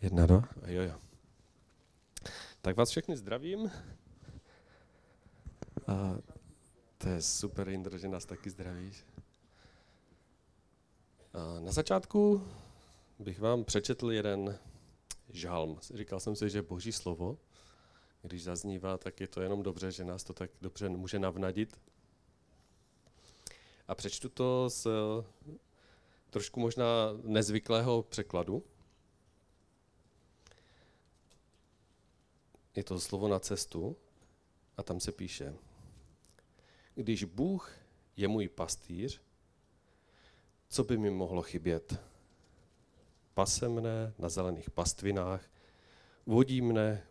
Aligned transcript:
Jedna, 0.00 0.26
dva. 0.26 0.48
Jo, 0.66 0.82
jo. 0.82 1.00
Tak 2.60 2.76
vás 2.76 2.90
všechny 2.90 3.16
zdravím. 3.16 3.70
A 5.86 6.18
to 6.98 7.08
je 7.08 7.22
super, 7.22 7.68
Indro, 7.68 7.98
že 7.98 8.08
nás 8.08 8.24
taky 8.24 8.50
zdravíš. 8.50 9.04
A 11.32 11.60
na 11.60 11.72
začátku 11.72 12.48
bych 13.18 13.40
vám 13.40 13.64
přečetl 13.64 14.12
jeden 14.12 14.58
žalm. 15.28 15.78
Říkal 15.94 16.20
jsem 16.20 16.36
si, 16.36 16.50
že 16.50 16.62
boží 16.62 16.92
slovo, 16.92 17.38
když 18.22 18.44
zaznívá, 18.44 18.98
tak 18.98 19.20
je 19.20 19.28
to 19.28 19.40
jenom 19.40 19.62
dobře, 19.62 19.92
že 19.92 20.04
nás 20.04 20.24
to 20.24 20.32
tak 20.32 20.50
dobře 20.60 20.88
může 20.88 21.18
navnadit. 21.18 21.80
A 23.88 23.94
přečtu 23.94 24.28
to 24.28 24.70
z 24.70 24.86
trošku 26.30 26.60
možná 26.60 26.86
nezvyklého 27.22 28.02
překladu. 28.02 28.62
Je 32.78 32.84
to 32.84 33.00
slovo 33.00 33.28
na 33.28 33.38
cestu 33.38 33.96
a 34.76 34.82
tam 34.82 35.00
se 35.00 35.12
píše, 35.12 35.54
když 36.94 37.24
Bůh 37.24 37.72
je 38.16 38.28
můj 38.28 38.48
pastýř, 38.48 39.20
co 40.68 40.84
by 40.84 40.98
mi 40.98 41.10
mohlo 41.10 41.42
chybět? 41.42 42.00
Pase 43.34 43.68
mne 43.68 44.14
na 44.18 44.28
zelených 44.28 44.70
pastvinách, 44.70 45.50
vodí 46.26 46.60
mne 46.60 47.02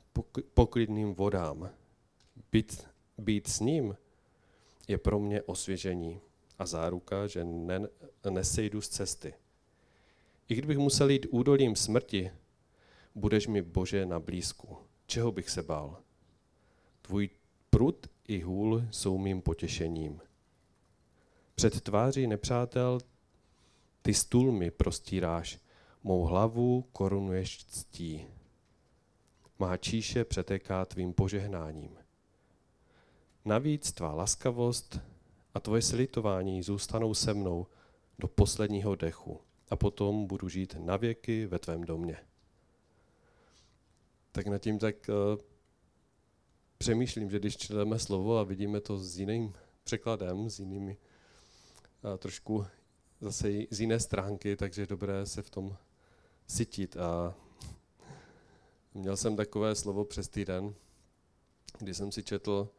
poklidným 0.54 1.14
vodám. 1.14 1.70
Být, 2.52 2.88
být 3.18 3.48
s 3.48 3.60
ním 3.60 3.98
je 4.88 4.98
pro 4.98 5.20
mě 5.20 5.42
osvěžení 5.42 6.22
a 6.60 6.66
záruka, 6.66 7.28
že 7.28 7.44
ne, 7.44 7.80
nesejdu 8.30 8.82
z 8.82 8.90
cesty. 8.90 9.34
I 10.48 10.56
kdybych 10.56 10.78
musel 10.78 11.10
jít 11.10 11.26
údolím 11.30 11.76
smrti, 11.76 12.32
budeš 13.16 13.48
mi 13.48 13.62
Bože 13.62 14.06
na 14.06 14.20
blízku. 14.20 14.88
Čeho 15.08 15.32
bych 15.32 15.50
se 15.50 15.64
bál? 15.64 15.98
Tvůj 17.02 17.30
prut 17.70 18.08
i 18.28 18.40
hůl 18.40 18.84
jsou 18.92 19.18
mým 19.18 19.42
potěšením. 19.42 20.22
Před 21.56 21.82
tváří 21.82 22.28
nepřátel 22.28 23.00
ty 24.02 24.14
stůl 24.14 24.52
mi 24.52 24.72
prostíráš, 24.72 25.60
mou 26.04 26.24
hlavu 26.24 26.82
korunuješ 26.92 27.66
ctí. 27.66 28.28
Má 29.60 29.78
číše 29.78 30.26
přetéká 30.26 30.86
tvým 30.86 31.14
požehnáním. 31.14 31.98
Navíc 33.46 33.92
tvá 33.92 34.14
laskavost 34.14 35.00
a 35.54 35.60
tvoje 35.60 35.82
slitování 35.82 36.64
zůstanou 36.64 37.14
se 37.14 37.34
mnou 37.34 37.68
do 38.20 38.28
posledního 38.28 38.96
dechu 38.96 39.42
a 39.70 39.76
potom 39.76 40.28
budu 40.28 40.50
žít 40.50 40.76
navěky 40.80 41.46
ve 41.46 41.60
tvém 41.60 41.84
domě. 41.84 42.27
Tak 44.38 44.48
nad 44.48 44.58
tím 44.58 44.80
tak 44.80 44.96
uh, 45.10 45.40
přemýšlím, 46.78 47.30
že 47.30 47.40
když 47.40 47.58
čteme 47.58 48.00
slovo 48.00 48.38
a 48.38 48.44
vidíme 48.44 48.82
to 48.82 48.98
s 48.98 49.20
jiným 49.20 49.54
překladem, 49.84 50.50
s 50.50 50.60
jinými 50.60 50.98
uh, 52.04 52.18
trošku 52.18 52.66
zase 53.22 53.50
z 53.70 53.80
jiné 53.82 54.00
stránky, 54.00 54.56
takže 54.56 54.82
je 54.82 54.88
dobré 54.88 55.26
se 55.26 55.42
v 55.42 55.50
tom 55.50 55.78
sytit. 56.48 56.98
A 56.98 57.36
měl 58.94 59.18
jsem 59.18 59.36
takové 59.36 59.76
slovo 59.76 60.06
přes 60.06 60.30
týden, 60.30 60.74
kdy 61.80 61.94
jsem 61.94 62.12
si 62.12 62.24
četl 62.24 62.70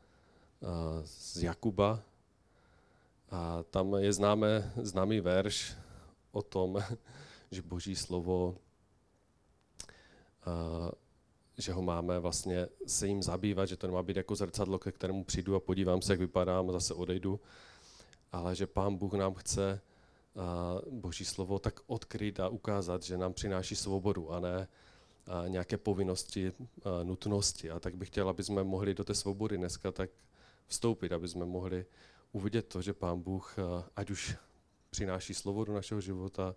uh, 0.61 0.69
z 1.05 1.43
Jakuba, 1.43 2.03
a 3.31 3.63
tam 3.63 3.95
je 3.95 4.13
známé, 4.13 4.73
známý 4.77 5.21
verš 5.21 5.75
o 6.33 6.43
tom, 6.43 6.79
že 7.51 7.63
boží 7.63 7.97
slovo, 7.97 8.57
že 11.59 11.73
ho 11.73 11.83
máme 11.83 12.19
vlastně 12.19 12.69
se 12.87 13.07
jim 13.07 13.23
zabývat, 13.23 13.67
že 13.67 13.77
to 13.77 13.87
nemá 13.87 14.03
být 14.03 14.17
jako 14.17 14.35
zrcadlo, 14.35 14.79
ke 14.79 14.93
kterému 14.93 15.25
přijdu 15.25 15.55
a 15.55 15.61
podívám 15.61 16.03
se, 16.03 16.13
jak 16.13 16.21
vypadám 16.21 16.69
a 16.69 16.73
zase 16.73 16.95
odejdu, 16.95 17.41
ale 18.33 18.55
že 18.55 18.67
pán 18.67 18.97
Bůh 18.97 19.13
nám 19.13 19.35
chce 19.35 19.81
boží 20.91 21.25
slovo 21.25 21.59
tak 21.59 21.81
odkryt 21.87 22.41
a 22.41 22.49
ukázat, 22.49 23.03
že 23.03 23.19
nám 23.19 23.33
přináší 23.33 23.77
svobodu 23.77 24.33
a 24.33 24.41
ne 24.41 24.69
nějaké 25.49 25.77
povinnosti, 25.77 26.53
nutnosti. 27.03 27.71
A 27.71 27.81
tak 27.81 27.97
bych 27.97 28.09
chtěl, 28.09 28.29
aby 28.29 28.45
jsme 28.45 28.65
mohli 28.65 28.95
do 28.95 29.05
té 29.05 29.15
svobody 29.15 29.57
dneska 29.57 29.93
tak 29.93 30.11
vstoupit, 30.67 31.13
aby 31.13 31.29
jsme 31.29 31.45
mohli 31.45 31.87
uvidět 32.33 32.69
to, 32.69 32.83
že 32.83 32.93
Pán 32.93 33.21
Bůh, 33.21 33.57
ať 33.97 34.11
už 34.11 34.37
přináší 34.91 35.35
slovo 35.35 35.65
do 35.65 35.73
našeho 35.73 36.01
života, 36.01 36.55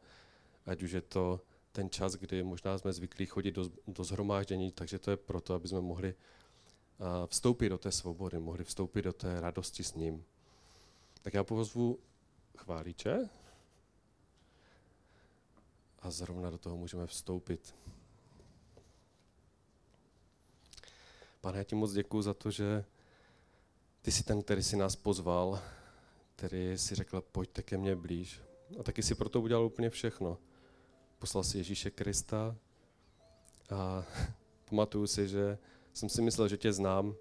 ať 0.65 0.83
už 0.83 0.91
je 0.91 1.01
to 1.01 1.41
ten 1.71 1.89
čas, 1.89 2.13
kdy 2.13 2.43
možná 2.43 2.77
jsme 2.77 2.93
zvyklí 2.93 3.25
chodit 3.25 3.51
do, 3.51 3.69
do 3.87 4.03
zhromáždění, 4.03 4.71
takže 4.71 4.99
to 4.99 5.11
je 5.11 5.17
proto, 5.17 5.53
aby 5.53 5.67
jsme 5.67 5.81
mohli 5.81 6.15
vstoupit 7.27 7.69
do 7.69 7.77
té 7.77 7.91
svobody, 7.91 8.39
mohli 8.39 8.63
vstoupit 8.63 9.01
do 9.01 9.13
té 9.13 9.41
radosti 9.41 9.83
s 9.83 9.93
ním. 9.93 10.25
Tak 11.21 11.33
já 11.33 11.43
pozvu 11.43 11.99
chválíče 12.57 13.29
a 15.99 16.11
zrovna 16.11 16.49
do 16.49 16.57
toho 16.57 16.77
můžeme 16.77 17.07
vstoupit. 17.07 17.75
Pane, 21.41 21.57
já 21.57 21.63
ti 21.63 21.75
moc 21.75 21.93
děkuji 21.93 22.21
za 22.21 22.33
to, 22.33 22.51
že 22.51 22.85
ty 24.01 24.11
jsi 24.11 24.23
ten, 24.23 24.43
který 24.43 24.63
si 24.63 24.77
nás 24.77 24.95
pozval, 24.95 25.61
který 26.35 26.77
si 26.77 26.95
řekl, 26.95 27.21
pojďte 27.21 27.63
ke 27.63 27.77
mně 27.77 27.95
blíž. 27.95 28.41
A 28.79 28.83
taky 28.83 29.03
si 29.03 29.15
proto 29.15 29.41
udělal 29.41 29.65
úplně 29.65 29.89
všechno. 29.89 30.37
Poslal 31.21 31.43
si 31.43 31.57
Ježíše 31.57 31.91
Krista 31.91 32.55
a 33.69 34.05
pamatuju 34.69 35.07
si, 35.07 35.27
že 35.27 35.57
jsem 35.93 36.09
si 36.09 36.21
myslel, 36.21 36.47
že 36.47 36.57
tě 36.57 36.73
znám, 36.73 37.15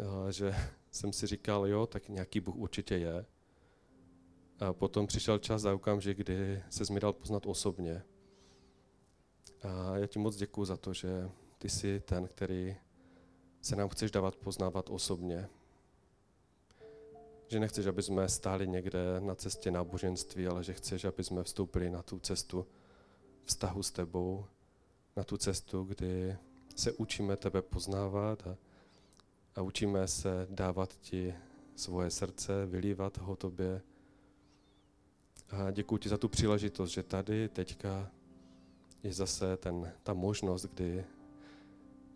a 0.00 0.30
že 0.30 0.54
jsem 0.90 1.12
si 1.12 1.26
říkal, 1.26 1.66
jo, 1.66 1.86
tak 1.86 2.08
nějaký 2.08 2.40
Bůh 2.40 2.56
určitě 2.56 2.94
je. 2.94 3.26
A 4.60 4.72
potom 4.72 5.06
přišel 5.06 5.38
čas 5.38 5.64
a 5.64 5.74
okamžik, 5.74 6.18
kdy 6.18 6.62
se 6.70 6.92
mi 6.92 7.00
dal 7.00 7.12
poznat 7.12 7.46
osobně. 7.46 8.02
A 9.62 9.96
já 9.96 10.06
ti 10.06 10.18
moc 10.18 10.36
děkuji 10.36 10.64
za 10.64 10.76
to, 10.76 10.92
že 10.92 11.30
ty 11.58 11.68
jsi 11.68 12.00
ten, 12.00 12.28
který 12.28 12.76
se 13.60 13.76
nám 13.76 13.88
chceš 13.88 14.10
dávat 14.10 14.36
poznávat 14.36 14.90
osobně. 14.90 15.48
Že 17.52 17.60
nechceš, 17.60 17.86
aby 17.86 18.02
jsme 18.02 18.28
stáli 18.28 18.68
někde 18.68 19.20
na 19.20 19.34
cestě 19.34 19.70
náboženství, 19.70 20.46
ale 20.46 20.64
že 20.64 20.72
chceš, 20.72 21.04
aby 21.04 21.24
jsme 21.24 21.42
vstoupili 21.42 21.90
na 21.90 22.02
tu 22.02 22.18
cestu 22.18 22.66
vztahu 23.44 23.82
s 23.82 23.90
tebou, 23.90 24.44
na 25.16 25.24
tu 25.24 25.36
cestu, 25.36 25.84
kdy 25.84 26.36
se 26.76 26.92
učíme 26.92 27.36
tebe 27.36 27.62
poznávat 27.62 28.46
a, 28.46 28.56
a 29.54 29.62
učíme 29.62 30.08
se 30.08 30.46
dávat 30.50 30.96
ti 31.00 31.34
svoje 31.76 32.10
srdce, 32.10 32.66
vylívat 32.66 33.18
ho 33.18 33.36
tobě. 33.36 33.82
A 35.50 35.70
děkuji 35.70 35.98
ti 35.98 36.08
za 36.08 36.18
tu 36.18 36.28
příležitost, 36.28 36.90
že 36.90 37.02
tady 37.02 37.48
teďka 37.48 38.10
je 39.02 39.12
zase 39.12 39.56
ten, 39.56 39.92
ta 40.02 40.14
možnost, 40.14 40.66
kdy 40.66 41.04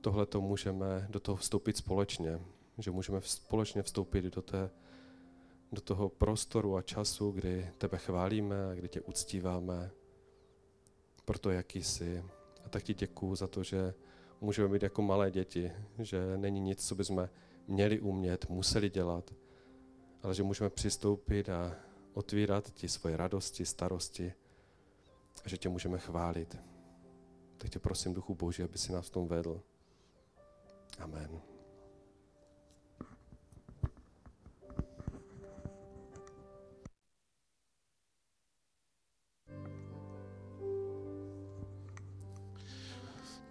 tohle 0.00 0.26
to 0.26 0.40
můžeme 0.40 1.06
do 1.10 1.20
toho 1.20 1.36
vstoupit 1.36 1.76
společně, 1.76 2.40
že 2.78 2.90
můžeme 2.90 3.20
společně 3.22 3.82
vstoupit 3.82 4.24
do, 4.24 4.42
té, 4.42 4.70
do 5.72 5.80
toho 5.80 6.08
prostoru 6.08 6.76
a 6.76 6.82
času, 6.82 7.30
kdy 7.30 7.70
tebe 7.78 7.98
chválíme 7.98 8.70
a 8.70 8.74
kdy 8.74 8.88
tě 8.88 9.00
uctíváme 9.00 9.90
pro 11.24 11.38
to, 11.38 11.50
jaký 11.50 11.82
jsi. 11.82 12.24
A 12.64 12.68
tak 12.68 12.82
ti 12.82 12.94
děkuju 12.94 13.34
za 13.34 13.46
to, 13.46 13.62
že 13.62 13.94
můžeme 14.40 14.68
být 14.68 14.82
jako 14.82 15.02
malé 15.02 15.30
děti, 15.30 15.72
že 15.98 16.36
není 16.36 16.60
nic, 16.60 16.88
co 16.88 16.94
bychom 16.94 17.28
měli 17.66 18.00
umět, 18.00 18.48
museli 18.48 18.90
dělat, 18.90 19.34
ale 20.22 20.34
že 20.34 20.42
můžeme 20.42 20.70
přistoupit 20.70 21.48
a 21.48 21.76
otvírat 22.14 22.70
ti 22.70 22.88
svoje 22.88 23.16
radosti, 23.16 23.66
starosti 23.66 24.32
a 25.44 25.48
že 25.48 25.56
tě 25.56 25.68
můžeme 25.68 25.98
chválit. 25.98 26.56
Tak 27.58 27.70
tě 27.70 27.78
prosím, 27.78 28.14
Duchu 28.14 28.34
Boží, 28.34 28.62
aby 28.62 28.78
si 28.78 28.92
nás 28.92 29.06
v 29.06 29.10
tom 29.10 29.28
vedl. 29.28 29.62
Amen. 30.98 31.55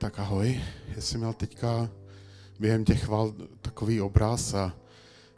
Tak 0.06 0.19
ahoj, 0.19 0.62
já 0.96 1.02
jsem 1.02 1.19
měl 1.19 1.34
teďka 1.34 1.90
během 2.60 2.86
těch 2.86 3.04
chval 3.04 3.34
takový 3.62 4.02
obraz 4.02 4.54
a 4.54 4.74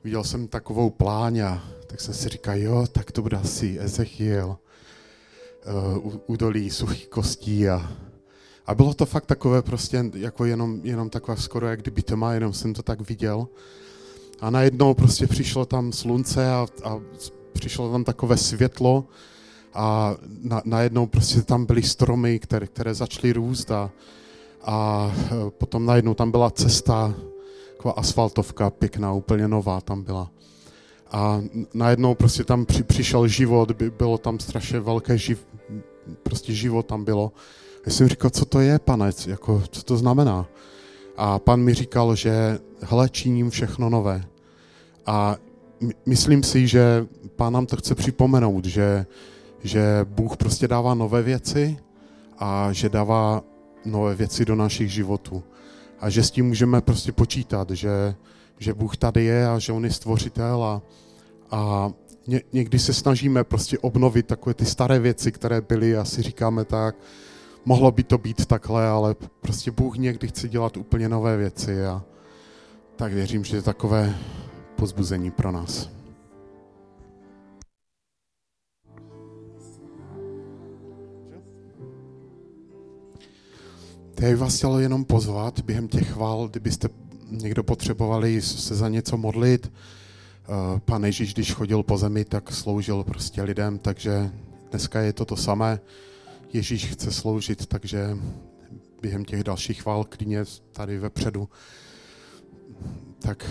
viděl 0.03 0.23
jsem 0.23 0.47
takovou 0.47 0.89
pláň 0.89 1.39
a 1.39 1.63
tak 1.87 2.01
jsem 2.01 2.13
si 2.13 2.29
říkal, 2.29 2.57
jo, 2.57 2.87
tak 2.91 3.11
to 3.11 3.21
bude 3.21 3.37
asi 3.37 3.77
Ezechiel, 3.79 4.57
uh, 6.03 6.13
údolí 6.25 6.69
suchých 6.69 7.07
kostí 7.07 7.69
a 7.69 7.91
a 8.65 8.75
bylo 8.75 8.93
to 8.93 9.05
fakt 9.05 9.25
takové 9.25 9.61
prostě 9.61 10.05
jako 10.13 10.45
jenom, 10.45 10.79
jenom 10.83 11.09
taková 11.09 11.35
skoro 11.35 11.67
jak 11.67 11.81
kdyby 11.81 12.01
to 12.01 12.17
má, 12.17 12.33
jenom 12.33 12.53
jsem 12.53 12.73
to 12.73 12.83
tak 12.83 13.09
viděl. 13.09 13.47
A 14.39 14.49
najednou 14.49 14.93
prostě 14.93 15.27
přišlo 15.27 15.65
tam 15.65 15.93
slunce 15.93 16.51
a, 16.51 16.67
a 16.83 16.99
přišlo 17.53 17.91
tam 17.91 18.03
takové 18.03 18.37
světlo 18.37 19.05
a 19.73 20.15
na, 20.41 20.61
najednou 20.65 21.07
prostě 21.07 21.41
tam 21.41 21.65
byly 21.65 21.83
stromy, 21.83 22.39
které, 22.39 22.67
které 22.67 22.93
začaly 22.93 23.33
růst 23.33 23.71
a, 23.71 23.91
a 24.61 25.11
e, 25.31 25.49
potom 25.49 25.85
najednou 25.85 26.13
tam 26.13 26.31
byla 26.31 26.49
cesta, 26.49 27.13
taková 27.77 27.93
asfaltovka 27.93 28.69
pěkná, 28.69 29.13
úplně 29.13 29.47
nová 29.47 29.81
tam 29.81 30.03
byla. 30.03 30.31
A 31.11 31.41
najednou 31.73 32.15
prostě 32.15 32.43
tam 32.43 32.65
při, 32.65 32.83
přišel 32.83 33.27
život, 33.27 33.71
by, 33.71 33.89
bylo 33.89 34.17
tam 34.17 34.39
strašně 34.39 34.79
velké 34.79 35.17
živ, 35.17 35.45
prostě 36.23 36.53
život 36.53 36.85
tam 36.85 37.05
bylo. 37.05 37.31
A 37.85 37.89
jsem 37.89 38.07
říkal, 38.07 38.29
co 38.29 38.45
to 38.45 38.59
je, 38.59 38.79
pane, 38.79 39.11
jako, 39.27 39.63
co 39.71 39.83
to 39.83 39.97
znamená? 39.97 40.45
A 41.17 41.39
pan 41.39 41.61
mi 41.61 41.73
říkal, 41.73 42.15
že 42.15 42.59
hele, 42.81 43.09
činím 43.09 43.49
všechno 43.49 43.89
nové. 43.89 44.23
A 45.05 45.35
myslím 46.05 46.43
si, 46.43 46.67
že 46.67 47.07
pán 47.35 47.53
nám 47.53 47.65
to 47.65 47.77
chce 47.77 47.95
připomenout, 47.95 48.65
že, 48.65 49.05
že 49.63 50.05
Bůh 50.09 50.37
prostě 50.37 50.67
dává 50.67 50.93
nové 50.93 51.21
věci 51.21 51.77
a 52.39 52.73
že 52.73 52.89
dává 52.89 53.43
nové 53.91 54.15
věci 54.15 54.45
do 54.45 54.55
našich 54.55 54.91
životů. 54.91 55.43
A 55.99 56.09
že 56.09 56.23
s 56.23 56.31
tím 56.31 56.47
můžeme 56.47 56.81
prostě 56.81 57.11
počítat, 57.11 57.69
že, 57.69 58.15
že 58.59 58.73
Bůh 58.73 58.97
tady 58.97 59.23
je 59.23 59.47
a 59.47 59.59
že 59.59 59.71
On 59.71 59.85
je 59.85 59.91
stvořitel 59.91 60.63
a, 60.63 60.81
a 61.51 61.91
ně, 62.27 62.41
někdy 62.53 62.79
se 62.79 62.93
snažíme 62.93 63.43
prostě 63.43 63.79
obnovit 63.79 64.27
takové 64.27 64.53
ty 64.53 64.65
staré 64.65 64.99
věci, 64.99 65.31
které 65.31 65.61
byly 65.61 65.97
a 65.97 66.05
si 66.05 66.21
říkáme 66.21 66.65
tak, 66.65 66.95
mohlo 67.65 67.91
by 67.91 68.03
to 68.03 68.17
být 68.17 68.45
takhle, 68.45 68.87
ale 68.87 69.15
prostě 69.41 69.71
Bůh 69.71 69.97
někdy 69.97 70.27
chce 70.27 70.49
dělat 70.49 70.77
úplně 70.77 71.09
nové 71.09 71.37
věci 71.37 71.85
a 71.85 72.03
tak 72.95 73.13
věřím, 73.13 73.43
že 73.43 73.55
je 73.55 73.61
takové 73.61 74.15
pozbuzení 74.75 75.31
pro 75.31 75.51
nás. 75.51 75.96
Já 84.19 84.29
bych 84.29 84.37
vás 84.37 84.57
chtěl 84.57 84.79
jenom 84.79 85.05
pozvat 85.05 85.59
během 85.59 85.87
těch 85.87 86.11
chval, 86.11 86.47
kdybyste 86.47 86.89
někdo 87.31 87.63
potřebovali 87.63 88.41
se 88.41 88.75
za 88.75 88.89
něco 88.89 89.17
modlit. 89.17 89.71
Eh, 89.71 90.79
Pan 90.79 91.05
Ježíš, 91.05 91.33
když 91.33 91.53
chodil 91.53 91.83
po 91.83 91.97
zemi, 91.97 92.25
tak 92.25 92.51
sloužil 92.51 93.03
prostě 93.03 93.43
lidem, 93.43 93.79
takže 93.79 94.31
dneska 94.69 94.99
je 95.01 95.13
to 95.13 95.25
to 95.25 95.35
samé. 95.35 95.79
Ježíš 96.53 96.85
chce 96.85 97.11
sloužit, 97.11 97.65
takže 97.65 98.17
během 99.01 99.25
těch 99.25 99.43
dalších 99.43 99.81
chval 99.81 100.03
klidně 100.03 100.43
tady 100.71 100.97
vepředu. 100.97 101.49
Tak 103.19 103.49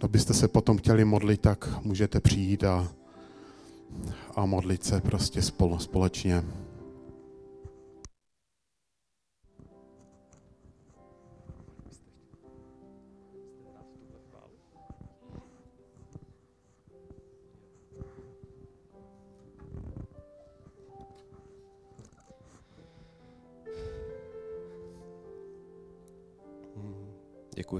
abyste 0.00 0.34
se 0.34 0.48
potom 0.48 0.78
chtěli 0.78 1.04
modlit, 1.04 1.40
tak 1.40 1.84
můžete 1.84 2.20
přijít 2.20 2.64
a, 2.64 2.92
a 4.36 4.46
modlit 4.46 4.84
se 4.84 5.00
prostě 5.00 5.42
spolu, 5.42 5.78
společně. 5.78 6.42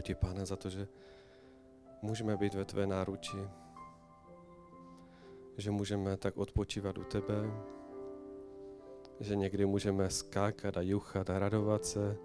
Děkuji 0.02 0.14
ti, 0.14 0.26
pane, 0.26 0.46
za 0.46 0.56
to, 0.56 0.70
že 0.70 0.88
můžeme 2.02 2.36
být 2.36 2.54
ve 2.54 2.64
tvé 2.64 2.86
náruči, 2.86 3.36
že 5.56 5.70
můžeme 5.70 6.16
tak 6.16 6.36
odpočívat 6.36 6.98
u 6.98 7.04
tebe, 7.04 7.34
že 9.20 9.36
někdy 9.36 9.66
můžeme 9.66 10.10
skákat 10.10 10.76
a 10.76 10.80
juchat 10.80 11.30
a 11.30 11.38
radovat 11.38 11.84
se 11.84 12.16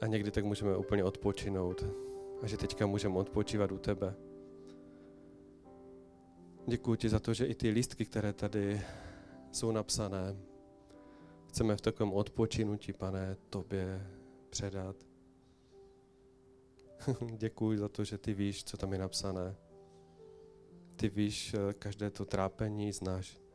a 0.00 0.06
někdy 0.06 0.30
tak 0.30 0.44
můžeme 0.44 0.76
úplně 0.76 1.04
odpočinout 1.04 1.84
a 2.42 2.46
že 2.46 2.56
teďka 2.56 2.86
můžeme 2.86 3.18
odpočívat 3.18 3.72
u 3.72 3.78
tebe. 3.78 4.14
Děkuji 6.66 6.96
ti 6.96 7.08
za 7.08 7.18
to, 7.18 7.34
že 7.34 7.46
i 7.46 7.54
ty 7.54 7.70
lístky, 7.70 8.04
které 8.04 8.32
tady 8.32 8.80
jsou 9.52 9.72
napsané, 9.72 10.36
chceme 11.48 11.76
v 11.76 11.80
takovém 11.80 12.12
odpočinutí, 12.12 12.92
pane, 12.92 13.36
tobě 13.50 14.06
předat. 14.50 15.15
Děkuji 17.36 17.78
za 17.78 17.88
to, 17.88 18.04
že 18.04 18.18
ty 18.18 18.34
víš, 18.34 18.64
co 18.64 18.76
tam 18.76 18.92
je 18.92 18.98
napsané. 18.98 19.56
Ty 20.96 21.08
víš 21.08 21.54
eh, 21.54 21.72
každé 21.72 22.10
to 22.10 22.24
trápení, 22.24 22.92
znáš 22.92 23.46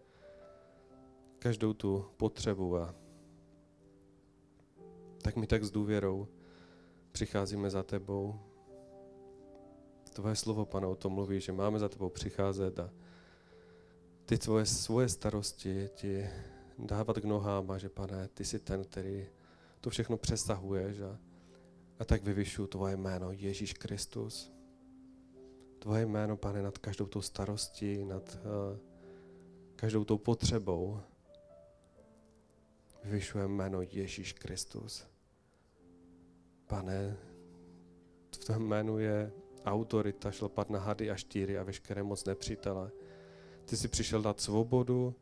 každou 1.41 1.73
tu 1.73 2.05
potřebu 2.17 2.77
a 2.77 2.95
tak 5.21 5.35
my 5.35 5.47
tak 5.47 5.63
s 5.63 5.71
důvěrou 5.71 6.27
přicházíme 7.11 7.69
za 7.69 7.83
tebou. 7.83 8.39
Tvoje 10.13 10.35
slovo, 10.35 10.65
pane, 10.65 10.87
o 10.87 10.95
tom 10.95 11.13
mluví, 11.13 11.39
že 11.39 11.51
máme 11.51 11.79
za 11.79 11.89
tebou 11.89 12.09
přicházet 12.09 12.79
a 12.79 12.89
ty 14.25 14.37
tvoje 14.37 14.65
svoje 14.65 15.09
starosti 15.09 15.89
ti 15.95 16.29
dávat 16.77 17.17
k 17.17 17.23
nohám 17.23 17.71
a 17.71 17.77
že, 17.77 17.89
pane, 17.89 18.27
ty 18.27 18.45
jsi 18.45 18.59
ten, 18.59 18.83
který 18.83 19.27
to 19.81 19.89
všechno 19.89 20.17
přesahuješ 20.17 20.99
a 20.99 21.19
a 22.01 22.05
tak 22.05 22.23
vyvyšuju 22.23 22.67
tvoje 22.67 22.97
jméno, 22.97 23.31
Ježíš 23.31 23.73
Kristus. 23.73 24.51
Tvoje 25.79 26.05
jméno, 26.05 26.37
pane, 26.37 26.61
nad 26.61 26.77
každou 26.77 27.05
tou 27.05 27.21
starostí, 27.21 28.05
nad 28.05 28.39
uh, 28.41 28.77
každou 29.75 30.03
tou 30.03 30.17
potřebou. 30.17 30.99
Vyvyšuje 33.03 33.47
jméno 33.47 33.81
Ježíš 33.81 34.33
Kristus. 34.33 35.05
Pane, 36.67 37.17
v 38.35 38.45
tom 38.45 38.63
jménu 38.63 38.99
je 38.99 39.31
autorita 39.65 40.31
šlapat 40.31 40.69
na 40.69 40.79
hady 40.79 41.11
a 41.11 41.15
štíry 41.15 41.57
a 41.57 41.63
veškeré 41.63 42.03
moc 42.03 42.25
nepřítele. 42.25 42.91
Ty 43.65 43.77
jsi 43.77 43.87
přišel 43.87 44.21
dát 44.21 44.41
svobodu, 44.41 45.15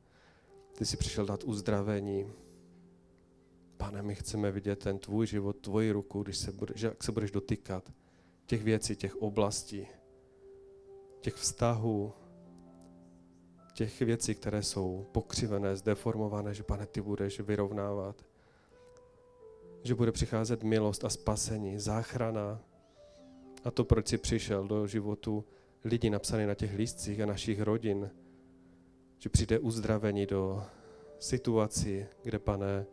ty 0.78 0.86
jsi 0.86 0.98
přišel 0.98 1.26
dát 1.26 1.44
uzdravení, 1.44 2.34
Pane, 3.80 4.02
my 4.02 4.16
chceme 4.16 4.52
vidět 4.52 4.80
ten 4.80 5.00
tvůj 5.00 5.28
život, 5.28 5.58
tvoji 5.58 5.92
ruku, 5.92 6.24
když 6.24 6.38
se 6.38 6.52
bude, 6.52 6.74
že 6.78 6.88
jak 6.88 7.04
se 7.04 7.12
budeš 7.12 7.32
dotýkat 7.32 7.92
těch 8.46 8.64
věcí, 8.64 8.96
těch 8.96 9.16
oblastí, 9.16 9.88
těch 11.22 11.34
vztahů, 11.34 12.14
těch 13.74 14.02
věcí, 14.02 14.36
které 14.36 14.64
jsou 14.64 15.06
pokřivené, 15.12 15.76
zdeformované, 15.76 16.54
že 16.54 16.64
pane, 16.64 16.86
ty 16.86 17.02
budeš 17.02 17.40
vyrovnávat. 17.40 18.26
Že 19.84 19.96
bude 19.96 20.12
přicházet 20.12 20.64
milost 20.64 21.06
a 21.06 21.10
spasení, 21.10 21.80
záchrana. 21.80 22.62
A 23.64 23.72
to, 23.72 23.84
proč 23.84 24.08
jsi 24.08 24.18
přišel 24.18 24.68
do 24.68 24.88
životu 24.88 25.46
lidí 25.84 26.10
napsaný 26.10 26.46
na 26.46 26.56
těch 26.56 26.76
lístcích 26.76 27.22
a 27.22 27.26
našich 27.26 27.62
rodin, 27.62 28.12
že 29.20 29.30
přijde 29.30 29.60
uzdravení 29.60 30.26
do 30.26 30.64
situací, 31.20 32.06
kde, 32.24 32.40
pane, 32.40 32.86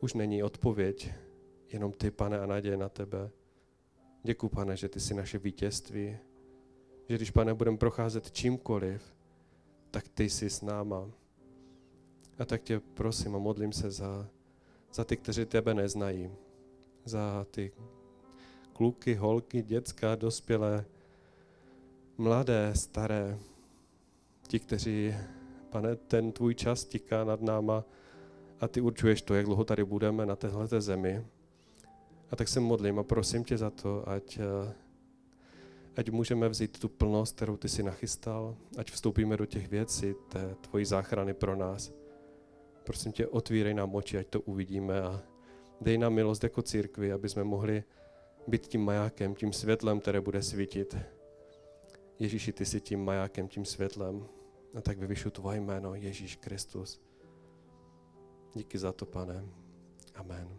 už 0.00 0.14
není 0.14 0.42
odpověď, 0.42 1.12
jenom 1.72 1.92
ty, 1.92 2.10
pane, 2.10 2.38
a 2.38 2.46
naděje 2.46 2.76
na 2.76 2.88
tebe. 2.88 3.30
Děkuji, 4.22 4.48
pane, 4.48 4.76
že 4.76 4.88
ty 4.88 5.00
jsi 5.00 5.14
naše 5.14 5.38
vítězství, 5.38 6.18
že 7.08 7.16
když, 7.16 7.30
pane, 7.30 7.54
budeme 7.54 7.76
procházet 7.76 8.30
čímkoliv, 8.30 9.16
tak 9.90 10.08
ty 10.08 10.30
jsi 10.30 10.50
s 10.50 10.62
náma. 10.62 11.10
A 12.38 12.44
tak 12.44 12.62
tě 12.62 12.80
prosím 12.80 13.36
a 13.36 13.38
modlím 13.38 13.72
se 13.72 13.90
za, 13.90 14.28
za 14.92 15.04
ty, 15.04 15.16
kteří 15.16 15.44
tebe 15.44 15.74
neznají, 15.74 16.30
za 17.04 17.46
ty 17.50 17.72
kluky, 18.72 19.14
holky, 19.14 19.62
děcka, 19.62 20.14
dospělé, 20.14 20.84
mladé, 22.18 22.72
staré, 22.74 23.38
ti, 24.48 24.58
kteří, 24.58 25.14
pane, 25.70 25.96
ten 25.96 26.32
tvůj 26.32 26.54
čas 26.54 26.84
tiká 26.84 27.24
nad 27.24 27.42
náma, 27.42 27.84
a 28.60 28.68
ty 28.68 28.80
určuješ 28.80 29.22
to, 29.22 29.34
jak 29.34 29.46
dlouho 29.46 29.64
tady 29.64 29.84
budeme 29.84 30.26
na 30.26 30.36
téhle 30.36 30.66
zemi. 30.66 31.24
A 32.30 32.36
tak 32.36 32.48
se 32.48 32.60
modlím 32.60 32.98
a 32.98 33.02
prosím 33.02 33.44
tě 33.44 33.58
za 33.58 33.70
to, 33.70 34.08
ať, 34.08 34.38
eh, 34.38 34.72
ať 35.96 36.10
můžeme 36.10 36.48
vzít 36.48 36.78
tu 36.78 36.88
plnost, 36.88 37.36
kterou 37.36 37.56
ty 37.56 37.68
si 37.68 37.82
nachystal, 37.82 38.56
ať 38.78 38.90
vstoupíme 38.90 39.36
do 39.36 39.46
těch 39.46 39.68
věcí, 39.68 40.14
té 40.28 40.54
tvojí 40.60 40.84
záchrany 40.84 41.34
pro 41.34 41.56
nás. 41.56 41.92
Prosím 42.84 43.12
tě, 43.12 43.26
otvírej 43.26 43.74
nám 43.74 43.94
oči, 43.94 44.18
ať 44.18 44.26
to 44.26 44.40
uvidíme 44.40 45.02
a 45.02 45.22
dej 45.80 45.98
nám 45.98 46.12
milost 46.12 46.42
jako 46.42 46.62
církvi, 46.62 47.12
aby 47.12 47.28
jsme 47.28 47.44
mohli 47.44 47.84
být 48.46 48.66
tím 48.66 48.84
majákem, 48.84 49.34
tím 49.34 49.52
světlem, 49.52 50.00
které 50.00 50.20
bude 50.20 50.42
svítit. 50.42 50.96
Ježíši, 52.18 52.52
ty 52.52 52.66
jsi 52.66 52.80
tím 52.80 53.04
majákem, 53.04 53.48
tím 53.48 53.64
světlem. 53.64 54.26
A 54.74 54.80
tak 54.80 54.98
vyvyšu 54.98 55.30
tvoje 55.30 55.60
jméno, 55.60 55.94
Ježíš 55.94 56.36
Kristus. 56.36 57.00
Díky 58.54 58.78
za 58.78 58.92
to, 58.92 59.06
pane. 59.06 59.44
Amen. 60.14 60.58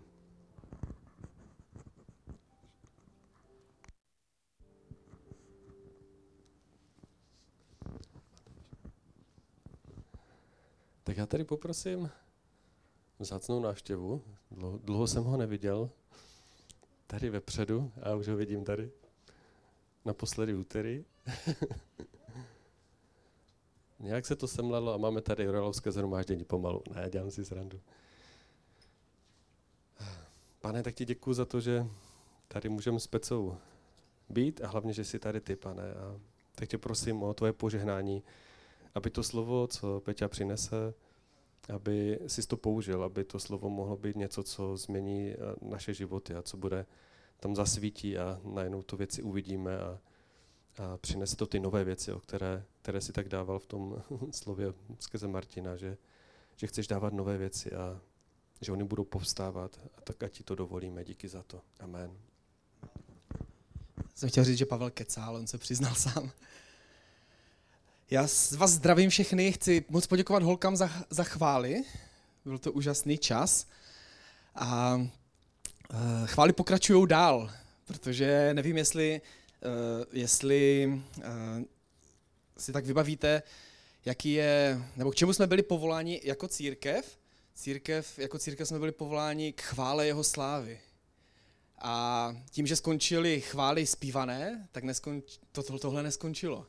Tak 11.04 11.18
já 11.18 11.26
tady 11.26 11.44
poprosím 11.44 12.10
vzácnou 13.20 13.60
návštěvu. 13.60 14.24
Dlouho, 14.52 14.78
dlouho 14.78 15.08
jsem 15.08 15.24
ho 15.24 15.38
neviděl. 15.38 15.90
Tady 17.08 17.30
vepředu, 17.30 17.92
a 18.02 18.16
už 18.16 18.28
ho 18.28 18.36
vidím 18.36 18.64
tady. 18.64 18.92
Naposledy 20.06 20.56
úterý. 20.56 21.06
Nějak 24.00 24.26
se 24.26 24.36
to 24.36 24.48
semlalo 24.48 24.94
a 24.94 24.98
máme 24.98 25.22
tady 25.22 25.48
Rojalovské 25.48 25.92
zhromáždění 25.92 26.44
pomalu. 26.44 26.84
Ne, 26.96 27.10
dělám 27.10 27.32
si 27.32 27.46
srandu. 27.46 27.80
Pane, 30.62 30.84
tak 30.84 30.96
ti 30.96 31.06
děkuji 31.06 31.34
za 31.34 31.46
to, 31.46 31.62
že 31.62 31.86
tady 32.48 32.70
můžeme 32.70 33.00
s 33.00 33.08
Pecou 33.08 33.58
být 34.30 34.62
a 34.64 34.68
hlavně, 34.68 34.94
že 34.94 35.06
jsi 35.06 35.20
tady 35.20 35.42
ty, 35.42 35.56
pane. 35.56 35.94
A 35.94 36.20
tak 36.56 36.70
tě 36.70 36.78
prosím 36.78 37.24
o 37.24 37.34
tvoje 37.34 37.54
požehnání, 37.54 38.24
aby 38.96 39.10
to 39.10 39.24
slovo, 39.24 39.68
co 39.68 40.02
Peťa 40.06 40.28
přinese, 40.28 40.94
aby 41.74 42.20
si 42.28 42.48
to 42.48 42.58
použil, 42.58 43.04
aby 43.04 43.24
to 43.24 43.40
slovo 43.40 43.70
mohlo 43.70 43.98
být 43.98 44.16
něco, 44.16 44.44
co 44.44 44.78
změní 44.78 45.36
naše 45.62 45.94
životy 45.94 46.36
a 46.36 46.42
co 46.42 46.58
bude 46.58 46.86
tam 47.40 47.56
zasvítí 47.56 48.18
a 48.18 48.42
najednou 48.44 48.82
to 48.82 48.98
věci 48.98 49.24
uvidíme 49.24 49.80
a, 49.80 50.00
a 50.78 50.98
přinese 50.98 51.36
to 51.36 51.46
ty 51.46 51.60
nové 51.60 51.84
věci, 51.84 52.12
o 52.12 52.20
které, 52.20 52.64
které 52.82 53.02
si 53.02 53.14
tak 53.14 53.30
dával 53.30 53.60
v 53.60 53.66
tom 53.66 54.04
slově 54.32 54.74
skrze 55.00 55.28
Martina, 55.28 55.76
že, 55.76 55.98
že 56.56 56.68
chceš 56.68 56.88
dávat 56.88 57.14
nové 57.14 57.38
věci 57.38 57.72
a 57.72 58.02
že 58.62 58.72
oni 58.72 58.84
budou 58.84 59.04
povstávat 59.04 59.80
a 59.98 60.02
tak 60.02 60.24
ať 60.24 60.32
ti 60.32 60.44
to 60.44 60.56
dovolíme. 60.56 61.04
Díky 61.04 61.28
za 61.28 61.44
to. 61.44 61.62
Amen. 61.80 62.18
Jsem 64.16 64.30
chtěl 64.30 64.44
říct, 64.44 64.58
že 64.58 64.66
Pavel 64.66 64.90
kecá, 64.90 65.26
ale 65.26 65.40
on 65.40 65.48
se 65.48 65.58
přiznal 65.58 65.96
sám. 65.96 66.32
Já 68.12 68.28
vás 68.58 68.72
zdravím 68.72 69.10
všechny, 69.10 69.52
chci 69.52 69.86
moc 69.90 70.08
poděkovat 70.08 70.44
holkám 70.44 70.76
za, 70.76 70.90
za 71.10 71.24
chvály. 71.24 71.84
Byl 72.46 72.58
to 72.58 72.72
úžasný 72.72 73.18
čas. 73.18 73.66
A 74.56 74.96
uh, 74.96 75.08
chvály 76.26 76.54
pokračují 76.54 77.08
dál, 77.08 77.52
protože 77.86 78.54
nevím, 78.54 78.78
jestli, 78.78 79.22
jestli 80.12 80.92
uh, 81.18 81.24
si 82.58 82.72
tak 82.72 82.86
vybavíte, 82.86 83.44
jaký 84.06 84.34
je, 84.34 84.82
nebo 84.96 85.12
k 85.12 85.16
čemu 85.16 85.34
jsme 85.34 85.48
byli 85.48 85.64
povoláni 85.64 86.22
jako 86.24 86.48
církev. 86.48 87.20
Církev, 87.56 88.20
jako 88.20 88.40
církev 88.40 88.68
jsme 88.68 88.80
byli 88.80 88.92
povoláni 88.92 89.54
k 89.54 89.62
chvále 89.62 90.06
jeho 90.08 90.24
slávy. 90.24 90.80
A 91.78 92.36
tím, 92.52 92.68
že 92.68 92.76
skončily 92.76 93.42
chvály 93.42 93.86
zpívané, 93.86 94.68
tak 94.72 94.84
neskonč, 94.84 95.40
to, 95.52 95.80
tohle 95.80 96.04
neskončilo. 96.04 96.66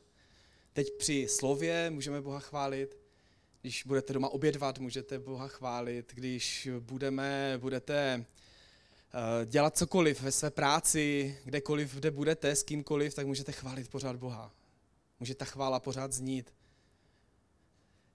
Teď 0.72 0.92
při 0.98 1.28
slově 1.28 1.90
můžeme 1.90 2.20
Boha 2.20 2.40
chválit, 2.40 2.98
když 3.60 3.84
budete 3.84 4.12
doma 4.12 4.28
obědvat, 4.28 4.78
můžete 4.78 5.18
Boha 5.18 5.48
chválit, 5.48 6.12
když 6.14 6.68
budeme, 6.80 7.54
budete 7.58 8.24
dělat 9.44 9.76
cokoliv 9.76 10.22
ve 10.22 10.32
své 10.32 10.50
práci, 10.50 11.38
kdekoliv, 11.44 11.94
kde 11.94 12.10
budete, 12.10 12.56
s 12.56 12.62
kýmkoliv, 12.62 13.14
tak 13.14 13.26
můžete 13.26 13.52
chválit 13.52 13.88
pořád 13.88 14.16
Boha. 14.16 14.52
Může 15.20 15.34
ta 15.34 15.44
chvála 15.44 15.80
pořád 15.80 16.12
znít. 16.12 16.54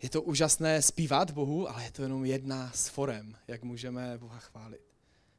Je 0.02 0.10
to 0.10 0.22
úžasné 0.22 0.82
zpívat 0.82 1.32
Bohu, 1.32 1.70
ale 1.70 1.84
je 1.84 1.92
to 1.92 2.02
jenom 2.02 2.26
jedna 2.26 2.72
z 2.74 2.88
forem, 2.88 3.36
jak 3.48 3.64
můžeme 3.64 4.18
Boha 4.18 4.40
chválit. 4.40 4.82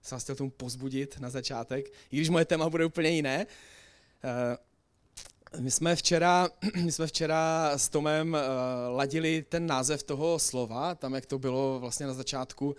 Jsem 0.03 0.17
vás 0.17 0.23
chtěl 0.23 0.37
tomu 0.37 0.51
pozbudit 0.51 1.21
na 1.21 1.31
začátek, 1.31 1.87
i 1.87 2.17
když 2.17 2.29
moje 2.29 2.45
téma 2.45 2.71
bude 2.71 2.85
úplně 2.85 3.11
jiné. 3.11 3.47
Uh, 5.55 5.61
my 5.61 5.71
jsme 5.71 5.97
včera, 5.97 6.49
my 6.85 6.93
jsme 6.93 7.07
včera 7.07 7.73
s 7.79 7.89
Tomem 7.89 8.35
uh, 8.35 8.97
ladili 8.97 9.45
ten 9.49 9.67
název 9.67 10.03
toho 10.03 10.39
slova, 10.39 10.95
tam 10.95 11.15
jak 11.15 11.27
to 11.27 11.39
bylo 11.39 11.81
vlastně 11.81 12.07
na 12.07 12.15
začátku, 12.15 12.77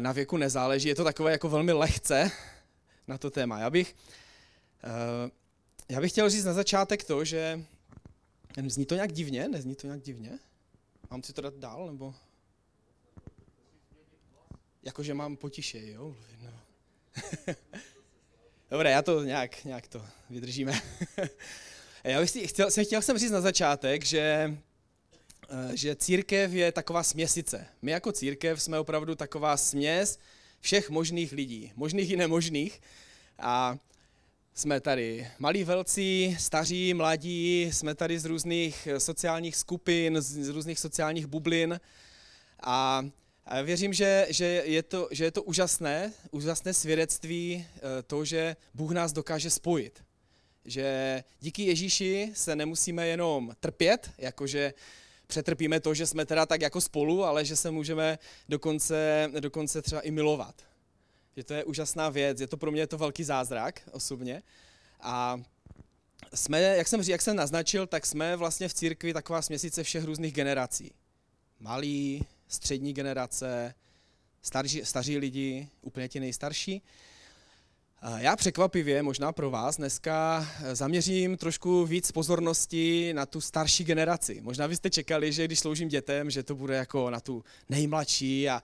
na 0.00 0.12
věku 0.12 0.36
nezáleží. 0.36 0.88
Je 0.88 0.94
to 0.94 1.04
takové 1.04 1.32
jako 1.32 1.48
velmi 1.48 1.72
lehce 1.72 2.30
na 3.08 3.18
to 3.18 3.30
téma. 3.30 3.58
Já 3.58 3.70
bych, 3.70 3.96
uh, 4.84 5.30
já 5.88 6.00
bych 6.00 6.12
chtěl 6.12 6.30
říct 6.30 6.44
na 6.44 6.52
začátek 6.52 7.04
to, 7.04 7.24
že 7.24 7.64
zní 8.66 8.86
to 8.86 8.94
nějak 8.94 9.12
divně, 9.12 9.48
nezní 9.48 9.74
to 9.74 9.86
nějak 9.86 10.02
divně? 10.02 10.38
Mám 11.10 11.22
si 11.22 11.32
to 11.32 11.40
dát 11.40 11.54
dál, 11.54 11.86
nebo? 11.86 12.14
Jakože 14.82 15.14
mám 15.14 15.36
potiše, 15.36 15.90
jo? 15.90 16.16
No. 16.42 16.50
Dobré, 18.70 18.90
já 18.90 19.02
to 19.02 19.24
nějak, 19.24 19.64
nějak 19.64 19.88
to 19.88 20.04
vydržíme. 20.30 20.72
Já 22.04 22.20
bych 22.20 22.30
si, 22.30 22.46
chtěl, 22.46 22.70
jsem, 22.70 22.84
chtěl 22.84 23.02
jsem 23.02 23.18
říct 23.18 23.30
na 23.30 23.40
začátek, 23.40 24.04
že, 24.04 24.20
eh, 24.20 24.56
že 25.74 25.96
církev 25.96 26.52
je 26.52 26.72
taková 26.72 27.02
směsice. 27.02 27.66
My 27.82 27.90
jako 27.90 28.12
církev 28.12 28.62
jsme 28.62 28.78
opravdu 28.78 29.14
taková 29.14 29.56
směs 29.56 30.18
všech 30.60 30.90
možných 30.90 31.32
lidí, 31.32 31.72
možných 31.76 32.10
i 32.10 32.16
nemožných. 32.16 32.80
A 33.38 33.76
jsme 34.54 34.80
tady 34.80 35.28
malí 35.38 35.64
velcí, 35.64 36.36
staří, 36.40 36.94
mladí, 36.94 37.62
jsme 37.72 37.94
tady 37.94 38.18
z 38.18 38.24
různých 38.24 38.88
sociálních 38.98 39.56
skupin, 39.56 40.20
z 40.20 40.48
různých 40.48 40.78
sociálních 40.78 41.26
bublin. 41.26 41.80
A 42.62 43.04
a 43.46 43.62
věřím, 43.62 43.92
že, 43.92 44.26
že, 44.30 44.62
je 44.64 44.82
to, 44.82 45.08
že 45.10 45.24
je 45.24 45.30
to 45.30 45.42
úžasné, 45.42 46.12
úžasné 46.30 46.74
svědectví 46.74 47.66
eh, 47.76 48.02
to, 48.02 48.24
že 48.24 48.56
Bůh 48.74 48.90
nás 48.90 49.12
dokáže 49.12 49.50
spojit 49.50 50.02
že 50.64 51.24
díky 51.40 51.62
Ježíši 51.62 52.30
se 52.34 52.56
nemusíme 52.56 53.06
jenom 53.06 53.52
trpět, 53.60 54.10
jakože 54.18 54.74
přetrpíme 55.32 55.80
to, 55.80 55.94
že 55.94 56.06
jsme 56.06 56.26
teda 56.26 56.46
tak 56.46 56.60
jako 56.60 56.80
spolu, 56.80 57.24
ale 57.24 57.44
že 57.44 57.56
se 57.56 57.70
můžeme 57.70 58.18
dokonce, 58.48 59.30
dokonce 59.40 59.82
třeba 59.82 60.00
i 60.00 60.10
milovat. 60.10 60.54
Že 61.36 61.44
to 61.44 61.54
je 61.54 61.64
úžasná 61.64 62.08
věc, 62.08 62.40
je 62.40 62.46
to 62.46 62.56
pro 62.56 62.72
mě 62.72 62.86
to 62.86 62.98
velký 62.98 63.24
zázrak 63.24 63.80
osobně. 63.92 64.42
A 65.00 65.40
jsme, 66.34 66.60
jak 66.60 66.88
jsem, 66.88 67.00
jak 67.00 67.22
jsem 67.22 67.36
naznačil, 67.36 67.86
tak 67.86 68.06
jsme 68.06 68.36
vlastně 68.36 68.68
v 68.68 68.74
církvi 68.74 69.12
taková 69.12 69.42
směsice 69.42 69.82
všech 69.82 70.04
různých 70.04 70.32
generací. 70.32 70.92
Malí, 71.60 72.26
střední 72.48 72.92
generace, 72.92 73.74
starší, 74.42 74.84
staří 74.84 75.18
lidi, 75.18 75.68
úplně 75.82 76.08
ti 76.08 76.20
nejstarší. 76.20 76.82
Já 78.16 78.36
překvapivě, 78.36 79.02
možná 79.02 79.32
pro 79.32 79.50
vás, 79.50 79.76
dneska 79.76 80.46
eh, 80.62 80.76
zaměřím 80.76 81.36
trošku 81.36 81.86
víc 81.86 82.12
pozornosti 82.12 83.12
na 83.14 83.26
tu 83.26 83.40
starší 83.40 83.84
generaci. 83.84 84.40
Možná 84.40 84.68
byste 84.68 84.90
čekali, 84.90 85.32
že 85.32 85.44
když 85.44 85.58
sloužím 85.58 85.88
dětem, 85.88 86.30
že 86.30 86.42
to 86.42 86.54
bude 86.54 86.74
jako 86.74 87.10
na 87.10 87.20
tu 87.20 87.44
nejmladší 87.68 88.48
a, 88.48 88.62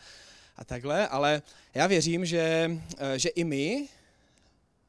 a 0.56 0.64
takhle, 0.64 1.08
ale 1.08 1.42
já 1.74 1.86
věřím, 1.86 2.26
že, 2.26 2.70
eh, 2.98 3.18
že 3.18 3.28
i 3.28 3.44
my, 3.44 3.88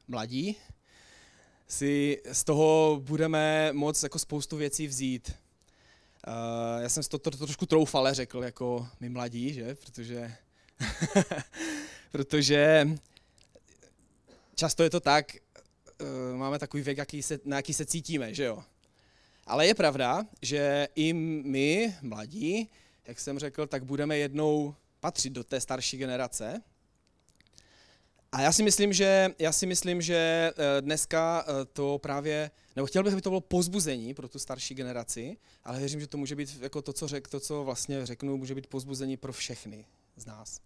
mladí, 0.08 0.56
si 1.68 2.22
z 2.32 2.44
toho 2.44 3.00
budeme 3.04 3.72
moc 3.72 4.02
jako 4.02 4.18
spoustu 4.18 4.56
věcí 4.56 4.86
vzít. 4.86 5.32
Eh, 6.26 6.82
já 6.82 6.88
jsem 6.88 7.02
to, 7.02 7.18
to, 7.18 7.30
to 7.30 7.46
trošku 7.46 7.66
troufale 7.66 8.14
řekl, 8.14 8.44
jako 8.44 8.88
my 9.00 9.08
mladí, 9.08 9.52
že? 9.52 9.74
Protože, 9.74 10.32
protože 12.12 12.88
často 14.60 14.82
je 14.82 14.90
to 14.90 15.00
tak, 15.00 15.36
eh, 15.36 16.36
máme 16.36 16.58
takový 16.58 16.82
věk, 16.82 16.98
jaký 16.98 17.22
se, 17.22 17.38
na 17.44 17.56
jaký 17.56 17.74
se 17.74 17.86
cítíme, 17.86 18.34
že 18.34 18.44
jo. 18.44 18.64
Ale 19.46 19.66
je 19.66 19.74
pravda, 19.74 20.26
že 20.42 20.88
i 20.94 21.12
my, 21.12 21.96
mladí, 22.02 22.68
jak 23.06 23.20
jsem 23.20 23.38
řekl, 23.38 23.66
tak 23.66 23.84
budeme 23.84 24.18
jednou 24.18 24.74
patřit 25.00 25.30
do 25.30 25.44
té 25.44 25.60
starší 25.60 25.96
generace. 25.96 26.60
A 28.32 28.40
já 28.40 28.52
si 28.52 28.62
myslím, 28.62 28.92
že, 28.92 29.28
já 29.38 29.52
si 29.52 29.66
myslím, 29.66 30.02
že 30.02 30.52
eh, 30.52 30.82
dneska 30.82 31.44
eh, 31.44 31.64
to 31.64 31.98
právě, 31.98 32.50
nebo 32.76 32.86
chtěl 32.86 33.02
bych, 33.02 33.12
aby 33.12 33.22
to 33.22 33.30
bylo 33.30 33.40
pozbuzení 33.40 34.14
pro 34.14 34.28
tu 34.28 34.38
starší 34.38 34.74
generaci, 34.74 35.36
ale 35.64 35.78
věřím, 35.78 36.00
že 36.00 36.06
to 36.06 36.18
může 36.18 36.36
být 36.36 36.58
jako 36.60 36.82
to, 36.82 36.92
co, 36.92 37.08
řek, 37.08 37.28
to, 37.28 37.40
co 37.40 37.64
vlastně 37.64 38.06
řeknu, 38.06 38.36
může 38.36 38.54
být 38.54 38.66
pozbuzení 38.66 39.16
pro 39.16 39.32
všechny 39.32 39.86
z 40.16 40.26
nás 40.26 40.60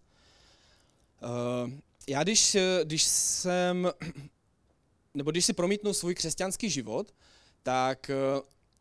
já 2.07 2.23
když, 2.23 2.57
když 2.83 3.03
jsem, 3.03 3.91
nebo 5.13 5.31
když 5.31 5.45
si 5.45 5.53
promítnu 5.53 5.93
svůj 5.93 6.15
křesťanský 6.15 6.69
život, 6.69 7.13
tak 7.63 8.09
eh, 8.09 8.15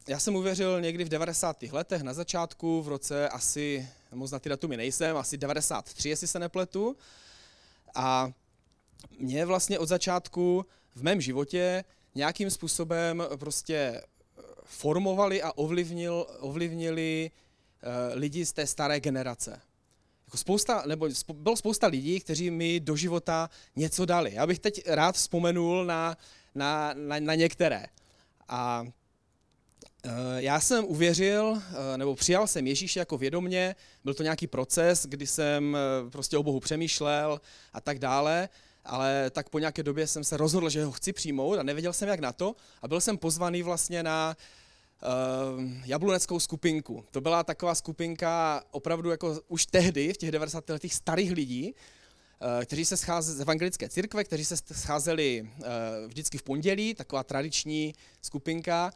já 0.08 0.18
jsem 0.18 0.36
uvěřil 0.36 0.80
někdy 0.80 1.04
v 1.04 1.08
90. 1.08 1.62
letech, 1.62 2.02
na 2.02 2.12
začátku, 2.12 2.82
v 2.82 2.88
roce 2.88 3.28
asi, 3.28 3.88
moc 4.12 4.30
na 4.30 4.38
ty 4.38 4.48
datumy 4.48 4.76
nejsem, 4.76 5.16
asi 5.16 5.36
93, 5.36 6.08
jestli 6.08 6.26
se 6.26 6.38
nepletu. 6.38 6.96
A 7.94 8.32
mě 9.18 9.46
vlastně 9.46 9.78
od 9.78 9.86
začátku 9.86 10.66
v 10.94 11.02
mém 11.02 11.20
životě 11.20 11.84
nějakým 12.14 12.50
způsobem 12.50 13.22
prostě 13.36 13.74
eh, 13.74 14.02
formovali 14.64 15.42
a 15.42 15.52
ovlivnil, 15.52 16.26
ovlivnili 16.40 17.30
lidi 18.14 18.46
z 18.46 18.52
té 18.52 18.66
staré 18.66 19.00
generace 19.00 19.60
spousta, 20.36 20.82
nebo 20.86 21.08
bylo 21.32 21.56
spousta 21.56 21.86
lidí, 21.86 22.20
kteří 22.20 22.50
mi 22.50 22.80
do 22.80 22.96
života 22.96 23.50
něco 23.76 24.04
dali. 24.04 24.34
Já 24.34 24.46
bych 24.46 24.58
teď 24.58 24.82
rád 24.86 25.14
vzpomenul 25.14 25.84
na, 25.84 26.16
na, 26.54 26.94
na, 26.94 27.20
na 27.20 27.34
některé. 27.34 27.86
A 28.48 28.84
Eh, 30.06 30.42
já 30.42 30.60
jsem 30.60 30.84
uvěřil, 30.84 31.62
eh, 31.94 31.98
nebo 31.98 32.14
přijal 32.14 32.46
jsem 32.46 32.66
Ježíše 32.66 32.98
jako 32.98 33.18
vědomně, 33.18 33.76
byl 34.04 34.14
to 34.14 34.22
nějaký 34.22 34.46
proces, 34.46 35.06
kdy 35.06 35.26
jsem 35.26 35.76
eh, 35.76 36.10
prostě 36.10 36.38
o 36.38 36.42
Bohu 36.42 36.60
přemýšlel 36.60 37.40
a 37.72 37.80
tak 37.80 37.98
dále, 37.98 38.48
ale 38.84 39.30
tak 39.30 39.48
po 39.48 39.58
nějaké 39.58 39.82
době 39.82 40.06
jsem 40.06 40.24
se 40.24 40.36
rozhodl, 40.36 40.68
že 40.68 40.84
ho 40.84 40.92
chci 40.92 41.12
přijmout 41.12 41.58
a 41.58 41.62
nevěděl 41.62 41.92
jsem, 41.92 42.08
jak 42.08 42.20
na 42.20 42.32
to 42.32 42.56
a 42.82 42.88
byl 42.88 43.00
jsem 43.00 43.18
pozvaný 43.18 43.62
vlastně 43.62 44.02
na 44.02 44.36
jabluneckou 45.84 46.40
skupinku. 46.40 47.04
To 47.10 47.20
byla 47.20 47.44
taková 47.44 47.74
skupinka 47.74 48.62
opravdu 48.70 49.10
jako 49.10 49.40
už 49.48 49.66
tehdy, 49.66 50.12
v 50.12 50.16
těch 50.16 50.30
90. 50.30 50.70
letech 50.70 50.94
starých 50.94 51.32
lidí, 51.32 51.74
kteří 52.64 52.84
se 52.84 52.96
scházeli 52.96 53.38
z 53.38 53.40
evangelické 53.40 53.88
církve, 53.88 54.24
kteří 54.24 54.44
se 54.44 54.56
scházeli 54.72 55.50
vždycky 56.06 56.38
v 56.38 56.42
pondělí, 56.42 56.94
taková 56.94 57.22
tradiční 57.24 57.94
skupinka. 58.22 58.90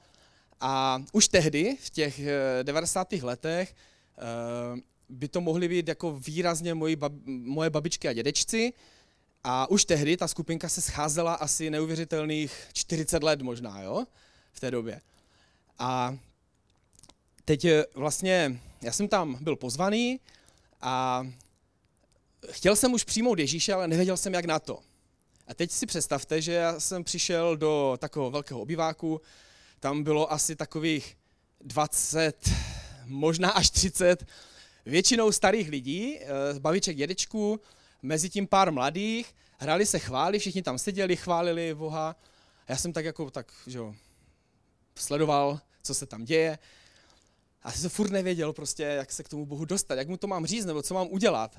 A 0.60 1.02
už 1.12 1.28
tehdy, 1.28 1.76
v 1.80 1.90
těch 1.90 2.20
90. 2.62 3.12
letech, 3.12 3.74
by 5.08 5.28
to 5.28 5.40
mohly 5.40 5.68
být 5.68 5.88
jako 5.88 6.12
výrazně 6.12 6.74
moji 6.74 6.96
moje 7.26 7.70
babičky 7.70 8.08
a 8.08 8.12
dědečci. 8.12 8.72
A 9.44 9.70
už 9.70 9.84
tehdy 9.84 10.16
ta 10.16 10.28
skupinka 10.28 10.68
se 10.68 10.80
scházela 10.80 11.34
asi 11.34 11.70
neuvěřitelných 11.70 12.52
40 12.72 13.22
let 13.22 13.42
možná, 13.42 13.82
jo, 13.82 14.04
v 14.52 14.60
té 14.60 14.70
době. 14.70 15.00
A 15.78 16.18
teď 17.44 17.66
vlastně, 17.94 18.60
já 18.82 18.92
jsem 18.92 19.08
tam 19.08 19.38
byl 19.40 19.56
pozvaný 19.56 20.20
a 20.80 21.26
chtěl 22.50 22.76
jsem 22.76 22.92
už 22.92 23.04
přijmout 23.04 23.38
Ježíše, 23.38 23.74
ale 23.74 23.88
nevěděl 23.88 24.16
jsem, 24.16 24.34
jak 24.34 24.44
na 24.44 24.58
to. 24.58 24.78
A 25.46 25.54
teď 25.54 25.70
si 25.70 25.86
představte, 25.86 26.42
že 26.42 26.52
já 26.52 26.80
jsem 26.80 27.04
přišel 27.04 27.56
do 27.56 27.96
takového 28.00 28.30
velkého 28.30 28.60
obyváku, 28.60 29.20
tam 29.80 30.02
bylo 30.02 30.32
asi 30.32 30.56
takových 30.56 31.16
20, 31.60 32.50
možná 33.04 33.50
až 33.50 33.70
30, 33.70 34.26
většinou 34.86 35.32
starých 35.32 35.68
lidí, 35.68 36.18
eh, 36.18 36.26
babiček, 36.58 36.96
dědečků, 36.96 37.60
mezi 38.02 38.30
tím 38.30 38.46
pár 38.46 38.72
mladých, 38.72 39.34
hráli 39.58 39.86
se 39.86 39.98
chvály, 39.98 40.38
všichni 40.38 40.62
tam 40.62 40.78
seděli, 40.78 41.16
chválili 41.16 41.74
Boha. 41.74 42.16
Já 42.68 42.76
jsem 42.76 42.92
tak 42.92 43.04
jako 43.04 43.30
tak, 43.30 43.52
že 43.66 43.78
jo, 43.78 43.94
sledoval, 44.94 45.60
co 45.88 45.94
se 45.94 46.06
tam 46.06 46.24
děje. 46.24 46.58
A 47.62 47.72
jsem 47.72 47.80
se 47.80 47.88
furt 47.88 48.10
nevěděl 48.10 48.52
prostě, 48.52 48.82
jak 48.82 49.12
se 49.12 49.22
k 49.22 49.28
tomu 49.28 49.46
Bohu 49.46 49.64
dostat, 49.64 49.94
jak 49.94 50.08
mu 50.08 50.16
to 50.16 50.26
mám 50.26 50.46
říct, 50.46 50.64
nebo 50.64 50.82
co 50.82 50.94
mám 50.94 51.06
udělat. 51.10 51.56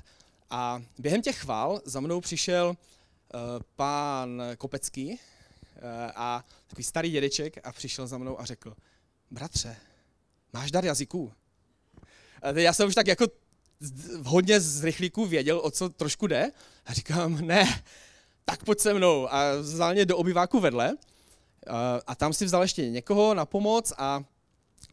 A 0.50 0.82
během 0.98 1.22
těch 1.22 1.38
chvál 1.38 1.80
za 1.84 2.00
mnou 2.00 2.20
přišel 2.20 2.68
uh, 2.68 3.40
pán 3.76 4.42
Kopecký 4.58 5.10
uh, 5.10 5.18
a 6.14 6.44
takový 6.66 6.84
starý 6.84 7.10
dědeček 7.10 7.66
a 7.66 7.72
přišel 7.72 8.06
za 8.06 8.18
mnou 8.18 8.40
a 8.40 8.44
řekl, 8.44 8.74
bratře, 9.30 9.76
máš 10.52 10.70
dar 10.70 10.84
jazyků? 10.84 11.32
A 12.42 12.50
já 12.50 12.72
jsem 12.72 12.88
už 12.88 12.94
tak 12.94 13.06
jako 13.06 13.26
hodně 14.24 14.60
z 14.60 14.84
rychlíků 14.84 15.26
věděl, 15.26 15.60
o 15.64 15.70
co 15.70 15.88
trošku 15.88 16.26
jde. 16.26 16.52
A 16.86 16.92
říkám, 16.92 17.46
ne, 17.46 17.82
tak 18.44 18.64
pojď 18.64 18.80
se 18.80 18.94
mnou. 18.94 19.32
A 19.32 19.56
vzal 19.60 19.92
mě 19.92 20.06
do 20.06 20.16
obyváku 20.16 20.60
vedle. 20.60 20.96
A, 22.06 22.14
tam 22.14 22.32
si 22.32 22.44
vzal 22.44 22.62
ještě 22.62 22.90
někoho 22.90 23.34
na 23.34 23.46
pomoc 23.46 23.92
a 23.98 24.24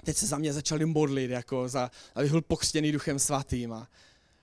teď 0.03 0.17
se 0.17 0.27
za 0.27 0.37
mě 0.37 0.53
začali 0.53 0.85
modlit, 0.85 1.31
jako 1.31 1.69
za, 1.69 1.91
abych 2.15 2.31
byl 2.31 2.41
pokřtěný 2.41 2.91
duchem 2.91 3.19
svatým. 3.19 3.73
A, 3.73 3.87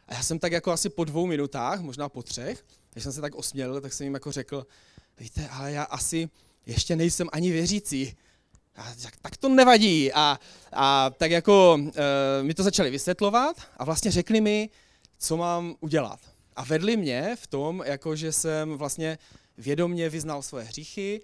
a 0.08 0.14
já 0.14 0.22
jsem 0.22 0.38
tak 0.38 0.52
jako 0.52 0.72
asi 0.72 0.88
po 0.88 1.04
dvou 1.04 1.26
minutách, 1.26 1.80
možná 1.80 2.08
po 2.08 2.22
třech, 2.22 2.64
když 2.92 3.04
jsem 3.04 3.12
se 3.12 3.20
tak 3.20 3.34
osmělil, 3.34 3.80
tak 3.80 3.92
jsem 3.92 4.04
jim 4.04 4.14
jako 4.14 4.32
řekl, 4.32 4.66
víte, 5.20 5.48
ale 5.48 5.72
já 5.72 5.82
asi 5.82 6.28
ještě 6.66 6.96
nejsem 6.96 7.28
ani 7.32 7.50
věřící. 7.50 8.16
A 8.76 8.94
tak, 9.02 9.16
tak 9.16 9.36
to 9.36 9.48
nevadí. 9.48 10.12
A, 10.12 10.38
a 10.72 11.10
tak 11.10 11.30
jako 11.30 11.78
e, 12.40 12.42
mi 12.42 12.54
to 12.54 12.62
začali 12.62 12.90
vysvětlovat 12.90 13.56
a 13.76 13.84
vlastně 13.84 14.10
řekli 14.10 14.40
mi, 14.40 14.70
co 15.18 15.36
mám 15.36 15.74
udělat. 15.80 16.20
A 16.56 16.64
vedli 16.64 16.96
mě 16.96 17.36
v 17.40 17.46
tom, 17.46 17.82
jako 17.86 18.16
že 18.16 18.32
jsem 18.32 18.72
vlastně 18.72 19.18
vědomně 19.58 20.08
vyznal 20.08 20.42
svoje 20.42 20.64
hříchy 20.64 21.20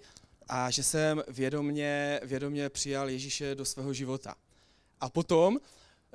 a 0.53 0.69
že 0.69 0.83
jsem 0.83 1.23
vědomně, 1.27 2.19
vědomně 2.23 2.69
přijal 2.69 3.09
Ježíše 3.09 3.55
do 3.55 3.65
svého 3.65 3.93
života. 3.93 4.35
A 4.99 5.09
potom, 5.09 5.57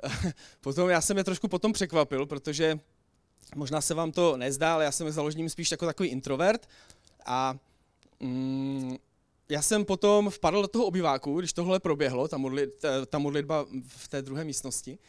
potom 0.61 0.89
já 0.89 1.01
jsem 1.01 1.17
je 1.17 1.23
trošku 1.23 1.47
potom 1.47 1.73
překvapil, 1.73 2.25
protože 2.25 2.79
možná 3.55 3.81
se 3.81 3.93
vám 3.93 4.11
to 4.11 4.37
nezdá, 4.37 4.73
ale 4.73 4.83
já 4.83 4.91
jsem 4.91 5.11
založením 5.11 5.49
spíš 5.49 5.71
jako 5.71 5.85
takový 5.85 6.09
introvert 6.09 6.69
a 7.25 7.57
mm, 8.19 8.95
já 9.49 9.61
jsem 9.61 9.85
potom 9.85 10.29
vpadl 10.29 10.61
do 10.61 10.67
toho 10.67 10.85
obyváku, 10.85 11.39
když 11.39 11.53
tohle 11.53 11.79
proběhlo, 11.79 12.27
ta, 12.27 12.37
modli, 12.37 12.71
ta 13.07 13.19
modlitba 13.19 13.65
v 13.87 14.07
té 14.07 14.21
druhé 14.21 14.43
místnosti. 14.43 14.99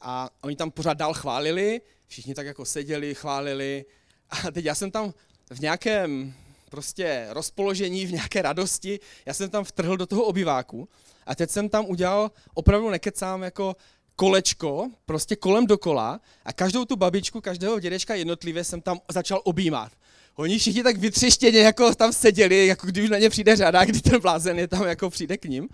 A 0.00 0.30
oni 0.42 0.56
tam 0.56 0.70
pořád 0.70 0.94
dál 0.94 1.14
chválili, 1.14 1.80
všichni 2.06 2.34
tak 2.34 2.46
jako 2.46 2.64
seděli, 2.64 3.14
chválili. 3.14 3.84
A 4.30 4.50
teď 4.50 4.64
já 4.64 4.74
jsem 4.74 4.90
tam 4.90 5.14
v 5.50 5.60
nějakém 5.60 6.34
prostě 6.70 7.26
rozpoložení, 7.30 8.06
v 8.06 8.12
nějaké 8.12 8.42
radosti, 8.42 9.00
já 9.26 9.34
jsem 9.34 9.50
tam 9.50 9.64
vtrhl 9.64 9.96
do 9.96 10.06
toho 10.06 10.24
obyváku 10.24 10.88
a 11.26 11.34
teď 11.34 11.50
jsem 11.50 11.68
tam 11.68 11.84
udělal, 11.88 12.30
opravdu 12.54 12.90
nekecám, 12.90 13.42
jako 13.42 13.76
kolečko, 14.16 14.90
prostě 15.04 15.36
kolem 15.36 15.66
dokola 15.66 16.20
a 16.44 16.52
každou 16.52 16.84
tu 16.84 16.96
babičku, 16.96 17.40
každého 17.40 17.80
dědečka 17.80 18.14
jednotlivě 18.14 18.64
jsem 18.64 18.80
tam 18.80 19.00
začal 19.10 19.40
objímat. 19.44 19.92
Oni 20.36 20.58
všichni 20.58 20.82
tak 20.82 20.96
vytřeštěně 20.96 21.58
jako 21.58 21.94
tam 21.94 22.12
seděli, 22.12 22.66
jako 22.66 22.86
když 22.86 23.10
na 23.10 23.18
ně 23.18 23.30
přijde 23.30 23.56
řada, 23.56 23.84
kdy 23.84 24.00
ten 24.00 24.20
blázen 24.20 24.58
je 24.58 24.68
tam 24.68 24.86
jako 24.86 25.10
přijde 25.10 25.36
k 25.36 25.44
ním. 25.44 25.68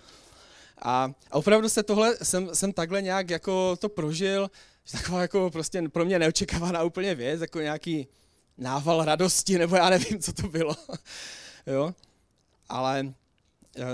A, 0.78 1.12
a 1.30 1.36
opravdu 1.36 1.68
se 1.68 1.82
tohle, 1.82 2.16
jsem, 2.22 2.54
jsem 2.54 2.72
takhle 2.72 3.02
nějak 3.02 3.30
jako 3.30 3.76
to 3.76 3.88
prožil, 3.88 4.50
taková 4.92 5.22
jako 5.22 5.50
prostě 5.50 5.82
pro 5.88 6.04
mě 6.04 6.18
neočekávaná 6.18 6.82
úplně 6.82 7.14
věc, 7.14 7.40
jako 7.40 7.60
nějaký 7.60 8.08
nával 8.58 9.04
radosti, 9.04 9.58
nebo 9.58 9.76
já 9.76 9.90
nevím, 9.90 10.18
co 10.18 10.32
to 10.32 10.48
bylo. 10.48 10.76
jo? 11.66 11.94
Ale 12.68 13.00
e, 13.76 13.84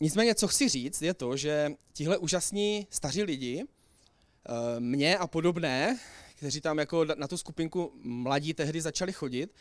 nicméně, 0.00 0.34
co 0.34 0.48
chci 0.48 0.68
říct, 0.68 1.02
je 1.02 1.14
to, 1.14 1.36
že 1.36 1.72
tihle 1.92 2.18
úžasní 2.18 2.86
staří 2.90 3.22
lidi, 3.22 3.64
e, 3.64 4.80
mě 4.80 5.18
a 5.18 5.26
podobné, 5.26 5.98
kteří 6.36 6.60
tam 6.60 6.78
jako 6.78 7.04
na 7.04 7.28
tu 7.28 7.36
skupinku 7.36 7.92
mladí 8.02 8.54
tehdy 8.54 8.80
začali 8.80 9.12
chodit, 9.12 9.54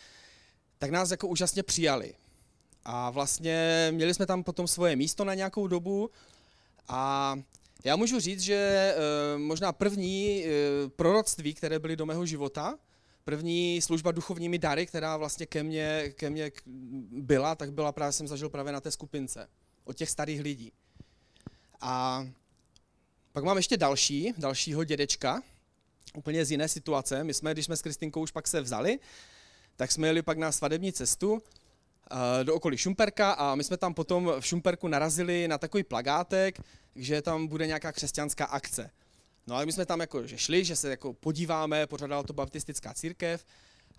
tak 0.78 0.89
nás 0.89 1.12
jako 1.12 1.28
úžasně 1.28 1.63
přijali. 1.63 2.13
A 2.86 3.10
vlastně 3.10 3.88
měli 3.91 4.13
jsme 4.13 4.26
tam 4.26 4.43
potom 4.43 4.67
svoje 4.67 4.96
místo 4.96 5.26
na 5.26 5.34
nějakou 5.34 5.67
dobu 5.67 6.10
a 6.88 7.36
já 7.84 7.96
můžu 7.96 8.20
říct, 8.20 8.41
že 8.41 8.56
e, 8.56 9.38
možná 9.38 9.72
první 9.72 10.46
e, 10.46 10.50
proroctví, 10.89 11.54
které 11.54 11.80
byly 11.80 11.96
do 11.96 12.06
mého 12.06 12.26
života, 12.26 12.78
první 13.28 13.82
služba 13.82 14.12
duchovními 14.12 14.58
dary, 14.58 14.86
která 14.86 15.18
vlastně 15.18 15.46
ke 15.46 15.63
mně, 15.63 16.13
ke 16.16 16.30
mně 16.30 16.52
byla, 17.12 17.56
tak 17.56 17.74
byla 17.74 17.92
právě, 17.92 18.12
jsem 18.12 18.28
zažil 18.28 18.50
právě 18.50 18.74
na 18.74 18.82
té 18.82 18.92
skupince 18.92 19.50
od 19.84 19.96
těch 19.96 20.10
starých 20.10 20.42
lidí. 20.42 20.72
A 21.82 22.26
pak 23.32 23.44
mám 23.44 23.58
ještě 23.58 23.78
další, 23.78 24.34
dalšího 24.38 24.84
dědečka, 24.84 25.42
úplně 26.16 26.46
z 26.46 26.52
jiné 26.52 26.68
situace. 26.68 27.24
My 27.24 27.34
jsme, 27.34 27.54
když 27.54 27.66
jsme 27.66 27.78
s 27.78 27.82
Kristinkou 27.82 28.22
už 28.22 28.32
pak 28.32 28.48
se 28.48 28.62
vzali, 28.62 29.00
tak 29.76 29.92
jsme 29.92 30.08
jeli 30.08 30.22
pak 30.22 30.38
na 30.38 30.52
svadební 30.52 30.94
cestu 30.94 31.42
eh, 31.42 32.44
do 32.44 32.56
okolí 32.56 32.78
Šumperka 32.78 33.32
a 33.32 33.56
my 33.56 33.63
jsme 33.63 33.78
tam 33.78 33.94
potom 33.94 34.32
v 34.40 34.46
Šumperku 34.46 34.88
narazili 34.88 35.48
na 35.48 35.58
takový 35.58 35.84
plagátek, 35.84 36.60
že 36.96 37.22
tam 37.22 37.48
bude 37.48 37.68
nějaká 37.68 37.92
křesťanská 37.92 38.46
akce. 38.46 38.90
No 39.48 39.56
ale 39.56 39.66
my 39.66 39.72
jsme 39.72 39.86
tam 39.86 40.00
jako, 40.00 40.28
že 40.28 40.38
šli, 40.38 40.66
že 40.66 40.76
se 40.76 40.90
jako 40.90 41.14
podíváme, 41.14 41.88
pořádala 41.88 42.24
to 42.24 42.34
baptistická 42.34 42.94
církev 42.94 43.46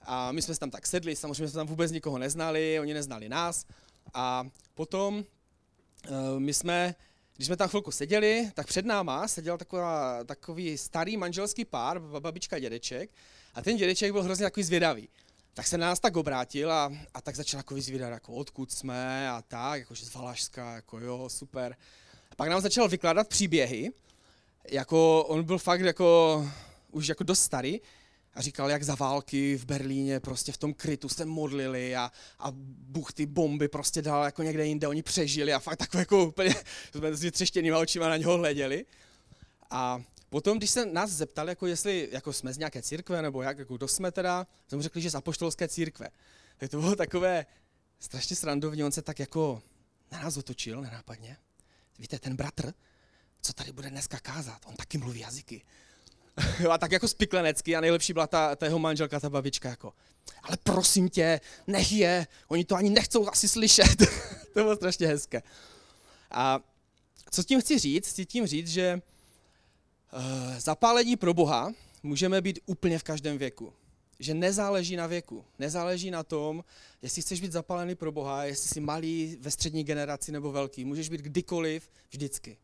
a 0.03 0.33
my 0.33 0.43
jsme 0.43 0.55
se 0.55 0.61
tam 0.61 0.71
tak 0.71 0.87
sedli, 0.87 1.17
samozřejmě 1.17 1.49
jsme 1.49 1.59
tam 1.59 1.67
vůbec 1.67 1.93
nikoho 1.93 2.19
neznali, 2.19 2.81
oni 2.81 2.95
neznali 2.95 3.29
nás. 3.29 3.67
A 4.15 4.47
potom 4.75 5.25
eh, 6.05 6.11
my 6.39 6.55
jsme, 6.55 6.95
když 7.37 7.47
jsme 7.47 7.57
tam 7.57 7.69
chvilku 7.69 7.91
seděli, 7.91 8.51
tak 8.55 8.67
před 8.67 8.87
náma 8.87 9.29
seděl 9.29 9.59
taková, 9.59 10.25
takový 10.25 10.79
starý 10.79 11.17
manželský 11.17 11.65
pár, 11.65 12.01
babička 12.01 12.57
a 12.57 12.59
dědeček. 12.59 13.11
A 13.55 13.63
ten 13.63 13.77
dědeček 13.77 14.13
byl 14.13 14.23
hrozně 14.23 14.47
takový 14.47 14.65
zvědavý. 14.65 15.09
Tak 15.55 15.67
se 15.67 15.79
na 15.79 15.87
nás 15.87 16.01
tak 16.01 16.17
obrátil 16.17 16.73
a, 16.73 16.93
a 17.15 17.21
tak 17.21 17.37
začal 17.37 17.59
jako 17.59 17.75
vyzvídat, 17.75 18.11
jako 18.11 18.33
odkud 18.33 18.73
jsme 18.73 19.31
a 19.31 19.43
tak, 19.43 19.81
jakože 19.81 20.07
z 20.07 20.15
Valašska, 20.15 20.75
jako 20.75 20.99
jo, 20.99 21.29
super. 21.29 21.77
A 22.31 22.35
pak 22.35 22.49
nám 22.49 22.61
začal 22.61 22.89
vykládat 22.89 23.29
příběhy, 23.29 23.93
jako 24.71 25.25
on 25.25 25.44
byl 25.44 25.59
fakt 25.59 25.81
jako, 25.81 26.51
už 26.90 27.09
jako 27.09 27.25
dost 27.25 27.40
starý, 27.40 27.81
a 28.35 28.42
říkal, 28.42 28.71
jak 28.71 28.83
za 28.83 28.94
války 28.94 29.57
v 29.57 29.64
Berlíně 29.64 30.21
prostě 30.21 30.53
v 30.53 30.57
tom 30.57 30.75
krytu 30.75 31.09
se 31.09 31.25
modlili 31.25 31.97
a, 31.97 32.12
a 32.38 32.49
Bůh 32.53 33.12
ty 33.12 33.27
bomby 33.27 33.68
prostě 33.68 34.03
dal 34.03 34.25
jako 34.25 34.42
někde 34.42 34.66
jinde, 34.66 34.88
oni 34.88 35.03
přežili 35.03 35.53
a 35.53 35.59
fakt 35.59 35.77
takové 35.77 36.01
jako 36.01 36.25
úplně, 36.25 36.55
jsme 36.92 37.16
s 37.16 37.23
vytřeštěnýma 37.23 37.79
očima 37.79 38.09
na 38.09 38.16
něho 38.16 38.38
hleděli. 38.38 38.87
A 39.71 40.03
Potom, 40.31 40.59
když 40.59 40.71
se 40.71 40.87
nás 40.87 41.11
zeptali, 41.11 41.51
jako 41.51 41.66
jestli 41.66 42.09
jako 42.12 42.33
jsme 42.33 42.53
z 42.53 42.59
nějaké 42.59 42.83
církve, 42.83 43.23
nebo 43.23 43.42
jak, 43.42 43.59
jako 43.59 43.77
kdo 43.77 43.88
jsme 43.88 44.12
teda, 44.12 44.47
jsme 44.68 44.83
řekli, 44.83 45.03
že 45.03 45.11
z 45.11 45.14
apoštolské 45.14 45.68
církve. 45.68 46.09
Tak 46.57 46.71
to 46.71 46.81
bylo 46.81 46.97
takové 46.97 47.47
strašně 47.99 48.37
srandovní, 48.37 48.85
on 48.85 48.92
se 48.92 49.03
tak 49.03 49.18
jako 49.18 49.62
na 50.12 50.21
nás 50.21 50.37
otočil 50.37 50.81
nenápadně. 50.81 51.37
Víte, 51.99 52.18
ten 52.18 52.37
bratr, 52.37 52.73
co 53.42 53.53
tady 53.53 53.72
bude 53.72 53.90
dneska 53.90 54.18
kázat? 54.18 54.59
On 54.66 54.77
taky 54.77 54.98
mluví 54.98 55.20
jazyky. 55.20 55.62
a 56.70 56.79
tak 56.79 56.92
jako 56.92 57.09
spiklenecky 57.09 57.77
a 57.77 57.81
nejlepší 57.81 58.12
byla 58.12 58.27
ta, 58.27 58.57
ta 58.57 58.66
jeho 58.66 58.79
manželka, 58.79 59.20
ta 59.20 59.31
babička 59.31 59.68
jako, 59.68 59.92
ale 60.42 60.57
prosím 60.62 61.09
tě, 61.09 61.40
nech 61.66 61.92
je, 61.92 62.27
oni 62.48 62.64
to 62.64 62.74
ani 62.74 62.90
nechcou 62.90 63.29
asi 63.29 63.48
slyšet. 63.48 63.96
to 64.53 64.55
bylo 64.55 64.77
strašně 64.77 65.07
hezké. 65.07 65.42
A 66.31 66.61
co 67.31 67.42
tím 67.42 67.61
chci 67.61 67.79
říct? 67.79 68.09
Chci 68.09 68.27
tím 68.27 68.46
říct, 68.46 68.68
že 68.68 69.01
uh, 70.12 70.59
zapálení 70.59 71.16
pro 71.16 71.35
Boha 71.35 71.72
můžeme 72.03 72.40
být 72.40 72.59
úplně 72.66 72.98
v 72.98 73.03
každém 73.03 73.38
věku. 73.38 73.72
Že 74.20 74.35
nezáleží 74.35 74.96
na 74.96 75.07
věku, 75.07 75.44
nezáleží 75.59 76.11
na 76.11 76.22
tom, 76.22 76.64
jestli 77.03 77.22
chceš 77.22 77.40
být 77.40 77.53
zapálený 77.53 77.94
pro 77.94 78.12
Boha, 78.12 78.44
jestli 78.44 78.68
jsi 78.68 78.81
malý 78.81 79.37
ve 79.40 79.51
střední 79.51 79.85
generaci 79.85 80.33
nebo 80.33 80.53
velký. 80.53 80.85
Můžeš 80.85 81.09
být 81.09 81.20
kdykoliv, 81.20 81.90
vždycky. 82.11 82.59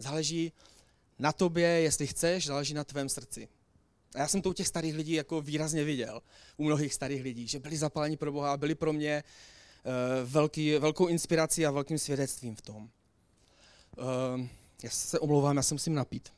Záleží 0.00 0.52
na 1.18 1.32
tobě, 1.32 1.68
jestli 1.68 2.06
chceš, 2.06 2.46
záleží 2.46 2.74
na 2.74 2.84
tvém 2.84 3.08
srdci. 3.08 3.48
A 4.14 4.18
já 4.18 4.28
jsem 4.28 4.42
to 4.42 4.50
u 4.50 4.52
těch 4.52 4.68
starých 4.68 4.94
lidí 4.94 5.12
jako 5.12 5.40
výrazně 5.40 5.84
viděl, 5.84 6.22
u 6.56 6.64
mnohých 6.64 6.94
starých 6.94 7.22
lidí, 7.22 7.48
že 7.48 7.58
byli 7.58 7.76
zapálení 7.76 8.16
pro 8.16 8.32
Boha 8.32 8.52
a 8.52 8.56
byli 8.56 8.74
pro 8.74 8.92
mě 8.92 9.24
uh, 9.84 9.92
velký, 10.30 10.78
velkou 10.78 11.06
inspirací 11.06 11.66
a 11.66 11.70
velkým 11.70 11.98
svědectvím 11.98 12.56
v 12.56 12.62
tom. 12.62 12.90
Uh, 13.98 14.46
já 14.82 14.90
se 14.90 15.18
omlouvám, 15.18 15.56
já 15.56 15.62
se 15.62 15.74
musím 15.74 15.94
napít. 15.94 16.32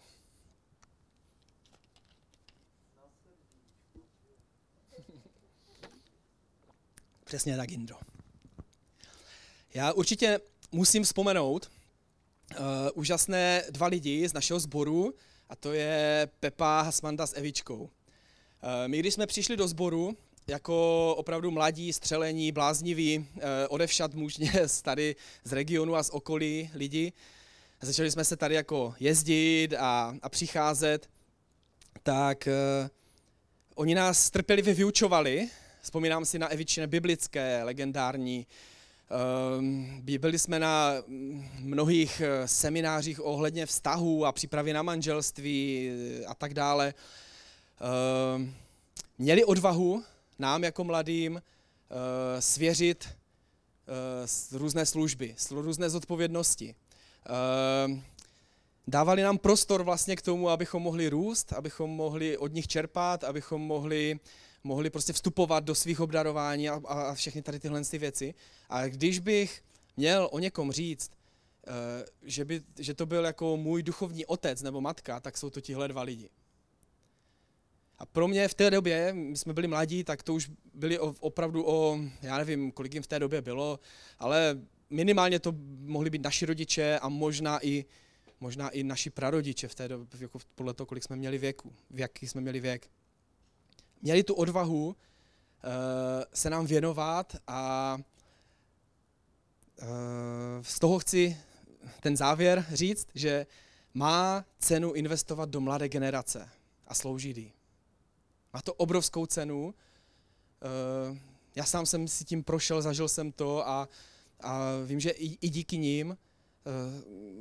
Přesně 7.24 7.56
tak, 7.56 7.70
Indro. 7.70 7.96
Já 9.74 9.92
určitě 9.92 10.40
musím 10.72 11.04
vzpomenout 11.04 11.70
uh, 12.58 12.64
úžasné 12.94 13.64
dva 13.70 13.86
lidi 13.86 14.28
z 14.28 14.32
našeho 14.32 14.60
sboru, 14.60 15.14
a 15.48 15.56
to 15.56 15.72
je 15.72 16.28
Pepa 16.40 16.82
Hasmanda 16.82 17.26
s 17.26 17.36
Evičkou. 17.36 17.80
Uh, 17.80 17.88
my, 18.86 18.98
když 18.98 19.14
jsme 19.14 19.26
přišli 19.26 19.56
do 19.56 19.68
sboru, 19.68 20.16
jako 20.46 21.14
opravdu 21.18 21.50
mladí, 21.50 21.92
střelení, 21.92 22.52
blázniví, 22.52 23.18
uh, 23.18 23.42
odevšad 23.68 24.14
mužně 24.14 24.52
z 24.66 24.82
tady 24.82 25.16
z 25.44 25.52
regionu 25.52 25.94
a 25.94 26.02
z 26.02 26.10
okolí 26.10 26.70
lidi, 26.74 27.12
začali 27.80 28.10
jsme 28.10 28.24
se 28.24 28.36
tady 28.36 28.54
jako 28.54 28.94
jezdit 29.00 29.68
a, 29.78 30.14
a 30.22 30.28
přicházet, 30.28 31.08
tak 32.02 32.48
uh, 32.82 32.88
oni 33.74 33.94
nás 33.94 34.30
trpělivě 34.30 34.74
vyučovali, 34.74 35.48
vzpomínám 35.82 36.24
si 36.24 36.38
na 36.38 36.48
Evičine 36.48 36.86
biblické, 36.86 37.62
legendární, 37.62 38.46
byli 40.18 40.38
jsme 40.38 40.58
na 40.58 40.94
mnohých 41.58 42.20
eh, 42.20 42.48
seminářích 42.48 43.24
ohledně 43.24 43.66
vztahů 43.66 44.26
a 44.26 44.32
přípravy 44.32 44.72
na 44.72 44.82
manželství 44.82 45.90
eh, 45.90 46.24
a 46.26 46.34
tak 46.34 46.54
dále. 46.54 46.94
Ehm, 48.34 48.54
měli 49.18 49.44
odvahu 49.44 50.04
nám 50.38 50.64
jako 50.64 50.84
mladým 50.84 51.42
eh, 51.42 52.42
svěřit 52.42 53.08
různé 54.52 54.86
služby, 54.86 55.34
různé 55.50 55.90
zodpovědnosti. 55.90 56.74
Ehm, 57.26 58.02
dávali 58.86 59.22
nám 59.22 59.38
prostor 59.38 59.82
vlastně 59.82 60.16
k 60.16 60.22
tomu, 60.22 60.48
abychom 60.48 60.82
mohli 60.82 61.08
růst, 61.08 61.52
abychom 61.52 61.90
mohli 61.90 62.36
od 62.36 62.52
nich 62.52 62.68
čerpat, 62.68 63.24
abychom 63.24 63.62
mohli 63.62 64.20
mohli 64.64 64.90
prostě 64.90 65.12
vstupovat 65.12 65.64
do 65.64 65.74
svých 65.74 66.00
obdarování 66.00 66.68
a, 66.68 66.74
a 66.74 67.14
všechny 67.14 67.42
tady 67.42 67.60
tyhle 67.60 67.84
ty 67.84 67.98
věci. 67.98 68.34
A 68.68 68.88
když 68.88 69.18
bych 69.18 69.62
měl 69.96 70.28
o 70.32 70.38
někom 70.38 70.72
říct, 70.72 71.10
eh, 71.66 71.72
že, 72.22 72.44
by, 72.44 72.62
že 72.78 72.94
to 72.94 73.06
byl 73.06 73.24
jako 73.24 73.56
můj 73.56 73.82
duchovní 73.82 74.26
otec 74.26 74.62
nebo 74.62 74.80
matka, 74.80 75.20
tak 75.20 75.38
jsou 75.38 75.50
to 75.50 75.60
tihle 75.60 75.88
dva 75.88 76.02
lidi. 76.02 76.30
A 77.98 78.06
pro 78.06 78.28
mě 78.28 78.48
v 78.48 78.54
té 78.54 78.70
době, 78.70 79.12
my 79.12 79.36
jsme 79.36 79.52
byli 79.52 79.68
mladí, 79.68 80.04
tak 80.04 80.22
to 80.22 80.34
už 80.34 80.50
byli 80.74 80.98
opravdu 80.98 81.68
o, 81.68 81.98
já 82.22 82.38
nevím, 82.38 82.72
kolik 82.72 82.94
jim 82.94 83.02
v 83.02 83.06
té 83.06 83.18
době 83.18 83.42
bylo, 83.42 83.80
ale 84.18 84.60
minimálně 84.90 85.38
to 85.38 85.54
mohli 85.78 86.10
být 86.10 86.22
naši 86.22 86.46
rodiče 86.46 86.98
a 86.98 87.08
možná 87.08 87.66
i, 87.66 87.84
možná 88.40 88.68
i 88.68 88.82
naši 88.82 89.10
prarodiče 89.10 89.68
v 89.68 89.74
té 89.74 89.88
době, 89.88 90.06
jako 90.20 90.38
podle 90.54 90.74
toho, 90.74 90.86
kolik 90.86 91.04
jsme 91.04 91.16
měli 91.16 91.38
věku, 91.38 91.72
v 91.90 92.00
jaký 92.00 92.28
jsme 92.28 92.40
měli 92.40 92.60
věk 92.60 92.90
měli 94.02 94.22
tu 94.22 94.34
odvahu 94.34 94.86
uh, 94.86 94.94
se 96.34 96.50
nám 96.50 96.66
věnovat 96.66 97.36
a 97.46 97.98
uh, 99.82 99.88
z 100.62 100.78
toho 100.78 100.98
chci 100.98 101.36
ten 102.00 102.16
závěr 102.16 102.66
říct, 102.72 103.08
že 103.14 103.46
má 103.94 104.44
cenu 104.58 104.92
investovat 104.92 105.48
do 105.48 105.60
mladé 105.60 105.88
generace 105.88 106.48
a 106.86 106.94
sloužit 106.94 107.36
jí. 107.36 107.52
Má 108.52 108.62
to 108.62 108.74
obrovskou 108.74 109.26
cenu. 109.26 109.74
Uh, 111.10 111.18
já 111.54 111.64
sám 111.64 111.86
jsem 111.86 112.08
si 112.08 112.24
tím 112.24 112.44
prošel, 112.44 112.82
zažil 112.82 113.08
jsem 113.08 113.32
to 113.32 113.68
a, 113.68 113.88
a 114.40 114.70
vím, 114.86 115.00
že 115.00 115.10
i, 115.10 115.38
i 115.40 115.48
díky 115.48 115.78
ním 115.78 116.16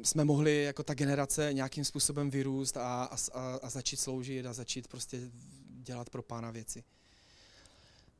jsme 0.03 0.25
mohli 0.25 0.63
jako 0.63 0.83
ta 0.83 0.93
generace 0.93 1.53
nějakým 1.53 1.85
způsobem 1.85 2.29
vyrůst 2.29 2.77
a, 2.77 3.03
a, 3.33 3.55
a 3.61 3.69
začít 3.69 3.97
sloužit 3.97 4.45
a 4.45 4.53
začít 4.53 4.87
prostě 4.87 5.19
dělat 5.81 6.09
pro 6.09 6.23
pána 6.23 6.51
věci. 6.51 6.83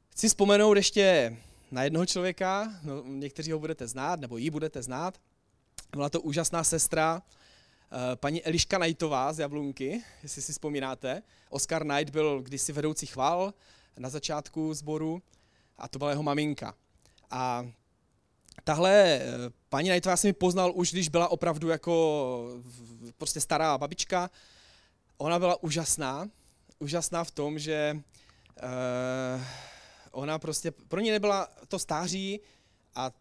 Chci 0.10 0.28
vzpomenout 0.28 0.74
ještě 0.74 1.38
na 1.72 1.84
jednoho 1.84 2.06
člověka, 2.06 2.74
no, 2.84 3.04
někteří 3.04 3.52
ho 3.52 3.60
budete 3.60 3.88
znát, 3.88 4.20
nebo 4.20 4.38
ji 4.38 4.50
budete 4.50 4.82
znát. 4.82 5.22
Byla 5.92 6.10
to 6.10 6.22
úžasná 6.22 6.64
sestra, 6.64 7.22
eh, 7.22 8.16
paní 8.16 8.44
Eliška 8.44 8.78
Knightová 8.78 9.34
z 9.34 9.40
Jablunky, 9.40 10.04
jestli 10.24 10.42
si 10.42 10.52
vzpomínáte. 10.52 11.24
Oscar 11.50 11.84
Knight 11.84 12.10
byl 12.10 12.42
kdysi 12.42 12.74
vedoucí 12.74 13.06
chval 13.06 13.54
na 13.98 14.10
začátku 14.10 14.74
sboru 14.74 15.22
a 15.78 15.88
to 15.88 16.00
byla 16.00 16.10
jeho 16.10 16.24
maminka. 16.24 16.76
A 17.32 17.72
tahle 18.64 18.92
eh, 18.92 19.22
paní 19.70 19.90
Knightová 19.90 20.18
jsem 20.18 20.30
mi 20.30 20.34
poznal 20.34 20.72
už, 20.76 20.92
když 20.92 21.10
byla 21.10 21.28
opravdu 21.28 21.70
jako 21.70 22.62
prostě 23.18 23.42
stará 23.42 23.78
babička. 23.78 24.30
Ona 25.18 25.40
byla 25.40 25.64
úžasná, 25.64 26.30
úžasná 26.82 27.24
v 27.24 27.32
tom, 27.32 27.60
že 27.60 27.98
uh, 28.64 29.44
ona 30.12 30.40
prostě, 30.40 30.72
pro 30.72 31.00
ní 31.00 31.12
nebyla 31.12 31.48
to 31.68 31.80
stáří 31.80 32.40
a 32.96 33.12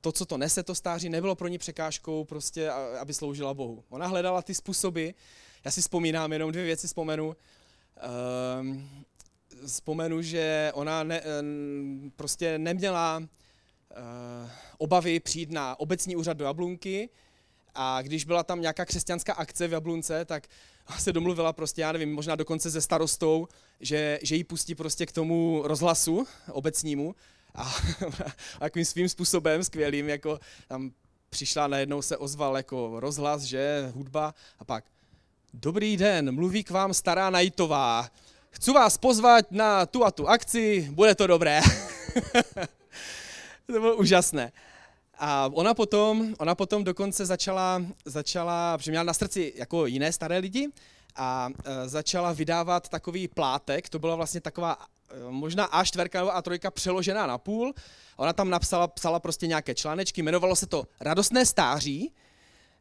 to, 0.00 0.12
co 0.12 0.26
to 0.26 0.38
nese, 0.38 0.62
to 0.62 0.74
stáří, 0.74 1.08
nebylo 1.08 1.34
pro 1.34 1.48
ní 1.48 1.58
překážkou 1.58 2.24
prostě, 2.24 2.70
aby 2.70 3.14
sloužila 3.14 3.54
Bohu. 3.54 3.84
Ona 3.88 4.06
hledala 4.06 4.42
ty 4.42 4.54
způsoby, 4.54 5.08
já 5.64 5.70
si 5.70 5.80
vzpomínám, 5.80 6.32
jenom 6.32 6.52
dvě 6.52 6.64
věci 6.64 6.86
vzpomenu. 6.86 7.26
Uh, 7.28 8.76
vzpomenu, 9.66 10.22
že 10.22 10.70
ona 10.74 11.02
ne, 11.02 11.22
prostě 12.16 12.58
neměla 12.58 13.18
uh, 13.18 13.26
obavy 14.78 15.20
přijít 15.20 15.50
na 15.50 15.80
obecní 15.80 16.16
úřad 16.16 16.36
do 16.36 16.44
Jablunky 16.44 17.08
a 17.74 18.02
když 18.02 18.24
byla 18.24 18.42
tam 18.42 18.60
nějaká 18.60 18.84
křesťanská 18.84 19.32
akce 19.32 19.68
v 19.68 19.72
Jablunce, 19.72 20.24
tak 20.24 20.48
se 20.98 21.12
domluvila 21.12 21.52
prostě, 21.52 21.80
já 21.80 21.92
nevím, 21.92 22.14
možná 22.14 22.36
dokonce 22.36 22.70
se 22.70 22.80
starostou, 22.80 23.48
že, 23.80 24.18
že 24.22 24.36
jí 24.36 24.44
pustí 24.44 24.74
prostě 24.74 25.06
k 25.06 25.12
tomu 25.12 25.62
rozhlasu 25.64 26.26
obecnímu 26.52 27.14
a, 27.54 27.62
a 28.54 28.58
takovým 28.58 28.84
svým 28.84 29.08
způsobem 29.08 29.64
skvělým, 29.64 30.08
jako 30.08 30.40
tam 30.68 30.90
přišla, 31.30 31.66
najednou 31.66 32.02
se 32.02 32.16
ozval 32.16 32.56
jako 32.56 33.00
rozhlas, 33.00 33.42
že 33.42 33.90
hudba 33.94 34.34
a 34.58 34.64
pak 34.64 34.84
Dobrý 35.54 35.96
den, 35.96 36.34
mluví 36.34 36.64
k 36.64 36.70
vám 36.70 36.94
stará 36.94 37.30
Najtová. 37.30 38.10
Chci 38.50 38.72
vás 38.72 38.98
pozvat 38.98 39.52
na 39.52 39.86
tu 39.86 40.04
a 40.04 40.10
tu 40.10 40.28
akci, 40.28 40.88
bude 40.90 41.14
to 41.14 41.26
dobré. 41.26 41.60
to 43.66 43.72
bylo 43.72 43.96
úžasné. 43.96 44.52
A 45.22 45.50
ona 45.52 45.74
potom, 45.74 46.34
ona 46.38 46.54
potom 46.54 46.84
dokonce 46.84 47.26
začala, 47.26 47.82
začala, 48.04 48.78
protože 48.78 48.90
měla 48.90 49.04
na 49.04 49.14
srdci 49.14 49.52
jako 49.56 49.86
jiné 49.86 50.12
staré 50.12 50.38
lidi, 50.38 50.68
a 51.16 51.48
e, 51.64 51.88
začala 51.88 52.32
vydávat 52.32 52.88
takový 52.88 53.28
plátek, 53.28 53.88
to 53.88 53.98
byla 53.98 54.16
vlastně 54.16 54.40
taková 54.40 54.78
e, 55.10 55.30
možná 55.30 55.64
A 55.64 55.84
čtverka 55.84 56.18
nebo 56.18 56.34
A 56.34 56.42
trojka 56.42 56.70
přeložená 56.70 57.26
na 57.26 57.38
půl. 57.38 57.74
Ona 58.16 58.32
tam 58.32 58.50
napsala, 58.50 58.88
psala 58.88 59.20
prostě 59.20 59.46
nějaké 59.46 59.74
článečky, 59.74 60.22
jmenovalo 60.22 60.56
se 60.56 60.66
to 60.66 60.86
Radostné 61.00 61.46
stáří, 61.46 62.12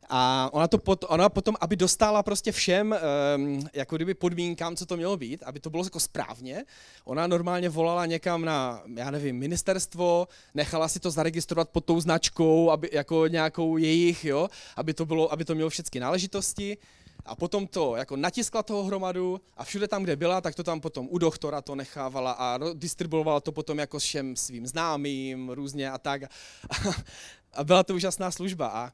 a 0.09 0.49
ona, 0.53 0.67
to 0.67 0.77
pot, 0.77 1.05
ona 1.07 1.29
potom, 1.29 1.55
aby 1.61 1.75
dostala 1.75 2.23
prostě 2.23 2.51
všem 2.51 2.95
um, 3.35 3.69
jako 3.73 3.95
kdyby 3.95 4.13
podmínkám, 4.13 4.75
co 4.75 4.85
to 4.85 4.97
mělo 4.97 5.17
být, 5.17 5.43
aby 5.43 5.59
to 5.59 5.69
bylo 5.69 5.83
jako 5.83 5.99
správně, 5.99 6.65
ona 7.05 7.27
normálně 7.27 7.69
volala 7.69 8.05
někam 8.05 8.45
na, 8.45 8.81
já 8.95 9.11
nevím, 9.11 9.37
ministerstvo, 9.37 10.27
nechala 10.53 10.87
si 10.87 10.99
to 10.99 11.11
zaregistrovat 11.11 11.69
pod 11.69 11.85
tou 11.85 12.01
značkou, 12.01 12.71
aby, 12.71 12.89
jako 12.93 13.27
nějakou 13.27 13.77
jejich, 13.77 14.25
jo, 14.25 14.47
aby 14.75 14.93
to, 14.93 15.05
bylo, 15.05 15.33
aby 15.33 15.45
to 15.45 15.55
mělo 15.55 15.69
všechny 15.69 15.99
náležitosti. 15.99 16.77
A 17.25 17.35
potom 17.35 17.67
to 17.67 17.95
jako 17.95 18.15
natiskla 18.15 18.63
toho 18.63 18.83
hromadu 18.83 19.41
a 19.57 19.63
všude 19.63 19.87
tam, 19.87 20.03
kde 20.03 20.15
byla, 20.15 20.41
tak 20.41 20.55
to 20.55 20.63
tam 20.63 20.81
potom 20.81 21.07
u 21.11 21.17
doktora 21.17 21.61
to 21.61 21.75
nechávala 21.75 22.31
a 22.31 22.59
distribuovala 22.73 23.39
to 23.39 23.51
potom 23.51 23.79
jako 23.79 23.99
všem 23.99 24.35
svým 24.35 24.67
známým 24.67 25.49
různě 25.49 25.91
a 25.91 25.97
tak. 25.97 26.23
A, 26.23 26.27
a 27.53 27.63
byla 27.63 27.83
to 27.83 27.95
úžasná 27.95 28.31
služba. 28.31 28.67
A 28.67 28.91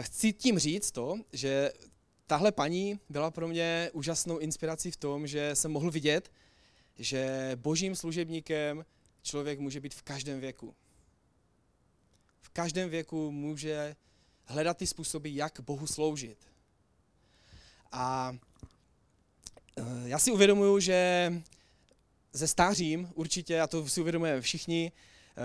chci 0.00 0.32
tím 0.32 0.58
říct 0.58 0.90
to, 0.90 1.16
že 1.32 1.72
tahle 2.26 2.52
paní 2.52 3.00
byla 3.08 3.30
pro 3.30 3.48
mě 3.48 3.90
úžasnou 3.92 4.38
inspirací 4.38 4.90
v 4.90 4.96
tom, 4.96 5.26
že 5.26 5.54
jsem 5.54 5.72
mohl 5.72 5.90
vidět, 5.90 6.32
že 6.98 7.52
božím 7.54 7.96
služebníkem 7.96 8.84
člověk 9.22 9.58
může 9.58 9.80
být 9.80 9.94
v 9.94 10.02
každém 10.02 10.40
věku. 10.40 10.74
V 12.40 12.48
každém 12.48 12.90
věku 12.90 13.30
může 13.30 13.96
hledat 14.44 14.76
ty 14.76 14.86
způsoby, 14.86 15.30
jak 15.32 15.60
Bohu 15.60 15.86
sloužit. 15.86 16.38
A 17.92 18.36
eh, 19.76 19.82
já 20.04 20.18
si 20.18 20.30
uvědomuju, 20.30 20.80
že 20.80 21.32
ze 22.32 22.48
stářím 22.48 23.08
určitě, 23.14 23.60
a 23.60 23.66
to 23.66 23.88
si 23.88 24.00
uvědomujeme 24.00 24.40
všichni, 24.40 24.92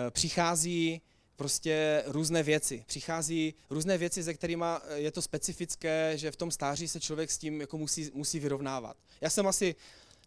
eh, 0.08 0.12
přichází 0.12 1.02
prostě 1.36 2.04
různé 2.08 2.44
věci. 2.44 2.84
Přichází 2.88 3.54
různé 3.70 3.98
věci, 3.98 4.24
ze 4.24 4.34
kterými 4.34 4.66
je 4.96 5.12
to 5.12 5.22
specifické, 5.22 6.14
že 6.16 6.32
v 6.32 6.36
tom 6.36 6.52
stáří 6.52 6.88
se 6.88 7.00
člověk 7.00 7.32
s 7.32 7.38
tím 7.38 7.62
jako 7.62 7.78
musí, 7.78 8.12
musí 8.14 8.40
vyrovnávat. 8.40 8.98
Já 9.22 9.30
jsem 9.30 9.48
asi, 9.48 9.76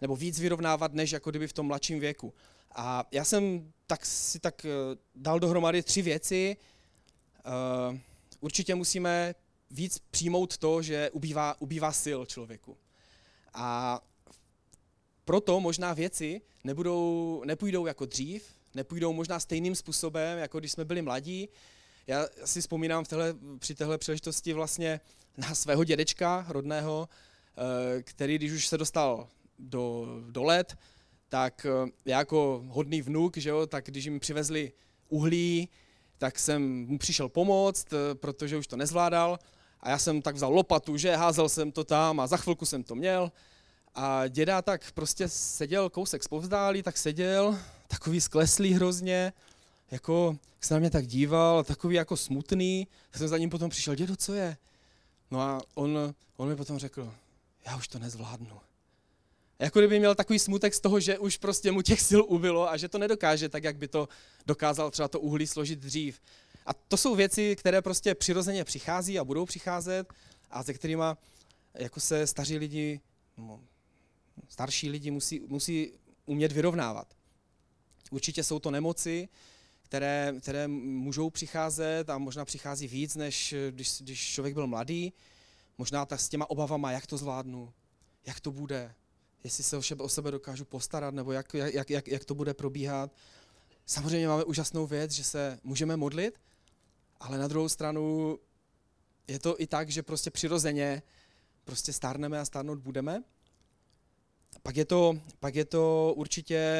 nebo 0.01 0.17
víc 0.17 0.40
vyrovnávat, 0.40 0.93
než 0.93 1.12
jako 1.12 1.31
kdyby 1.31 1.49
v 1.49 1.53
tom 1.53 1.67
mladším 1.67 2.01
věku. 2.01 2.35
A 2.75 3.07
já 3.12 3.25
jsem 3.25 3.73
tak 3.87 4.07
si 4.07 4.38
tak 4.38 4.64
eh, 4.64 4.69
dal 5.14 5.40
dohromady 5.40 5.83
tři 5.83 6.03
věci. 6.03 6.57
Uh, 7.90 7.99
určitě 8.40 8.75
musíme 8.75 9.35
víc 9.71 9.99
přijmout 10.11 10.59
to, 10.59 10.83
že 10.83 11.11
ubývá, 11.11 11.61
ubývá 11.61 11.93
sil 12.05 12.21
člověku. 12.27 12.77
A 13.55 14.01
proto 15.25 15.61
možná 15.61 15.93
věci 15.93 16.40
nebudou, 16.64 17.43
nepůjdou 17.47 17.87
jako 17.87 18.07
dřív, 18.07 18.45
nepůjdou 18.74 19.12
možná 19.12 19.40
stejným 19.40 19.74
způsobem, 19.74 20.38
jako 20.38 20.58
když 20.58 20.72
jsme 20.72 20.84
byli 20.84 21.02
mladí. 21.02 21.48
Já 22.06 22.26
si 22.44 22.60
vzpomínám 22.60 23.04
v 23.04 23.08
téhle, 23.08 23.34
při 23.58 23.74
téhle 23.74 23.98
příležitosti 23.98 24.52
vlastně 24.52 25.00
na 25.37 25.54
svého 25.54 25.84
dědečka 25.84 26.46
rodného, 26.48 27.08
eh, 27.08 28.02
který 28.02 28.38
když 28.38 28.52
už 28.52 28.66
se 28.66 28.78
dostal 28.78 29.28
do, 29.58 30.06
do 30.30 30.42
let, 30.42 30.76
tak 31.28 31.66
eh, 31.66 31.90
já 32.04 32.18
jako 32.18 32.64
hodný 32.68 33.02
vnuk, 33.02 33.37
že 33.37 33.50
jo, 33.50 33.66
tak 33.66 33.84
když 33.87 34.06
mi 34.06 34.18
přivezli 34.18 34.72
uhlí, 35.08 35.68
tak 36.18 36.38
jsem 36.38 36.87
mu 36.87 36.98
přišel 36.98 37.28
pomoct, 37.28 37.92
eh, 37.92 38.14
protože 38.14 38.56
už 38.56 38.66
to 38.66 38.76
nezvládal. 38.76 39.38
A 39.80 39.90
já 39.90 39.98
jsem 39.98 40.22
tak 40.22 40.34
vzal 40.34 40.52
lopatu, 40.52 40.96
že 40.96 41.16
házel 41.16 41.48
jsem 41.48 41.72
to 41.72 41.84
tam 41.84 42.20
a 42.20 42.26
za 42.26 42.37
chvilku 42.37 42.66
jsem 42.66 42.82
to 42.82 42.94
měl. 42.94 43.32
A 43.94 44.28
děda 44.28 44.62
tak 44.62 44.92
prostě 44.92 45.28
seděl 45.28 45.90
kousek 45.90 46.22
zpovzdálí, 46.22 46.82
tak 46.82 46.96
seděl, 46.96 47.58
takový 47.88 48.20
skleslý 48.20 48.73
hrozně, 48.73 49.33
jako 49.90 50.38
se 50.61 50.75
na 50.75 50.81
mě 50.81 50.90
tak 50.90 51.07
díval, 51.07 51.64
takový 51.64 51.97
jako 51.97 52.16
smutný, 52.16 52.88
tak 53.11 53.18
jsem 53.18 53.29
za 53.29 53.38
ním 53.38 53.51
potom 53.51 53.70
přišel, 53.70 53.94
dědo, 53.94 54.16
co 54.16 54.35
je? 54.35 54.57
No 55.31 55.40
a 55.40 55.61
on, 55.75 56.14
on 56.37 56.49
mi 56.49 56.57
potom 56.57 56.79
řekl, 56.79 57.14
já 57.66 57.77
už 57.77 57.88
to 57.88 57.99
nezvládnu. 57.99 58.61
Jako 59.59 59.79
kdyby 59.79 59.99
měl 59.99 60.14
takový 60.14 60.38
smutek 60.38 60.75
z 60.75 60.81
toho, 60.81 61.01
že 61.01 61.18
už 61.18 61.37
prostě 61.37 61.73
mu 61.73 61.83
těch 61.83 62.01
sil 62.09 62.23
ubylo 62.29 62.70
a 62.70 62.77
že 62.77 62.88
to 62.88 62.99
nedokáže 62.99 63.49
tak, 63.49 63.64
jak 63.64 63.77
by 63.77 63.88
to 63.88 64.09
dokázal 64.47 64.90
třeba 64.90 65.09
to 65.09 65.20
uhlí 65.20 65.47
složit 65.47 65.79
dřív. 65.79 66.20
A 66.66 66.75
to 66.75 66.97
jsou 66.97 67.14
věci, 67.14 67.57
které 67.57 67.83
prostě 67.83 68.14
přirozeně 68.14 68.64
přichází 68.64 69.18
a 69.18 69.25
budou 69.25 69.44
přicházet 69.44 70.12
a 70.51 70.62
se 70.62 70.75
kterými 70.75 71.05
jako 71.75 72.01
se 72.01 72.27
staří 72.27 72.59
lidi, 72.59 73.01
no, 73.37 73.61
starší 74.49 74.90
lidi 74.90 75.11
musí, 75.11 75.40
musí 75.49 75.92
umět 76.27 76.53
vyrovnávat. 76.53 77.07
Určitě 78.14 78.44
jsou 78.44 78.59
to 78.59 78.70
nemoci, 78.70 79.29
které, 79.83 80.35
které 80.40 80.68
můžou 80.68 81.31
přicházet 81.31 82.11
a 82.11 82.18
možná 82.18 82.44
přichází 82.44 82.88
víc, 82.88 83.16
než 83.16 83.55
když, 83.70 84.03
když 84.03 84.33
člověk 84.33 84.55
byl 84.55 84.66
mladý. 84.66 85.12
Možná 85.79 86.07
tak 86.07 86.20
s 86.20 86.29
těma 86.29 86.50
obavama, 86.50 86.92
jak 86.92 87.07
to 87.07 87.16
zvládnu, 87.16 87.72
jak 88.27 88.40
to 88.40 88.53
bude, 88.53 88.94
jestli 89.44 89.64
se 89.64 89.77
o 89.77 89.83
sebe, 89.83 90.05
o 90.05 90.09
sebe 90.09 90.31
dokážu 90.31 90.64
postarat, 90.64 91.14
nebo 91.14 91.33
jak, 91.33 91.55
jak, 91.55 91.90
jak, 91.90 92.09
jak 92.09 92.24
to 92.24 92.35
bude 92.35 92.55
probíhat. 92.55 93.12
Samozřejmě 93.87 94.29
máme 94.29 94.44
úžasnou 94.44 94.87
věc, 94.87 95.11
že 95.11 95.24
se 95.24 95.59
můžeme 95.62 95.96
modlit, 95.96 96.40
ale 97.20 97.38
na 97.38 97.48
druhou 97.48 97.68
stranu 97.68 98.38
je 99.29 99.38
to 99.38 99.61
i 99.61 99.66
tak, 99.66 99.90
že 99.90 100.03
prostě 100.03 100.31
přirozeně 100.31 101.03
prostě 101.64 101.92
stárneme 101.92 102.40
a 102.40 102.44
stárnout 102.44 102.79
budeme. 102.79 103.22
Pak 104.62 104.77
je 104.77 104.85
to, 104.85 105.19
pak 105.40 105.55
je 105.55 105.64
to 105.64 106.12
určitě, 106.17 106.75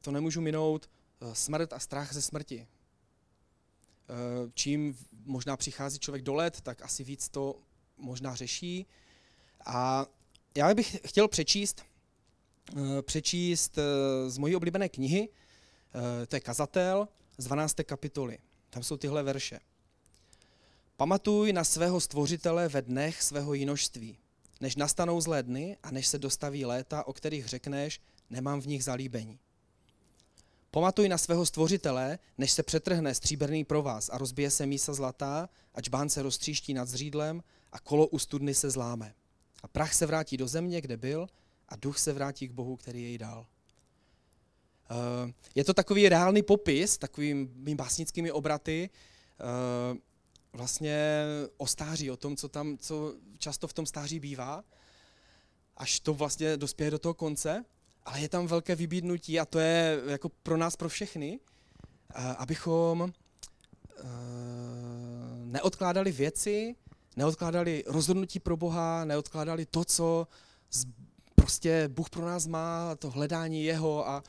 to 0.00 0.10
nemůžu 0.10 0.40
minout, 0.40 0.90
eh, 1.20 1.34
smrt 1.34 1.72
a 1.72 1.78
strach 1.78 2.12
ze 2.12 2.22
smrti. 2.22 2.66
Eh, 2.66 4.50
čím 4.54 4.98
možná 5.24 5.56
přichází 5.56 5.98
člověk 5.98 6.24
do 6.24 6.34
let, 6.34 6.60
tak 6.60 6.82
asi 6.82 7.04
víc 7.04 7.28
to 7.28 7.54
možná 7.96 8.34
řeší. 8.34 8.86
A 9.66 10.06
já 10.56 10.74
bych 10.74 11.00
chtěl 11.06 11.28
přečíst, 11.28 11.82
eh, 12.72 13.02
přečíst 13.02 13.78
z 14.26 14.38
mojí 14.38 14.56
oblíbené 14.56 14.88
knihy, 14.88 15.28
to 16.28 16.36
je 16.36 16.40
Kazatel 16.40 17.08
z 17.38 17.44
12. 17.44 17.84
kapitoly. 17.84 18.38
Tam 18.70 18.82
jsou 18.82 18.96
tyhle 18.96 19.22
verše. 19.22 19.60
Pamatuj 20.96 21.52
na 21.52 21.64
svého 21.64 22.00
stvořitele 22.00 22.68
ve 22.68 22.82
dnech 22.82 23.22
svého 23.22 23.54
jinožství 23.54 24.18
než 24.60 24.76
nastanou 24.76 25.20
zlé 25.20 25.42
dny 25.42 25.76
a 25.82 25.90
než 25.90 26.06
se 26.06 26.18
dostaví 26.18 26.64
léta, 26.64 27.06
o 27.06 27.12
kterých 27.12 27.46
řekneš, 27.46 28.00
nemám 28.30 28.60
v 28.60 28.66
nich 28.66 28.84
zalíbení. 28.84 29.38
Pamatuj 30.70 31.08
na 31.08 31.18
svého 31.18 31.46
stvořitele, 31.46 32.18
než 32.38 32.52
se 32.52 32.62
přetrhne 32.62 33.14
stříbrný 33.14 33.64
provaz 33.64 34.10
a 34.12 34.18
rozbije 34.18 34.50
se 34.50 34.66
mísa 34.66 34.94
zlatá, 34.94 35.48
ať 35.74 35.88
bán 35.88 36.08
se 36.08 36.22
roztříští 36.22 36.74
nad 36.74 36.88
zřídlem 36.88 37.42
a 37.72 37.78
kolo 37.78 38.06
u 38.06 38.18
studny 38.18 38.54
se 38.54 38.70
zláme. 38.70 39.14
A 39.62 39.68
prach 39.68 39.94
se 39.94 40.06
vrátí 40.06 40.36
do 40.36 40.48
země, 40.48 40.80
kde 40.80 40.96
byl, 40.96 41.26
a 41.68 41.76
duch 41.76 41.98
se 41.98 42.12
vrátí 42.12 42.48
k 42.48 42.52
Bohu, 42.52 42.76
který 42.76 43.02
jej 43.02 43.18
dal. 43.18 43.46
Eh, 44.90 45.32
je 45.54 45.64
to 45.64 45.74
takový 45.74 46.08
reálný 46.08 46.42
popis, 46.42 46.98
takovými 46.98 47.74
básnickými 47.74 48.32
obraty, 48.32 48.90
eh, 48.90 49.98
vlastně 50.56 51.24
o 51.56 51.66
stáří, 51.66 52.10
o 52.10 52.16
tom, 52.16 52.36
co 52.36 52.48
tam, 52.48 52.78
co 52.78 53.14
často 53.38 53.68
v 53.68 53.72
tom 53.72 53.86
stáří 53.86 54.20
bývá, 54.20 54.64
až 55.76 56.00
to 56.00 56.14
vlastně 56.14 56.56
dospěje 56.56 56.90
do 56.90 56.98
toho 56.98 57.14
konce, 57.14 57.64
ale 58.04 58.20
je 58.20 58.28
tam 58.28 58.46
velké 58.46 58.74
vybídnutí 58.74 59.40
a 59.40 59.44
to 59.44 59.58
je 59.58 60.00
jako 60.06 60.28
pro 60.28 60.56
nás, 60.56 60.76
pro 60.76 60.88
všechny, 60.88 61.40
abychom 62.38 63.12
eh, 63.98 64.04
neodkládali 65.44 66.12
věci, 66.12 66.76
neodkládali 67.16 67.84
rozhodnutí 67.86 68.40
pro 68.40 68.56
Boha, 68.56 69.04
neodkládali 69.04 69.66
to, 69.66 69.84
co 69.84 70.28
prostě 71.34 71.88
Bůh 71.88 72.10
pro 72.10 72.26
nás 72.26 72.46
má, 72.46 72.96
to 72.96 73.10
hledání 73.10 73.64
jeho 73.64 74.08
a 74.08 74.22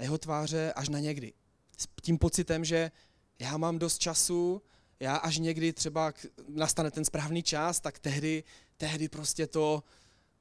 jeho 0.00 0.18
tváře 0.18 0.72
až 0.72 0.88
na 0.88 0.98
někdy. 0.98 1.32
S 1.78 1.88
tím 2.02 2.18
pocitem, 2.18 2.64
že 2.64 2.90
já 3.38 3.56
mám 3.56 3.78
dost 3.78 3.98
času, 3.98 4.62
já 5.00 5.16
až 5.16 5.38
někdy 5.38 5.72
třeba 5.72 6.12
nastane 6.48 6.90
ten 6.90 7.04
správný 7.04 7.42
čas, 7.42 7.80
tak 7.80 7.98
tehdy, 7.98 8.44
tehdy 8.76 9.08
prostě 9.08 9.46
to, 9.46 9.82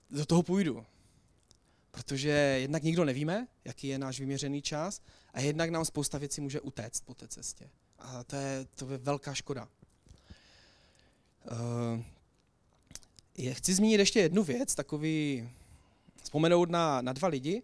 do 0.09 0.25
toho 0.25 0.43
půjdu. 0.43 0.85
Protože 1.91 2.29
jednak 2.61 2.83
nikdo 2.83 3.05
nevíme, 3.05 3.47
jaký 3.65 3.87
je 3.87 3.97
náš 3.97 4.19
vyměřený 4.19 4.61
čas, 4.61 5.01
a 5.33 5.41
jednak 5.41 5.69
nám 5.69 5.85
spousta 5.85 6.17
věcí 6.17 6.41
může 6.41 6.61
utéct 6.61 7.05
po 7.05 7.13
té 7.13 7.27
cestě. 7.27 7.69
A 7.99 8.23
to 8.23 8.35
je, 8.35 8.65
to 8.75 8.91
je 8.91 8.97
velká 8.97 9.33
škoda. 9.33 9.67
Uh, 11.51 12.03
je, 13.37 13.53
chci 13.53 13.73
zmínit 13.73 13.99
ještě 13.99 14.19
jednu 14.19 14.43
věc, 14.43 14.75
takový, 14.75 15.49
vzpomenout 16.23 16.69
na, 16.69 17.01
na 17.01 17.13
dva 17.13 17.27
lidi, 17.27 17.63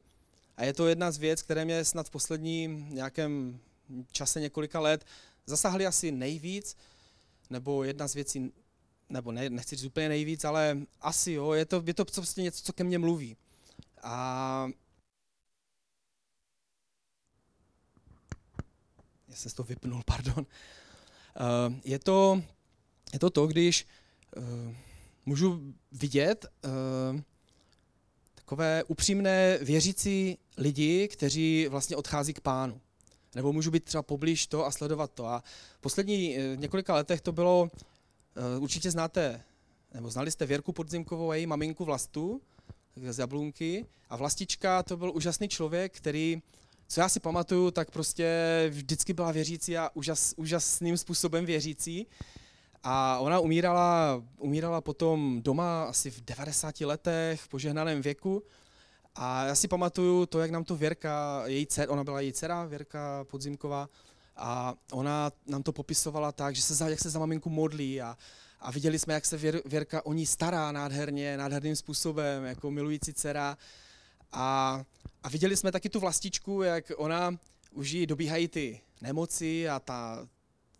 a 0.57 0.63
je 0.63 0.73
to 0.73 0.87
jedna 0.87 1.11
z 1.11 1.17
věc, 1.17 1.41
které 1.41 1.65
mě 1.65 1.85
snad 1.85 2.07
v 2.07 2.09
posledním 2.09 2.87
nějakém 2.95 3.59
čase 4.11 4.41
několika 4.41 4.79
let 4.79 5.05
zasáhli 5.49 5.85
asi 5.85 6.11
nejvíc, 6.11 6.77
nebo 7.49 7.83
jedna 7.83 8.07
z 8.07 8.13
věcí, 8.13 8.53
nebo 9.09 9.31
ne, 9.31 9.49
nechci 9.49 9.75
říct 9.75 9.85
úplně 9.85 10.09
nejvíc, 10.09 10.45
ale 10.45 10.77
asi 11.01 11.31
jo, 11.31 11.51
je 11.51 11.65
to, 11.65 11.83
je 11.85 11.93
to 11.93 12.05
prostě 12.05 12.41
něco, 12.41 12.63
co 12.63 12.73
ke 12.73 12.83
mně 12.83 12.99
mluví. 12.99 13.37
A 14.03 14.67
já 19.27 19.35
jsem 19.35 19.51
to 19.51 19.63
vypnul, 19.63 20.01
pardon. 20.05 20.45
Uh, 20.45 21.75
je, 21.83 21.99
to, 21.99 22.43
je 23.13 23.19
to 23.19 23.29
to, 23.29 23.47
když 23.47 23.87
uh, 24.37 24.75
můžu 25.25 25.73
vidět 25.91 26.45
uh, 26.65 27.21
takové 28.35 28.83
upřímné 28.83 29.57
věřící 29.57 30.37
lidi, 30.57 31.07
kteří 31.07 31.67
vlastně 31.67 31.95
odchází 31.95 32.33
k 32.33 32.41
pánu. 32.41 32.81
Nebo 33.35 33.53
můžu 33.53 33.71
být 33.71 33.83
třeba 33.83 34.03
poblíž 34.03 34.47
to 34.47 34.65
a 34.65 34.71
sledovat 34.71 35.11
to. 35.11 35.25
A 35.25 35.43
v 35.77 35.81
poslední 35.81 36.37
eh, 36.37 36.55
několika 36.55 36.93
letech 36.93 37.21
to 37.21 37.31
bylo, 37.31 37.69
eh, 38.35 38.57
určitě 38.57 38.91
znáte, 38.91 39.41
nebo 39.93 40.09
znali 40.09 40.31
jste 40.31 40.45
Věrku 40.45 40.71
Podzimkovou 40.71 41.31
a 41.31 41.35
její 41.35 41.47
maminku 41.47 41.85
Vlastu 41.85 42.41
z 43.09 43.19
Jablunky. 43.19 43.85
A 44.09 44.15
Vlastička 44.15 44.83
to 44.83 44.97
byl 44.97 45.11
úžasný 45.15 45.47
člověk, 45.47 45.97
který, 45.97 46.41
co 46.87 47.01
já 47.01 47.09
si 47.09 47.19
pamatuju, 47.19 47.71
tak 47.71 47.91
prostě 47.91 48.27
vždycky 48.69 49.13
byla 49.13 49.31
věřící 49.31 49.77
a 49.77 49.89
úžas, 49.93 50.33
úžasným 50.37 50.97
způsobem 50.97 51.45
věřící. 51.45 52.07
A 52.83 53.19
ona 53.19 53.39
umírala, 53.39 54.23
umírala 54.37 54.81
potom 54.81 55.41
doma 55.41 55.83
asi 55.83 56.11
v 56.11 56.21
90 56.21 56.81
letech, 56.81 57.41
v 57.41 57.47
požehnaném 57.47 58.01
věku. 58.01 58.43
A 59.15 59.45
já 59.45 59.55
si 59.55 59.67
pamatuju 59.67 60.25
to, 60.25 60.39
jak 60.39 60.51
nám 60.51 60.63
to 60.63 60.75
Věrka, 60.75 61.43
její 61.45 61.67
dcer, 61.67 61.91
ona 61.91 62.03
byla 62.03 62.21
její 62.21 62.33
dcera, 62.33 62.65
Věrka 62.65 63.23
Podzimková, 63.23 63.89
a 64.39 64.75
ona 64.91 65.31
nám 65.47 65.63
to 65.63 65.71
popisovala 65.71 66.31
tak, 66.31 66.55
že 66.55 66.61
se 66.61 66.75
za, 66.75 66.89
jak 66.89 66.99
se 66.99 67.09
za 67.09 67.19
maminku 67.19 67.49
modlí 67.49 68.01
a, 68.01 68.17
a 68.59 68.71
viděli 68.71 68.99
jsme, 68.99 69.13
jak 69.13 69.25
se 69.25 69.37
Věr, 69.37 69.61
Věrka 69.65 70.05
o 70.05 70.13
ní 70.13 70.25
stará 70.25 70.71
nádherně, 70.71 71.37
nádherným 71.37 71.75
způsobem, 71.75 72.43
jako 72.43 72.71
milující 72.71 73.13
dcera. 73.13 73.57
A, 74.31 74.83
a 75.23 75.29
viděli 75.29 75.57
jsme 75.57 75.71
taky 75.71 75.89
tu 75.89 75.99
vlastičku, 75.99 76.61
jak 76.61 76.91
ona, 76.97 77.37
už 77.71 77.91
jí 77.91 78.05
dobíhají 78.05 78.47
ty 78.47 78.81
nemoci 79.01 79.69
a 79.69 79.79
ta 79.79 80.27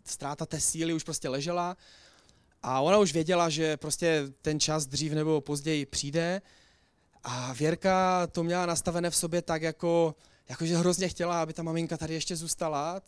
ztráta 0.04 0.46
té 0.46 0.60
síly 0.60 0.92
už 0.92 1.04
prostě 1.04 1.28
ležela. 1.28 1.76
A 2.62 2.80
ona 2.80 2.98
už 2.98 3.12
věděla, 3.12 3.48
že 3.48 3.76
prostě 3.76 4.24
ten 4.42 4.60
čas 4.60 4.86
dřív 4.86 5.12
nebo 5.12 5.40
později 5.40 5.86
přijde. 5.86 6.42
A 7.24 7.52
Věrka 7.52 8.26
to 8.26 8.42
měla 8.42 8.66
nastavené 8.66 9.10
v 9.10 9.16
sobě 9.16 9.42
tak, 9.42 9.62
jako, 9.62 10.14
jako 10.48 10.66
že 10.66 10.76
hrozně 10.76 11.08
chtěla, 11.08 11.42
aby 11.42 11.52
ta 11.52 11.62
maminka 11.62 11.96
tady 11.96 12.14
ještě 12.14 12.36
zůstala, 12.36 13.00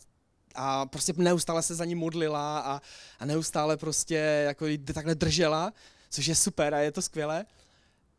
a 0.55 0.85
prostě 0.85 1.13
neustále 1.17 1.61
se 1.61 1.75
za 1.75 1.85
ní 1.85 1.95
modlila 1.95 2.59
a, 2.59 2.81
a 3.19 3.25
neustále 3.25 3.77
prostě 3.77 4.15
jako 4.45 4.65
takhle 4.93 5.15
držela, 5.15 5.73
což 6.09 6.25
je 6.25 6.35
super 6.35 6.73
a 6.73 6.79
je 6.79 6.91
to 6.91 7.01
skvělé. 7.01 7.45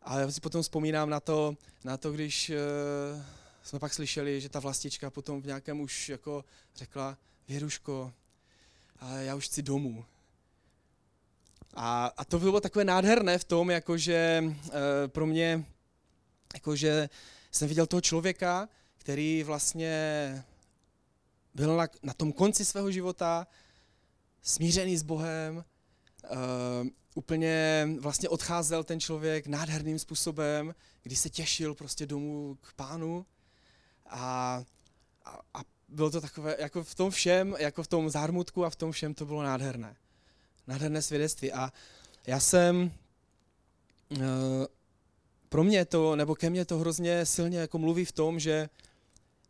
A 0.02 0.18
já 0.18 0.30
si 0.30 0.40
potom 0.40 0.62
vzpomínám 0.62 1.10
na 1.10 1.20
to, 1.20 1.56
na 1.84 1.96
to 1.96 2.12
když 2.12 2.50
uh, 2.50 3.22
jsme 3.62 3.78
pak 3.78 3.94
slyšeli, 3.94 4.40
že 4.40 4.48
ta 4.48 4.60
vlastička 4.60 5.10
potom 5.10 5.42
v 5.42 5.46
nějakém 5.46 5.80
už 5.80 6.08
jako 6.08 6.44
řekla, 6.76 7.18
Věruško, 7.48 8.12
ale 9.00 9.24
já 9.24 9.34
už 9.34 9.46
chci 9.46 9.62
domů. 9.62 10.04
A, 11.74 12.12
a 12.16 12.24
to 12.24 12.38
bylo 12.38 12.60
takové 12.60 12.84
nádherné 12.84 13.38
v 13.38 13.44
tom, 13.44 13.70
jakože 13.70 14.44
uh, 14.44 14.72
pro 15.06 15.26
mě, 15.26 15.64
jakože 16.54 17.08
jsem 17.50 17.68
viděl 17.68 17.86
toho 17.86 18.00
člověka, 18.00 18.68
který 18.98 19.42
vlastně 19.42 19.94
byl 21.54 21.76
na, 21.76 21.86
na 22.02 22.12
tom 22.12 22.32
konci 22.32 22.64
svého 22.64 22.90
života, 22.90 23.46
smířený 24.42 24.96
s 24.96 25.02
Bohem, 25.02 25.64
uh, 26.30 26.88
úplně 27.14 27.88
vlastně 28.00 28.28
odcházel 28.28 28.84
ten 28.84 29.00
člověk 29.00 29.46
nádherným 29.46 29.98
způsobem, 29.98 30.74
kdy 31.02 31.16
se 31.16 31.30
těšil 31.30 31.74
prostě 31.74 32.06
domů 32.06 32.58
k 32.60 32.72
pánu 32.72 33.26
a, 34.06 34.62
a, 35.24 35.38
a 35.54 35.60
bylo 35.88 36.10
to 36.10 36.20
takové, 36.20 36.56
jako 36.58 36.84
v 36.84 36.94
tom 36.94 37.10
všem, 37.10 37.56
jako 37.58 37.82
v 37.82 37.88
tom 37.88 38.10
zármutku 38.10 38.64
a 38.64 38.70
v 38.70 38.76
tom 38.76 38.92
všem 38.92 39.14
to 39.14 39.26
bylo 39.26 39.42
nádherné. 39.42 39.96
Nádherné 40.66 41.02
svědectví. 41.02 41.52
A 41.52 41.72
já 42.26 42.40
jsem, 42.40 42.92
uh, 44.10 44.18
pro 45.54 45.64
mě 45.64 45.84
to, 45.84 46.16
nebo 46.16 46.34
ke 46.34 46.50
mně 46.50 46.64
to 46.64 46.78
hrozně 46.78 47.26
silně 47.26 47.58
jako 47.58 47.78
mluví 47.78 48.04
v 48.04 48.12
tom, 48.12 48.40
že 48.40 48.68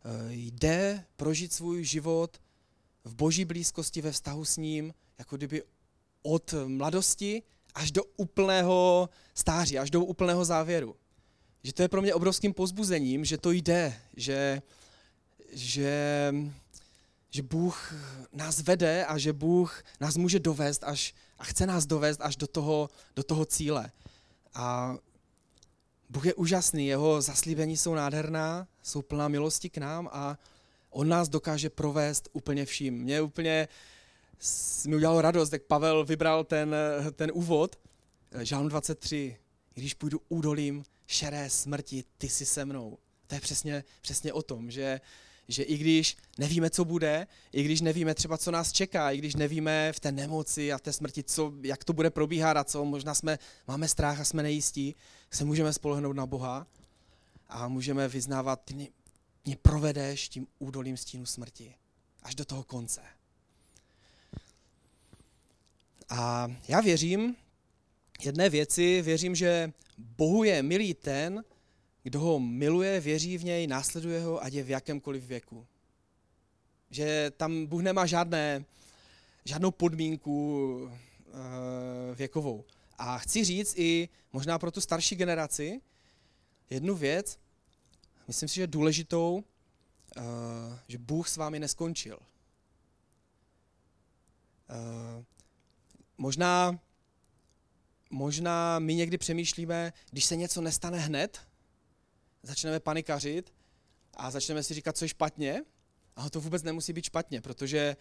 Eh, 0.05 0.27
jde 0.29 1.05
prožít 1.15 1.53
svůj 1.53 1.83
život 1.83 2.37
v 3.03 3.15
boží 3.15 3.45
blízkosti, 3.45 4.01
ve 4.01 4.11
vztahu 4.11 4.45
s 4.45 4.57
ním, 4.57 4.93
jako 5.17 5.37
kdyby 5.37 5.63
od 6.21 6.53
mladosti 6.67 7.43
až 7.75 7.91
do 7.91 8.03
úplného 8.17 9.09
stáří, 9.33 9.79
až 9.79 9.89
do 9.89 10.03
úplného 10.03 10.45
závěru. 10.45 10.95
Že 11.63 11.73
to 11.73 11.81
je 11.81 11.87
pro 11.87 12.01
mě 12.01 12.13
obrovským 12.13 12.53
pozbuzením, 12.53 13.25
že 13.25 13.37
to 13.37 13.51
jde, 13.51 13.97
že, 14.15 14.61
že, 15.51 16.33
že 17.29 17.41
Bůh 17.41 17.93
nás 18.33 18.59
vede 18.59 19.05
a 19.05 19.17
že 19.17 19.33
Bůh 19.33 19.83
nás 19.99 20.17
může 20.17 20.39
dovést 20.39 20.83
až, 20.83 21.13
a 21.37 21.43
chce 21.43 21.65
nás 21.65 21.85
dovést 21.85 22.21
až 22.21 22.35
do 22.35 22.47
toho, 22.47 22.89
do 23.15 23.23
toho 23.23 23.45
cíle. 23.45 23.91
A 24.53 24.97
Bůh 26.09 26.25
je 26.25 26.33
úžasný, 26.33 26.87
jeho 26.87 27.21
zaslíbení 27.21 27.77
jsou 27.77 27.93
nádherná, 27.93 28.67
jsou 28.81 29.01
plná 29.01 29.27
milosti 29.27 29.69
k 29.69 29.77
nám 29.77 30.09
a 30.11 30.37
on 30.89 31.09
nás 31.09 31.29
dokáže 31.29 31.69
provést 31.69 32.29
úplně 32.33 32.65
vším. 32.65 32.93
Mě 32.93 33.21
úplně 33.21 33.67
mi 34.87 34.95
udělalo 34.95 35.21
radost, 35.21 35.53
jak 35.53 35.63
Pavel 35.63 36.05
vybral 36.05 36.43
ten, 36.43 36.75
ten 37.15 37.31
úvod, 37.33 37.75
Žálm 38.41 38.69
23, 38.69 39.37
když 39.73 39.93
půjdu 39.93 40.21
údolím 40.29 40.83
šeré 41.07 41.49
smrti, 41.49 42.03
ty 42.17 42.29
jsi 42.29 42.45
se 42.45 42.65
mnou. 42.65 42.97
To 43.27 43.35
je 43.35 43.41
přesně, 43.41 43.83
přesně 44.01 44.33
o 44.33 44.41
tom, 44.41 44.71
že 44.71 45.01
že 45.47 45.63
i 45.63 45.77
když 45.77 46.17
nevíme, 46.37 46.69
co 46.69 46.85
bude, 46.85 47.27
i 47.51 47.63
když 47.63 47.81
nevíme 47.81 48.15
třeba, 48.15 48.37
co 48.37 48.51
nás 48.51 48.71
čeká, 48.71 49.11
i 49.11 49.17
když 49.17 49.35
nevíme 49.35 49.93
v 49.93 49.99
té 49.99 50.11
nemoci 50.11 50.73
a 50.73 50.77
v 50.77 50.81
té 50.81 50.93
smrti, 50.93 51.23
co, 51.23 51.53
jak 51.61 51.83
to 51.83 51.93
bude 51.93 52.09
probíhat 52.09 52.57
a 52.57 52.63
co, 52.63 52.85
možná 52.85 53.15
jsme, 53.15 53.39
máme 53.67 53.87
strach 53.87 54.19
a 54.19 54.25
jsme 54.25 54.43
nejistí, 54.43 54.95
se 55.31 55.45
můžeme 55.45 55.73
spolehnout 55.73 56.15
na 56.15 56.25
Boha 56.25 56.67
a 57.49 57.67
můžeme 57.67 58.07
vyznávat, 58.07 58.61
ty 58.65 58.73
mě, 58.73 58.87
mě 59.45 59.57
provedeš 59.61 60.29
tím 60.29 60.47
údolím 60.59 60.97
stínu 60.97 61.25
smrti 61.25 61.75
až 62.23 62.35
do 62.35 62.45
toho 62.45 62.63
konce. 62.63 63.01
A 66.09 66.51
já 66.67 66.81
věřím 66.81 67.35
jedné 68.23 68.49
věci, 68.49 69.01
věřím, 69.01 69.35
že 69.35 69.71
Bohu 69.97 70.43
je 70.43 70.63
milý 70.63 70.93
ten, 70.93 71.43
kdo 72.05 72.19
ho 72.19 72.39
miluje, 72.39 72.99
věří 72.99 73.37
v 73.37 73.43
něj, 73.43 73.67
následuje 73.67 74.21
ho, 74.21 74.43
ať 74.43 74.53
je 74.53 74.63
v 74.63 74.69
jakémkoliv 74.69 75.23
věku. 75.23 75.67
Že 76.89 77.31
tam 77.37 77.65
Bůh 77.65 77.81
nemá 77.81 78.05
žádné, 78.05 78.65
žádnou 79.45 79.71
podmínku 79.71 80.71
uh, 80.83 80.91
věkovou. 82.15 82.65
A 82.97 83.17
chci 83.17 83.43
říct 83.43 83.73
i 83.77 84.09
možná 84.33 84.59
pro 84.59 84.71
tu 84.71 84.81
starší 84.81 85.15
generaci 85.15 85.81
jednu 86.69 86.95
věc, 86.95 87.39
myslím 88.27 88.49
si, 88.49 88.55
že 88.55 88.67
důležitou, 88.67 89.43
uh, 90.17 90.23
že 90.87 90.97
Bůh 90.97 91.29
s 91.29 91.37
vámi 91.37 91.59
neskončil. 91.59 92.19
Uh, 94.69 95.23
možná, 96.17 96.79
možná 98.09 98.79
my 98.79 98.95
někdy 98.95 99.17
přemýšlíme, 99.17 99.93
když 100.11 100.25
se 100.25 100.35
něco 100.35 100.61
nestane 100.61 100.99
hned, 100.99 101.47
začneme 102.45 102.79
panikařit 102.79 103.53
a 104.13 104.31
začneme 104.31 104.63
si 104.63 104.73
říkat, 104.73 104.97
co 104.97 105.05
je 105.05 105.09
špatně. 105.09 105.63
A 106.15 106.29
to 106.29 106.41
vůbec 106.41 106.63
nemusí 106.63 106.93
být 106.93 107.05
špatně, 107.05 107.41
protože 107.41 107.95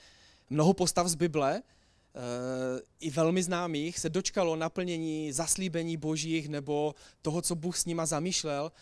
mnoho 0.51 0.75
postav 0.75 1.07
z 1.07 1.15
Bible, 1.15 1.63
eh, 1.63 2.81
i 3.01 3.11
velmi 3.11 3.43
známých, 3.43 3.99
se 3.99 4.09
dočkalo 4.09 4.57
naplnění 4.57 5.33
zaslíbení 5.33 5.97
božích 5.97 6.49
nebo 6.49 6.95
toho, 7.23 7.43
co 7.43 7.55
Bůh 7.55 7.79
s 7.79 7.85
nima 7.85 8.07
zamýšlel 8.07 8.73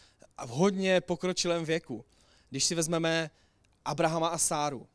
v 0.47 0.49
hodně 0.49 1.01
pokročilém 1.01 1.65
věku. 1.65 2.05
Když 2.51 2.65
si 2.65 2.75
vezmeme 2.75 3.31
Abrahama 3.85 4.29
a 4.29 4.39
Sáru, 4.39 4.87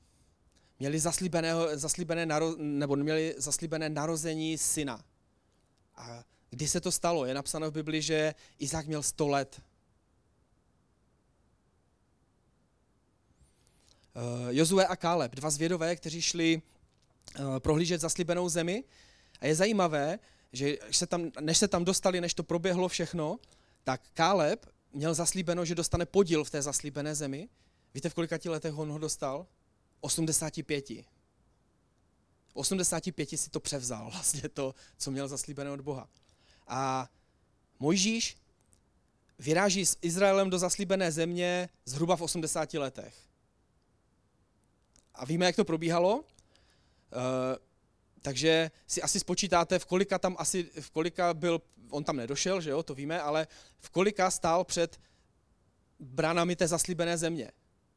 měli 0.79 0.99
zaslíbené, 0.99 1.53
zaslíbené 1.73 2.25
naro, 2.25 2.55
nebo 2.57 2.95
měli 2.95 3.35
zaslíbené 3.37 3.89
narození 3.89 4.57
syna. 4.57 5.03
A 5.95 6.23
kdy 6.49 6.67
se 6.67 6.81
to 6.81 6.91
stalo? 6.91 7.25
Je 7.25 7.33
napsáno 7.33 7.71
v 7.71 7.73
Bibli, 7.73 8.01
že 8.01 8.35
Izák 8.59 8.87
měl 8.87 9.03
100 9.03 9.27
let, 9.27 9.61
Jozue 14.49 14.87
a 14.87 14.95
Káleb, 14.95 15.35
dva 15.35 15.49
zvědové, 15.49 15.95
kteří 15.95 16.21
šli 16.21 16.61
uh, 17.39 17.59
prohlížet 17.59 18.01
zaslíbenou 18.01 18.49
zemi. 18.49 18.83
A 19.41 19.45
je 19.45 19.55
zajímavé, 19.55 20.19
že 20.53 20.77
se 20.91 21.07
tam, 21.07 21.31
než 21.39 21.57
se 21.57 21.67
tam 21.67 21.85
dostali, 21.85 22.21
než 22.21 22.33
to 22.33 22.43
proběhlo 22.43 22.87
všechno, 22.87 23.39
tak 23.83 24.01
Káleb 24.13 24.65
měl 24.93 25.13
zaslíbeno, 25.13 25.65
že 25.65 25.75
dostane 25.75 26.05
podíl 26.05 26.43
v 26.43 26.49
té 26.49 26.61
zaslíbené 26.61 27.15
zemi. 27.15 27.49
Víte, 27.93 28.09
v 28.09 28.13
kolika 28.13 28.37
letech 28.45 28.77
on 28.77 28.91
ho 28.91 28.97
dostal? 28.97 29.47
85. 30.01 30.85
85 32.53 33.29
si 33.29 33.49
to 33.49 33.59
převzal, 33.59 34.09
vlastně 34.11 34.49
to, 34.49 34.75
co 34.97 35.11
měl 35.11 35.27
zaslíbené 35.27 35.71
od 35.71 35.81
Boha. 35.81 36.09
A 36.67 37.09
Mojžíš 37.79 38.37
vyráží 39.39 39.85
s 39.85 39.97
Izraelem 40.01 40.49
do 40.49 40.59
zaslíbené 40.59 41.11
země 41.11 41.69
zhruba 41.85 42.15
v 42.15 42.21
80 42.21 42.73
letech. 42.73 43.15
A 45.17 45.25
víme, 45.25 45.45
jak 45.45 45.55
to 45.55 45.65
probíhalo. 45.65 46.15
Uh, 46.15 46.23
takže 48.21 48.71
si 48.87 49.01
asi 49.01 49.19
spočítáte, 49.19 49.79
v 49.79 49.85
kolika 49.85 50.19
tam 50.19 50.35
asi, 50.39 50.63
v 50.63 50.89
kolika 50.89 51.33
byl, 51.33 51.61
on 51.89 52.03
tam 52.03 52.15
nedošel, 52.15 52.61
že 52.61 52.69
jo, 52.69 52.83
to 52.83 52.95
víme, 52.95 53.21
ale 53.21 53.47
v 53.79 53.89
kolika 53.89 54.31
stál 54.31 54.63
před 54.63 54.99
bránami 55.99 56.55
té 56.55 56.67
zaslíbené 56.67 57.17
země. 57.17 57.51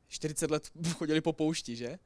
40 0.08 0.50
let 0.50 0.70
chodili 0.92 1.20
po 1.20 1.32
poušti, 1.32 1.76
že? 1.76 1.98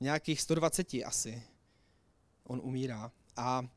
Nějakých 0.00 0.40
120 0.40 0.94
asi. 0.94 1.42
On 2.44 2.60
umírá. 2.62 3.12
A 3.36 3.68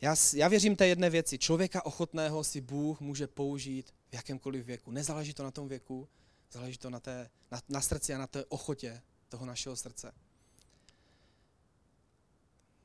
já, 0.00 0.16
já 0.34 0.48
věřím 0.48 0.76
té 0.76 0.86
jedné 0.86 1.10
věci. 1.10 1.38
Člověka 1.38 1.86
ochotného 1.86 2.44
si 2.44 2.60
Bůh 2.60 3.00
může 3.00 3.26
použít 3.26 3.94
v 4.10 4.14
jakémkoliv 4.14 4.66
věku. 4.66 4.90
Nezáleží 4.90 5.34
to 5.34 5.42
na 5.42 5.50
tom 5.50 5.68
věku, 5.68 6.08
Záleží 6.52 6.78
to 6.78 6.90
na, 6.90 7.00
té, 7.00 7.30
na, 7.50 7.60
na 7.68 7.80
srdci 7.80 8.14
a 8.14 8.18
na 8.18 8.26
té 8.26 8.44
ochotě 8.44 9.02
toho 9.28 9.46
našeho 9.46 9.76
srdce. 9.76 10.12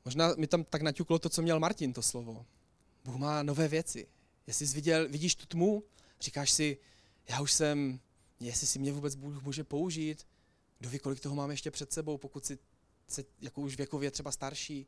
Možná 0.05 0.33
mi 0.37 0.47
tam 0.47 0.63
tak 0.63 0.81
naťuklo 0.81 1.19
to, 1.19 1.29
co 1.29 1.41
měl 1.41 1.59
Martin, 1.59 1.93
to 1.93 2.01
slovo. 2.01 2.45
Bůh 3.05 3.15
má 3.15 3.43
nové 3.43 3.67
věci. 3.67 4.07
Jestli 4.47 4.67
jsi 4.67 4.75
viděl, 4.75 5.09
vidíš 5.09 5.35
tu 5.35 5.45
tmu, 5.45 5.83
říkáš 6.21 6.51
si, 6.51 6.77
já 7.29 7.41
už 7.41 7.51
jsem, 7.51 7.99
jestli 8.39 8.67
si 8.67 8.79
mě 8.79 8.91
vůbec 8.91 9.15
Bůh 9.15 9.43
může 9.43 9.63
použít, 9.63 10.27
kdo 10.79 10.89
ví, 10.89 10.99
kolik 10.99 11.19
toho 11.19 11.35
mám 11.35 11.51
ještě 11.51 11.71
před 11.71 11.93
sebou, 11.93 12.17
pokud 12.17 12.45
si 12.45 12.57
se, 13.07 13.23
jako 13.41 13.61
už 13.61 13.77
věkově 13.77 14.11
třeba 14.11 14.31
starší. 14.31 14.87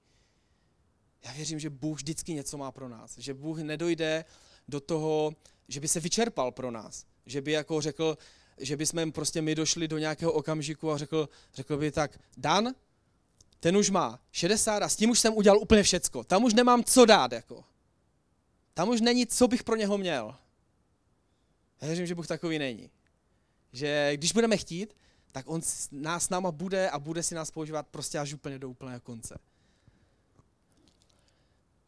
Já 1.23 1.34
věřím, 1.34 1.59
že 1.59 1.69
Bůh 1.69 1.97
vždycky 1.97 2.34
něco 2.34 2.57
má 2.57 2.71
pro 2.71 2.89
nás. 2.89 3.17
Že 3.17 3.34
Bůh 3.34 3.59
nedojde 3.59 4.25
do 4.67 4.80
toho, 4.80 5.36
že 5.67 5.80
by 5.80 5.88
se 5.88 5.99
vyčerpal 5.99 6.51
pro 6.51 6.71
nás. 6.71 7.05
Že 7.25 7.41
by 7.41 7.51
jako 7.51 7.82
řekl, 7.82 8.17
že 8.60 8.78
by 8.78 8.86
jsme 8.86 9.12
prostě 9.12 9.41
my 9.41 9.55
došli 9.55 9.88
do 9.88 9.97
nějakého 9.97 10.32
okamžiku 10.32 10.91
a 10.91 10.97
řekl, 10.97 11.30
řekl 11.53 11.78
by 11.78 11.91
tak, 11.91 12.20
Dan, 12.38 12.74
ten 13.60 13.78
už 13.78 13.89
má 13.89 14.20
60 14.32 14.84
a 14.84 14.89
s 14.89 14.95
tím 14.95 15.10
už 15.10 15.20
jsem 15.20 15.34
udělal 15.34 15.60
úplně 15.60 15.84
všecko. 15.84 16.24
Tam 16.24 16.43
už 16.43 16.53
nemám 16.53 16.84
co 16.84 17.05
dát, 17.05 17.32
jako. 17.32 17.64
Tam 18.74 18.89
už 18.89 19.01
není, 19.01 19.28
co 19.28 19.47
bych 19.47 19.64
pro 19.64 19.76
něho 19.76 19.97
měl. 19.97 20.36
Já 21.82 21.88
věřím, 21.88 22.07
že 22.07 22.16
Bůh 22.16 22.28
takový 22.28 22.60
není. 22.60 22.89
Že 23.74 24.12
když 24.14 24.32
budeme 24.32 24.57
chtít, 24.57 24.95
tak 25.32 25.49
on 25.49 25.62
nás 25.91 26.24
s 26.24 26.30
náma 26.30 26.51
bude 26.51 26.89
a 26.89 26.99
bude 26.99 27.24
si 27.24 27.36
nás 27.36 27.51
používat 27.51 27.88
prostě 27.88 28.20
až 28.20 28.34
úplně 28.34 28.60
do 28.60 28.70
úplného 28.70 28.99
konce. 28.99 29.38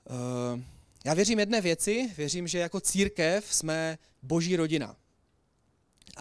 Uh, 0.09 0.61
já 1.05 1.13
věřím 1.13 1.39
jedné 1.39 1.61
věci, 1.61 2.11
věřím, 2.17 2.47
že 2.47 2.59
jako 2.59 2.81
církev 2.81 3.53
jsme 3.53 3.97
boží 4.21 4.55
rodina. 4.55 4.95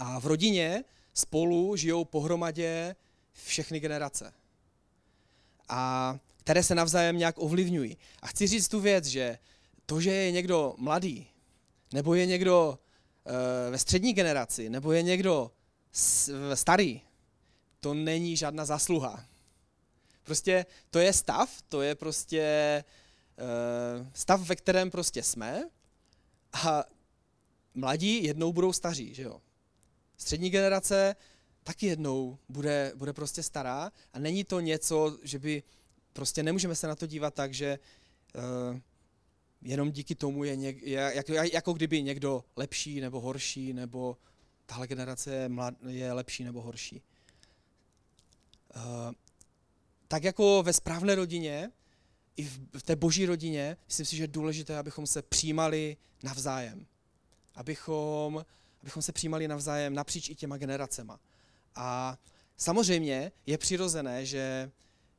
A 0.01 0.21
v 0.21 0.27
rodině 0.27 0.85
spolu 1.15 1.77
žijou 1.77 2.05
pohromadě 2.05 2.97
všechny 3.33 3.81
generace. 3.81 4.33
A 5.69 6.19
které 6.37 6.63
se 6.63 6.75
navzájem 6.75 7.19
nějak 7.19 7.35
ovlivňují. 7.39 7.97
A 8.23 8.27
chci 8.27 8.47
říct 8.47 8.69
tu 8.69 8.81
věc, 8.81 9.05
že 9.05 9.39
to, 9.87 10.01
že 10.01 10.11
je 10.11 10.33
někdo 10.33 10.75
mladý, 10.79 11.27
nebo 11.93 12.15
je 12.15 12.27
někdo 12.27 12.79
e, 13.27 13.71
ve 13.71 13.79
střední 13.79 14.13
generaci, 14.13 14.71
nebo 14.71 14.93
je 14.93 15.03
někdo 15.03 15.51
starý, 16.55 17.01
to 17.81 17.95
není 17.95 18.37
žádná 18.37 18.65
zasluha. 18.65 19.25
Prostě 20.23 20.67
to 20.91 20.99
je 20.99 21.13
stav, 21.13 21.63
to 21.69 21.83
je 21.83 21.95
prostě 21.95 22.41
e, 22.41 22.85
stav, 24.15 24.41
ve 24.41 24.57
kterém 24.57 24.91
prostě 24.91 25.23
jsme 25.23 25.69
a 26.53 26.85
mladí 27.75 28.25
jednou 28.25 28.53
budou 28.53 28.73
staří, 28.73 29.15
že 29.15 29.23
jo. 29.23 29.41
Střední 30.21 30.51
generace 30.51 31.17
taky 31.63 31.87
jednou 31.87 32.39
bude, 32.49 32.93
bude 32.97 33.13
prostě 33.13 33.43
stará 33.43 33.93
a 34.13 34.19
není 34.19 34.45
to 34.45 34.61
něco, 34.61 35.19
že 35.23 35.39
by, 35.39 35.63
prostě 36.13 36.43
nemůžeme 36.43 36.75
se 36.75 36.87
na 36.87 36.95
to 36.95 37.07
dívat 37.07 37.35
tak, 37.35 37.55
že 37.55 37.79
uh, 38.35 38.79
jenom 39.63 39.91
díky 39.91 40.15
tomu 40.15 40.45
je, 40.45 40.57
něk, 40.57 40.83
je 40.83 41.13
jako, 41.15 41.33
jako 41.33 41.73
kdyby 41.73 42.03
někdo 42.03 42.45
lepší 42.57 43.01
nebo 43.01 43.21
horší, 43.21 43.73
nebo 43.73 44.17
tahle 44.67 44.87
generace 44.87 45.35
je, 45.35 45.49
mlad, 45.49 45.75
je 45.87 46.13
lepší 46.13 46.45
nebo 46.45 46.63
horší. 46.63 47.03
Uh, 48.77 48.83
tak 50.09 50.25
jako 50.25 50.63
ve 50.63 50.73
správné 50.73 51.15
rodině, 51.15 51.71
i 52.37 52.45
v, 52.45 52.61
v 52.79 52.83
té 52.83 52.97
boží 52.97 53.27
rodině, 53.27 53.77
myslím 53.87 54.07
si, 54.07 54.17
že 54.17 54.23
je 54.23 54.29
důležité, 54.29 54.79
abychom 54.79 55.07
se 55.07 55.23
přijímali 55.23 55.97
navzájem. 56.23 56.87
Abychom, 57.55 58.45
abychom 58.83 59.03
se 59.03 59.13
přijímali 59.13 59.49
navzájem 59.49 59.95
napříč 59.95 60.29
i 60.29 60.35
těma 60.35 60.57
generacema. 60.57 61.21
A 61.75 62.19
samozřejmě 62.57 63.33
je 63.47 63.59
přirozené, 63.59 64.27
že 64.27 64.71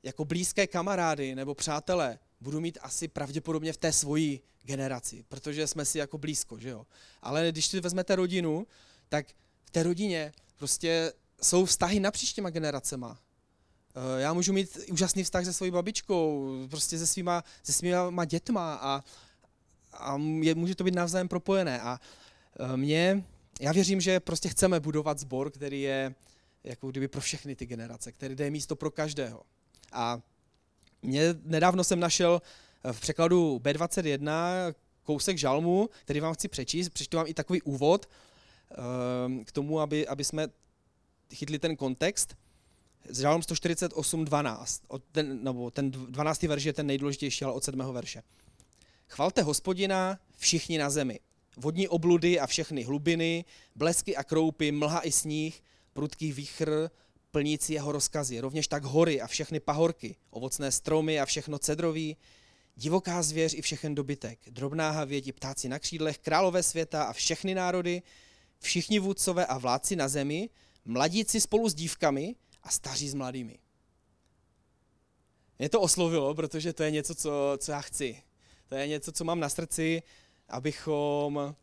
jako 0.03 0.25
blízké 0.25 0.67
kamarády 0.67 1.35
nebo 1.35 1.55
přátelé 1.55 2.19
budu 2.41 2.59
mít 2.59 2.77
asi 2.81 3.07
pravděpodobně 3.07 3.73
v 3.73 3.77
té 3.77 3.93
svoji 3.93 4.41
generaci, 4.63 5.25
protože 5.27 5.67
jsme 5.67 5.85
si 5.85 5.97
jako 5.97 6.17
blízko, 6.17 6.59
že 6.59 6.69
jo. 6.69 6.85
Ale 7.21 7.51
když 7.51 7.65
si 7.65 7.79
vezmete 7.79 8.15
rodinu, 8.15 8.67
tak 9.09 9.25
v 9.65 9.69
té 9.71 9.83
rodině 9.83 10.33
prostě 10.57 11.13
jsou 11.41 11.65
vztahy 11.65 11.99
napříč 11.99 12.33
těma 12.33 12.49
generacema. 12.49 13.19
Eh, 13.95 14.21
já 14.21 14.33
můžu 14.33 14.53
mít 14.53 14.77
úžasný 14.91 15.23
vztah 15.23 15.45
se 15.45 15.53
svojí 15.53 15.71
babičkou, 15.71 16.49
prostě 16.69 16.97
se 16.97 17.07
svýma, 17.07 17.43
se 17.63 17.73
svýma 17.73 18.25
dětma 18.25 18.75
a, 18.75 19.03
a 19.93 20.17
je, 20.41 20.55
může 20.55 20.75
to 20.75 20.83
být 20.83 20.95
navzájem 20.95 21.27
propojené. 21.27 21.81
A 21.81 21.99
eh, 22.59 22.77
mě, 22.77 23.23
já 23.61 23.71
věřím, 23.71 24.01
že 24.01 24.19
prostě 24.19 24.49
chceme 24.49 24.79
budovat 24.79 25.19
sbor, 25.19 25.51
který 25.51 25.81
je 25.81 26.15
jako 26.63 26.91
kdyby 26.91 27.07
pro 27.07 27.21
všechny 27.21 27.55
ty 27.55 27.65
generace, 27.65 28.11
který 28.11 28.35
je 28.39 28.51
místo 28.51 28.75
pro 28.75 28.91
každého. 28.91 29.43
A 29.91 30.21
mě 31.01 31.35
nedávno 31.43 31.83
jsem 31.83 31.99
našel 31.99 32.41
v 32.91 32.99
překladu 32.99 33.59
B21 33.63 34.31
kousek 35.03 35.37
žalmu, 35.37 35.89
který 36.03 36.19
vám 36.19 36.33
chci 36.33 36.47
přečíst. 36.47 36.89
Přečtu 36.89 37.17
vám 37.17 37.27
i 37.27 37.33
takový 37.33 37.61
úvod 37.61 38.09
ehm, 38.71 39.45
k 39.45 39.51
tomu, 39.51 39.79
aby, 39.79 40.07
aby 40.07 40.23
jsme 40.23 40.47
chytli 41.33 41.59
ten 41.59 41.75
kontext. 41.75 42.35
Žalm 43.09 43.41
148, 43.41 44.25
12. 44.25 44.83
Od 44.87 45.03
ten, 45.11 45.43
nebo 45.43 45.71
ten 45.71 45.91
12. 45.91 46.43
verš 46.43 46.63
je 46.63 46.73
ten 46.73 46.87
nejdůležitější, 46.87 47.45
ale 47.45 47.53
od 47.53 47.63
7. 47.63 47.93
verše. 47.93 48.23
Chvalte 49.07 49.41
hospodina 49.41 50.19
všichni 50.37 50.77
na 50.77 50.89
zemi. 50.89 51.19
Vodní 51.57 51.87
obludy 51.87 52.39
a 52.39 52.47
všechny 52.47 52.83
hlubiny, 52.83 53.45
blesky 53.75 54.15
a 54.15 54.23
kroupy, 54.23 54.71
mlha 54.71 55.01
i 55.07 55.11
sníh, 55.11 55.63
prudký 55.93 56.31
výchr, 56.31 56.89
plnící 57.31 57.73
jeho 57.73 57.91
rozkazy, 57.91 58.39
rovněž 58.39 58.67
tak 58.67 58.83
hory 58.83 59.21
a 59.21 59.27
všechny 59.27 59.59
pahorky, 59.59 60.15
ovocné 60.29 60.71
stromy 60.71 61.19
a 61.19 61.25
všechno 61.25 61.59
cedroví, 61.59 62.17
divoká 62.75 63.21
zvěř 63.21 63.53
i 63.53 63.61
všechen 63.61 63.95
dobytek, 63.95 64.39
drobná 64.49 64.91
havěť 64.91 65.27
i 65.27 65.31
ptáci 65.31 65.69
na 65.69 65.79
křídlech, 65.79 66.17
králové 66.17 66.63
světa 66.63 67.03
a 67.03 67.13
všechny 67.13 67.55
národy, 67.55 68.01
všichni 68.59 68.99
vůdcové 68.99 69.45
a 69.45 69.57
vládci 69.57 69.95
na 69.95 70.07
zemi, 70.07 70.49
mladíci 70.85 71.41
spolu 71.41 71.69
s 71.69 71.73
dívkami 71.73 72.35
a 72.63 72.69
staří 72.69 73.09
s 73.09 73.13
mladými. 73.13 73.59
Mě 75.59 75.69
to 75.69 75.81
oslovilo, 75.81 76.35
protože 76.35 76.73
to 76.73 76.83
je 76.83 76.91
něco, 76.91 77.15
co, 77.15 77.31
co 77.57 77.71
já 77.71 77.81
chci. 77.81 78.21
To 78.67 78.75
je 78.75 78.87
něco, 78.87 79.11
co 79.11 79.23
mám 79.23 79.39
na 79.39 79.49
srdci, 79.49 80.03
abychom 80.51 81.55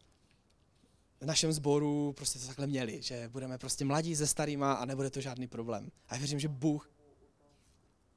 v 1.21 1.27
našem 1.27 1.53
sboru 1.53 2.13
prostě 2.17 2.39
to 2.39 2.47
takhle 2.47 2.67
měli, 2.67 3.03
že 3.03 3.29
budeme 3.29 3.59
prostě 3.59 3.85
mladí 3.85 4.17
se 4.17 4.27
starýma 4.27 4.73
a 4.73 4.85
nebude 4.85 5.11
to 5.11 5.21
žádný 5.21 5.47
problém. 5.47 5.91
A 6.09 6.15
já 6.15 6.19
věřím, 6.19 6.41
že 6.41 6.49
Bůh 6.49 6.91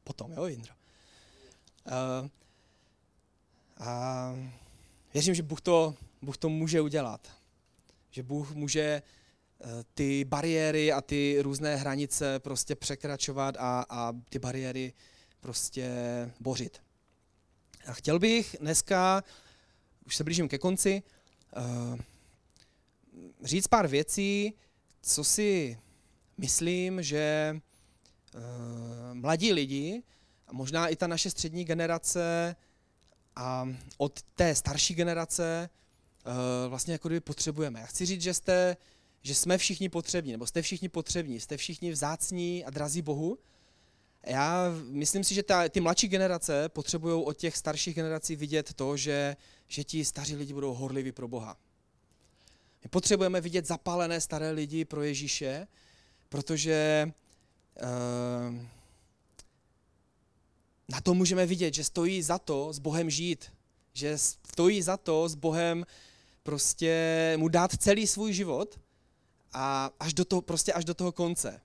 potom, 0.03 0.32
jo, 0.32 0.45
Jindro. 0.45 0.74
Uh, 1.86 2.30
a 3.78 4.34
věřím, 5.13 5.36
že 5.36 5.43
Bůh 5.43 5.61
to, 5.61 5.95
Bůh 6.22 6.38
to 6.38 6.49
může 6.49 6.82
udělat. 6.82 7.28
Že 8.11 8.24
Bůh 8.24 8.51
může 8.51 9.01
uh, 9.59 9.69
ty 9.93 10.26
bariéry 10.26 10.91
a 10.91 11.01
ty 11.01 11.38
různé 11.41 11.76
hranice 11.76 12.39
prostě 12.39 12.76
překračovat 12.76 13.55
a, 13.59 13.86
a 13.89 14.13
ty 14.30 14.39
bariéry 14.39 14.93
prostě 15.39 15.89
bořit. 16.39 16.82
A 17.88 17.93
chtěl 17.93 18.19
bych 18.19 18.55
dneska, 18.59 19.24
už 20.06 20.16
se 20.16 20.24
blížím 20.24 20.47
ke 20.47 20.58
konci, 20.58 21.04
uh, 21.58 21.99
říct 23.43 23.68
pár 23.68 23.88
věcí, 23.88 24.54
co 25.02 25.24
si 25.24 25.78
myslím, 26.38 27.04
že 27.04 27.56
uh, 28.36 28.41
mladí 29.14 29.54
lidi, 29.54 30.04
a 30.47 30.54
možná 30.54 30.88
i 30.88 30.95
ta 30.95 31.08
naše 31.08 31.30
střední 31.30 31.66
generace 31.66 32.56
a 33.36 33.70
od 33.97 34.22
té 34.22 34.56
starší 34.56 34.93
generace 34.95 35.70
uh, 36.26 36.70
vlastně 36.70 36.93
jako 36.93 37.08
kdyby 37.08 37.20
potřebujeme. 37.20 37.80
Já 37.80 37.86
chci 37.86 38.06
říct, 38.06 38.22
že 38.22 38.34
jste, 38.34 38.78
že 39.22 39.36
jsme 39.36 39.58
všichni 39.58 39.89
potřební, 39.89 40.32
nebo 40.32 40.47
jste 40.47 40.62
všichni 40.62 40.89
potřební, 40.89 41.39
jste 41.39 41.58
všichni 41.58 41.91
vzácní 41.91 42.66
a 42.66 42.70
drazí 42.70 43.02
Bohu. 43.02 43.38
Já 44.26 44.65
myslím 44.89 45.24
si, 45.24 45.34
že 45.34 45.43
ta, 45.43 45.69
ty 45.69 45.80
mladší 45.80 46.07
generace 46.07 46.69
potřebují 46.69 47.24
od 47.26 47.38
těch 47.38 47.57
starších 47.57 47.95
generací 47.95 48.36
vidět 48.36 48.74
to, 48.74 48.97
že, 48.97 49.38
že 49.67 49.84
ti 49.84 50.05
staří 50.05 50.36
lidi 50.36 50.53
budou 50.53 50.74
horliví 50.74 51.11
pro 51.11 51.28
Boha. 51.28 51.57
My 52.84 52.89
potřebujeme 52.89 53.41
vidět 53.41 53.65
zapálené 53.65 54.22
staré 54.22 54.51
lidi 54.51 54.86
pro 54.86 55.03
Ježíše, 55.03 55.67
protože 56.30 57.11
uh, 57.84 58.55
na 60.89 61.01
to 61.01 61.13
můžeme 61.13 61.45
vidět, 61.45 61.74
že 61.74 61.84
stojí 61.84 62.22
za 62.22 62.38
to 62.38 62.74
s 62.74 62.80
Bohem 62.80 63.09
žít, 63.09 63.51
že 63.93 64.17
stojí 64.17 64.82
za 64.82 64.97
to 64.97 65.30
s 65.30 65.36
Bohem 65.36 65.86
prostě 66.43 67.34
mu 67.38 67.47
dát 67.47 67.72
celý 67.78 68.07
svůj 68.07 68.34
život 68.34 68.80
a 69.53 69.91
až 69.99 70.13
do 70.13 70.26
toho, 70.26 70.41
prostě 70.41 70.74
až 70.74 70.86
do 70.86 70.93
toho 70.93 71.11
konce. 71.11 71.61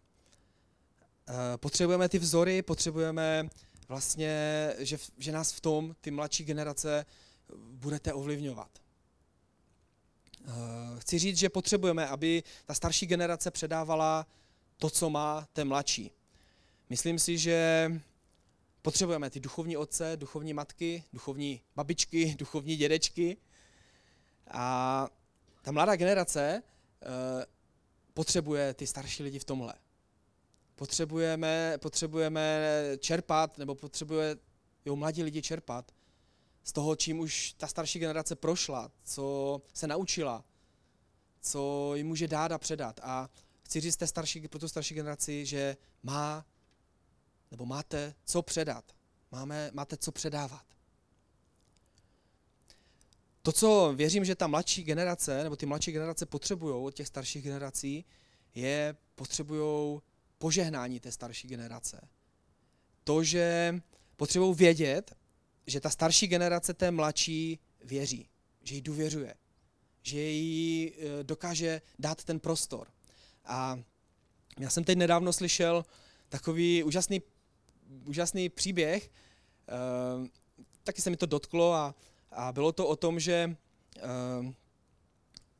Uh, 1.29 1.35
potřebujeme 1.57 2.09
ty 2.09 2.19
vzory, 2.19 2.63
potřebujeme 2.63 3.49
vlastně, 3.89 4.73
že, 4.79 4.99
že 5.19 5.33
nás 5.33 5.53
v 5.53 5.61
tom 5.61 5.97
ty 6.01 6.11
mladší 6.11 6.45
generace 6.45 7.07
budete 7.57 8.13
ovlivňovat. 8.13 8.71
Eh, 10.49 10.51
chci 11.01 11.19
říct, 11.19 11.39
že 11.39 11.49
potřebujeme, 11.49 12.09
aby 12.09 12.43
ta 12.65 12.75
starší 12.75 13.07
generace 13.07 13.51
předávala 13.51 14.27
to, 14.77 14.91
co 14.91 15.11
má 15.11 15.49
ten 15.53 15.69
mladší. 15.69 16.11
Myslím 16.89 17.19
si, 17.19 17.39
že 17.39 17.91
Potřebujeme 18.87 19.31
ty 19.31 19.41
duchovní 19.41 19.77
otce, 19.77 20.17
duchovní 20.17 20.55
matky, 20.55 21.05
duchovní 21.13 21.61
babičky, 21.77 22.35
duchovní 22.39 22.77
dědečky. 22.77 23.37
A 24.51 25.09
ta 25.63 25.73
mladá 25.73 25.97
generace 25.97 26.63
eh, 26.63 27.47
potřebuje 28.15 28.75
ty 28.75 28.87
starší 28.87 29.23
lidi 29.23 29.39
v 29.39 29.45
tomhle. 29.45 29.75
Potřebujeme, 30.77 31.79
potřebujeme 31.79 32.71
čerpat, 32.99 33.59
nebo 33.59 33.75
potřebuje 33.75 34.37
jo, 34.85 34.97
mladí 34.97 35.23
lidi 35.23 35.43
čerpat 35.43 35.93
z 36.65 36.73
toho, 36.73 36.97
čím 36.97 37.19
už 37.19 37.53
ta 37.53 37.67
starší 37.67 37.99
generace 37.99 38.37
prošla, 38.37 38.91
co 39.05 39.63
se 39.75 39.87
naučila, 39.87 40.45
co 41.41 41.93
jim 41.95 42.07
může 42.07 42.29
dát 42.29 42.53
a 42.53 42.59
předat. 42.59 43.01
A 43.03 43.31
chci 43.63 43.81
říct 43.81 43.97
té 43.97 44.07
starší, 44.07 44.49
pro 44.49 44.59
tu 44.59 44.69
starší 44.69 44.95
generaci, 44.95 45.47
že 45.47 45.77
má, 46.03 46.47
nebo 47.51 47.67
máte 47.67 48.15
co 48.25 48.43
předat. 48.43 48.85
Máme, 49.33 49.71
máte 49.75 49.97
co 49.97 50.13
předávat. 50.13 50.65
To, 53.43 53.53
co 53.53 53.93
věřím, 53.97 54.25
že 54.25 54.35
ta 54.35 54.47
mladší 54.47 54.85
generace, 54.85 55.43
nebo 55.43 55.57
ty 55.57 55.67
mladší 55.67 55.93
generace 55.93 56.27
potřebují 56.27 56.85
od 56.85 56.95
těch 56.95 57.07
starších 57.07 57.45
generací, 57.45 58.05
je, 58.55 58.97
potřebují 59.15 60.01
požehnání 60.39 61.01
té 61.01 61.13
starší 61.13 61.49
generace. 61.49 62.09
To, 63.05 63.25
že 63.25 63.75
potřebují 64.17 64.55
vědět, 64.55 65.17
že 65.67 65.81
ta 65.81 65.91
starší 65.91 66.27
generace 66.27 66.75
té 66.75 66.91
mladší 66.91 67.59
věří, 67.85 68.29
že 68.63 68.75
jí 68.75 68.81
důvěřuje, 68.81 69.35
že 70.03 70.21
jí 70.21 70.93
eh, 70.93 71.25
dokáže 71.25 71.83
dát 71.99 72.25
ten 72.25 72.41
prostor. 72.41 72.89
A 73.45 73.79
já 74.59 74.71
jsem 74.71 74.85
teď 74.85 74.99
nedávno 74.99 75.33
slyšel 75.33 75.85
takový 76.29 76.83
úžasný, 76.83 77.23
úžasný 78.05 78.49
příběh, 78.49 79.11
eh, 79.69 80.29
taky 80.85 81.03
se 81.03 81.11
mi 81.11 81.17
to 81.17 81.27
dotklo 81.27 81.75
a, 81.75 81.95
a 82.31 82.53
bylo 82.53 82.73
to 82.73 82.87
o 82.87 82.97
tom, 82.97 83.21
že 83.21 83.57
eh, 83.97 84.03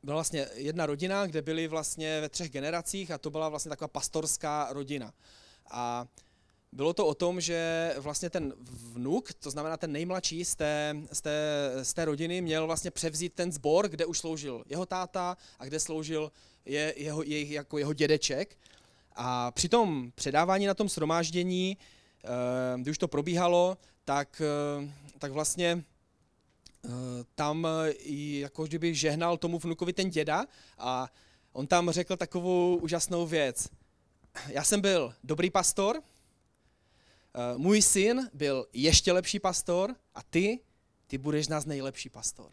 byla 0.07 0.15
vlastně 0.15 0.47
jedna 0.53 0.85
rodina, 0.85 1.25
kde 1.25 1.41
byli 1.41 1.67
vlastně 1.67 2.21
ve 2.21 2.29
třech 2.29 2.51
generacích 2.51 3.11
a 3.11 3.17
to 3.17 3.29
byla 3.29 3.49
vlastně 3.49 3.69
taková 3.69 3.87
pastorská 3.87 4.67
rodina. 4.71 5.13
A 5.71 6.07
bylo 6.71 6.93
to 6.93 7.07
o 7.07 7.13
tom, 7.13 7.41
že 7.41 7.93
vlastně 7.97 8.29
ten 8.29 8.53
vnuk, 8.93 9.33
to 9.33 9.51
znamená 9.51 9.77
ten 9.77 9.91
nejmladší 9.91 10.45
z 10.45 10.55
té, 10.55 10.95
z 11.11 11.21
té, 11.21 11.71
z 11.83 11.93
té 11.93 12.05
rodiny, 12.05 12.41
měl 12.41 12.65
vlastně 12.65 12.91
převzít 12.91 13.33
ten 13.33 13.51
sbor, 13.51 13.89
kde 13.89 14.05
už 14.05 14.19
sloužil 14.19 14.63
jeho 14.69 14.85
táta 14.85 15.37
a 15.59 15.65
kde 15.65 15.79
sloužil 15.79 16.31
je, 16.65 16.93
jeho, 16.97 17.23
je, 17.23 17.53
jako 17.53 17.77
jeho 17.77 17.93
dědeček. 17.93 18.57
A 19.15 19.51
při 19.51 19.69
tom 19.69 20.11
předávání 20.15 20.65
na 20.65 20.73
tom 20.73 20.89
shromáždění, 20.89 21.77
eh, 22.23 22.27
když 22.81 22.91
už 22.91 22.97
to 22.97 23.07
probíhalo, 23.07 23.77
tak, 24.05 24.41
eh, 24.41 24.91
tak 25.19 25.31
vlastně 25.31 25.83
tam 27.35 27.67
jako 28.39 28.63
kdyby 28.63 28.95
žehnal 28.95 29.37
tomu 29.37 29.59
vnukovi 29.59 29.93
ten 29.93 30.09
děda 30.09 30.45
a 30.77 31.11
on 31.53 31.67
tam 31.67 31.91
řekl 31.91 32.17
takovou 32.17 32.75
úžasnou 32.75 33.27
věc. 33.27 33.69
Já 34.47 34.63
jsem 34.63 34.81
byl 34.81 35.13
dobrý 35.23 35.49
pastor, 35.49 36.01
Eh, 37.37 37.57
můj 37.57 37.81
syn 37.81 38.29
byl 38.33 38.65
ještě 38.73 39.11
lepší 39.11 39.39
pastor 39.39 39.95
a 40.15 40.23
ty, 40.23 40.59
ty 41.07 41.17
budeš 41.17 41.47
nás 41.47 41.65
nejlepší 41.65 42.09
pastor. 42.09 42.51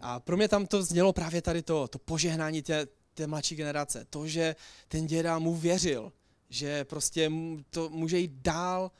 A 0.00 0.20
pro 0.20 0.36
mě 0.36 0.48
tam 0.48 0.66
to 0.66 0.82
znělo 0.82 1.12
právě 1.12 1.42
tady 1.42 1.62
to, 1.62 1.88
to 1.88 1.98
požehnání 1.98 2.62
té, 2.62 2.86
té 3.14 3.26
mladší 3.26 3.56
generace. 3.56 4.06
To, 4.10 4.26
že 4.26 4.56
ten 4.88 5.06
děda 5.06 5.38
mu 5.38 5.54
věřil, 5.54 6.12
že 6.48 6.84
prostě 6.84 7.30
to 7.70 7.88
může 7.88 8.18
jít 8.18 8.32
dál, 8.32 8.90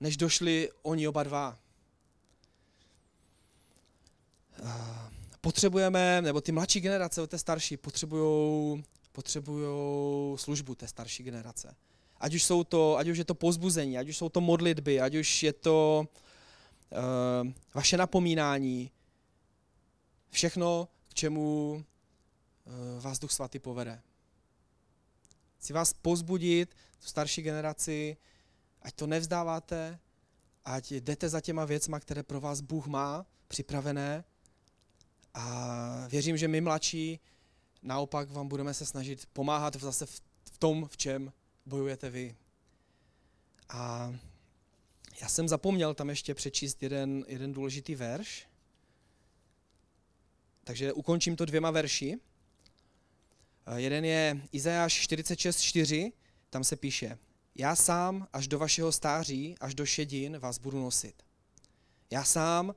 než 0.00 0.16
došli 0.16 0.70
oni 0.82 1.08
oba 1.08 1.22
dva. 1.22 1.58
Potřebujeme, 5.40 6.22
nebo 6.22 6.40
ty 6.40 6.52
mladší 6.52 6.80
generace 6.80 7.22
od 7.22 7.30
té 7.30 7.38
starší 7.38 7.76
potřebují 7.76 8.84
potřebujou 9.12 10.36
službu 10.40 10.74
té 10.74 10.88
starší 10.88 11.22
generace. 11.22 11.76
Ať 12.20 12.34
už, 12.34 12.44
jsou 12.44 12.64
to, 12.64 12.96
ať 12.96 13.08
už 13.08 13.18
je 13.18 13.24
to 13.24 13.34
pozbuzení, 13.34 13.98
ať 13.98 14.08
už 14.08 14.16
jsou 14.16 14.28
to 14.28 14.40
modlitby, 14.40 15.00
ať 15.00 15.14
už 15.14 15.42
je 15.42 15.52
to 15.52 16.06
uh, 16.90 17.48
vaše 17.74 17.96
napomínání. 17.96 18.90
Všechno, 20.30 20.88
k 21.08 21.14
čemu 21.14 21.72
uh, 21.74 23.02
vás 23.02 23.18
Duch 23.18 23.32
Svatý 23.32 23.58
povede. 23.58 24.00
Chci 25.58 25.72
vás 25.72 25.92
pozbudit, 25.92 26.74
tu 26.98 27.06
starší 27.06 27.42
generaci, 27.42 28.16
ať 28.82 28.94
to 28.94 29.06
nevzdáváte, 29.06 29.98
ať 30.64 30.92
jdete 30.92 31.28
za 31.28 31.40
těma 31.40 31.64
věcma, 31.64 32.00
které 32.00 32.22
pro 32.22 32.40
vás 32.40 32.60
Bůh 32.60 32.86
má 32.86 33.26
připravené. 33.48 34.24
A 35.34 36.06
věřím, 36.08 36.36
že 36.36 36.48
my 36.48 36.60
mladší 36.60 37.20
naopak 37.82 38.30
vám 38.30 38.48
budeme 38.48 38.74
se 38.74 38.86
snažit 38.86 39.26
pomáhat 39.32 39.76
zase 39.76 40.06
v 40.06 40.58
tom, 40.58 40.88
v 40.88 40.96
čem 40.96 41.32
bojujete 41.66 42.10
vy. 42.10 42.36
A 43.68 44.14
já 45.20 45.28
jsem 45.28 45.48
zapomněl 45.48 45.94
tam 45.94 46.08
ještě 46.08 46.34
přečíst 46.34 46.82
jeden, 46.82 47.24
jeden 47.28 47.52
důležitý 47.52 47.94
verš. 47.94 48.46
Takže 50.64 50.92
ukončím 50.92 51.36
to 51.36 51.44
dvěma 51.44 51.70
verši. 51.70 52.18
Jeden 53.76 54.04
je 54.04 54.42
Izajáš 54.52 55.08
46.4, 55.08 56.12
tam 56.50 56.64
se 56.64 56.76
píše, 56.76 57.18
já 57.54 57.76
sám 57.76 58.28
až 58.32 58.48
do 58.48 58.58
vašeho 58.58 58.92
stáří, 58.92 59.54
až 59.60 59.74
do 59.74 59.86
šedin 59.86 60.38
vás 60.38 60.58
budu 60.58 60.80
nosit. 60.80 61.22
Já 62.10 62.24
sám 62.24 62.74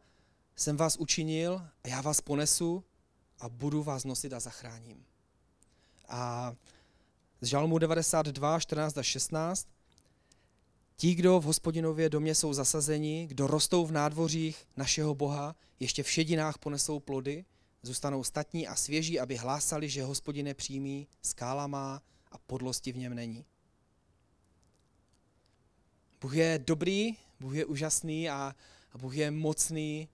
jsem 0.56 0.78
vás 0.78 0.98
učinil 0.98 1.68
a 1.84 1.88
já 1.88 2.02
vás 2.02 2.22
ponesu 2.22 2.84
a 3.40 3.50
budu 3.50 3.84
vás 3.84 4.04
nosit 4.04 4.34
a 4.34 4.40
zachráním. 4.40 5.06
A 6.10 6.54
z 7.42 7.48
Žalmu 7.48 7.78
92, 7.78 8.60
14 8.60 8.98
a 8.98 9.04
16. 9.04 9.68
Ti, 10.98 11.16
kdo 11.16 11.40
v 11.40 11.44
hospodinově 11.44 12.10
domě 12.10 12.36
jsou 12.36 12.54
zasazeni, 12.54 13.28
kdo 13.28 13.48
rostou 13.48 13.86
v 13.86 13.92
nádvořích 13.92 14.68
našeho 14.78 15.16
Boha, 15.16 15.56
ještě 15.80 16.04
v 16.04 16.12
šedinách 16.12 16.58
ponesou 16.58 17.00
plody, 17.00 17.46
zůstanou 17.82 18.24
statní 18.24 18.68
a 18.68 18.76
svěží, 18.76 19.20
aby 19.20 19.36
hlásali, 19.36 19.90
že 19.90 20.04
hospodine 20.04 20.54
přímý, 20.54 21.08
skála 21.22 21.68
má 21.68 22.02
a 22.32 22.38
podlosti 22.38 22.92
v 22.92 22.98
něm 22.98 23.14
není. 23.14 23.46
Bůh 26.22 26.36
je 26.36 26.64
dobrý, 26.68 27.18
Bůh 27.40 27.56
je 27.56 27.66
úžasný 27.66 28.30
a, 28.30 28.56
Bůh 28.98 29.16
je 29.16 29.32
mocný, 29.32 30.10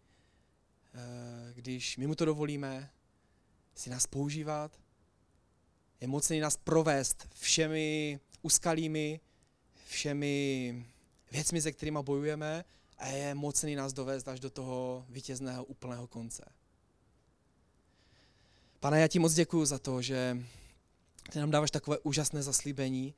když 1.54 1.98
my 1.98 2.08
mu 2.08 2.16
to 2.16 2.26
dovolíme 2.26 2.90
si 3.76 3.90
nás 3.90 4.08
používat, 4.08 4.80
je 6.02 6.08
mocný 6.08 6.40
nás 6.40 6.58
provést 6.58 7.28
všemi 7.34 8.20
úskalými, 8.42 9.20
všemi 9.88 10.86
věcmi, 11.32 11.62
se 11.62 11.72
kterými 11.72 12.00
bojujeme 12.02 12.66
a 12.98 13.08
je 13.08 13.36
mocný 13.36 13.76
nás 13.76 13.94
dovést 13.94 14.28
až 14.28 14.40
do 14.40 14.50
toho 14.50 15.06
vítězného 15.10 15.64
úplného 15.66 16.08
konce. 16.08 16.46
Pane, 18.80 19.02
já 19.02 19.08
ti 19.08 19.20
moc 19.20 19.34
děkuji 19.34 19.66
za 19.66 19.80
to, 19.80 20.02
že 20.02 20.38
ty 21.32 21.40
nám 21.40 21.52
dáváš 21.52 21.72
takové 21.72 22.00
úžasné 22.00 22.44
zaslíbení. 22.44 23.14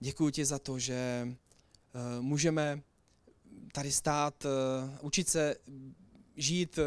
Děkuji 0.00 0.30
ti 0.30 0.44
za 0.44 0.58
to, 0.58 0.78
že 0.78 1.28
uh, 1.28 2.22
můžeme 2.22 2.82
tady 3.72 3.92
stát, 3.92 4.44
uh, 4.44 4.50
učit 5.00 5.28
se 5.28 5.56
žít 6.38 6.78
uh, 6.78 6.84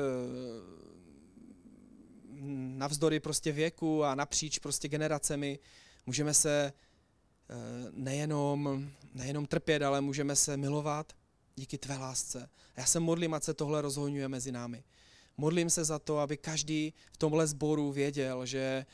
navzdory 2.78 3.20
prostě 3.20 3.52
věku 3.52 4.04
a 4.04 4.16
napříč 4.16 4.60
prostě 4.60 4.88
generacemi 4.88 5.60
můžeme 6.06 6.34
se 6.34 6.74
eh, 6.74 7.54
nejenom, 7.92 8.90
nejenom 9.14 9.46
trpět, 9.46 9.82
ale 9.82 10.02
můžeme 10.02 10.36
se 10.36 10.58
milovat 10.58 11.14
díky 11.56 11.78
tvé 11.78 11.98
lásce. 11.98 12.50
Já 12.78 12.86
se 12.86 13.00
modlím, 13.00 13.34
ať 13.34 13.44
se 13.44 13.54
tohle 13.54 13.82
rozhodňuje 13.82 14.28
mezi 14.28 14.52
námi. 14.52 14.84
Modlím 15.38 15.70
se 15.70 15.84
za 15.86 16.00
to, 16.00 16.20
aby 16.20 16.38
každý 16.38 16.94
v 17.14 17.18
tomhle 17.18 17.48
sboru 17.48 17.92
věděl, 17.92 18.46
že, 18.46 18.86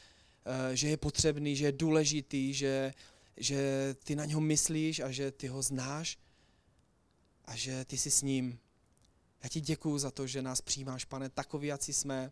eh, 0.46 0.76
že 0.76 0.88
je 0.88 0.98
potřebný, 0.98 1.56
že 1.56 1.66
je 1.66 1.72
důležitý, 1.72 2.54
že, 2.54 2.94
že 3.38 3.60
ty 4.04 4.16
na 4.16 4.26
něho 4.26 4.42
myslíš 4.42 5.00
a 5.00 5.12
že 5.12 5.32
ty 5.32 5.48
ho 5.48 5.62
znáš 5.62 6.18
a 7.46 7.56
že 7.56 7.86
ty 7.86 7.98
jsi 7.98 8.12
s 8.12 8.22
ním. 8.22 8.60
Já 9.44 9.50
ti 9.50 9.62
děkuju 9.62 9.98
za 9.98 10.12
to, 10.12 10.28
že 10.28 10.42
nás 10.42 10.62
přijímáš, 10.62 11.06
pane, 11.06 11.30
takový, 11.30 11.68
jak 11.68 11.84
jsme, 11.84 12.32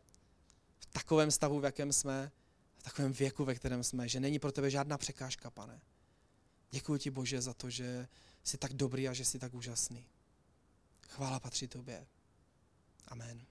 v 0.80 0.86
takovém 0.86 1.32
stavu, 1.32 1.60
v 1.60 1.64
jakém 1.64 1.94
jsme, 1.94 2.32
v 2.78 2.84
takovém 2.84 3.14
věku, 3.14 3.46
ve 3.46 3.56
kterém 3.56 3.84
jsme, 3.84 4.08
že 4.08 4.20
není 4.20 4.40
pro 4.40 4.52
tebe 4.52 4.70
žádná 4.70 4.98
překážka, 4.98 5.50
pane. 5.50 5.82
Děkuji 6.72 7.00
ti, 7.00 7.10
Bože, 7.10 7.42
za 7.42 7.54
to, 7.54 7.70
že 7.70 8.08
jsi 8.44 8.58
tak 8.58 8.74
dobrý 8.74 9.08
a 9.08 9.14
že 9.14 9.26
jsi 9.26 9.40
tak 9.40 9.54
úžasný. 9.54 10.06
Chvála 11.10 11.40
patří 11.40 11.68
tobě. 11.68 12.08
Amen. 13.08 13.46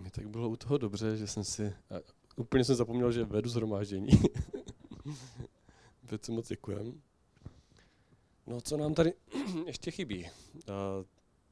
Mě 0.00 0.10
tak 0.10 0.28
bylo 0.28 0.48
u 0.48 0.56
toho 0.56 0.78
dobře, 0.78 1.16
že 1.16 1.26
jsem 1.26 1.44
si, 1.44 1.74
úplně 2.40 2.64
jsem 2.64 2.76
zapomněl, 2.76 3.12
že 3.12 3.24
vedu 3.24 3.48
zhromáždění. 3.48 4.10
Věc 6.02 6.28
moc 6.28 6.48
děkujem. 6.48 7.02
No, 8.46 8.60
co 8.60 8.76
nám 8.76 8.94
tady 8.94 9.12
ještě 9.66 9.90
chybí? 9.90 10.28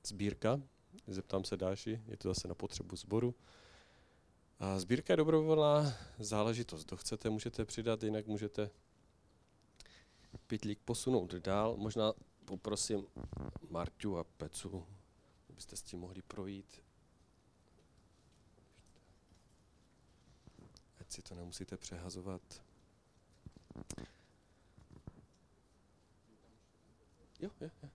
Sbírka, 0.06 0.60
zeptám 1.06 1.44
se 1.44 1.56
Dáši, 1.56 2.00
je 2.08 2.16
to 2.16 2.28
zase 2.28 2.48
na 2.48 2.54
potřebu 2.54 2.96
sboru. 2.96 3.34
Sbírka 4.76 5.12
je 5.12 5.16
dobrovolná 5.16 5.92
záležitost. 6.18 6.84
Kdo 6.84 6.96
chcete, 6.96 7.30
můžete 7.30 7.64
přidat, 7.64 8.02
jinak 8.02 8.26
můžete 8.26 8.70
pytlík 10.46 10.78
posunout 10.84 11.34
dál. 11.34 11.76
Možná 11.76 12.12
poprosím 12.44 13.06
Marťu 13.70 14.18
a 14.18 14.24
Pecu, 14.24 14.86
abyste 15.50 15.76
s 15.76 15.82
tím 15.82 16.00
mohli 16.00 16.22
projít. 16.22 16.87
Ať 21.08 21.12
si 21.12 21.22
to 21.22 21.34
nemusíte 21.34 21.76
přehazovat. 21.76 22.62
Jo, 27.40 27.50
jo, 27.60 27.70
jo. 27.82 27.90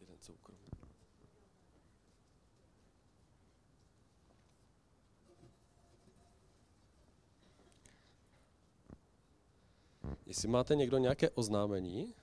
Jeden 0.00 0.18
soukromý. 0.20 0.60
Jestli 10.26 10.48
máte 10.48 10.74
někdo 10.74 10.98
nějaké 10.98 11.30
oznámení, 11.30 12.14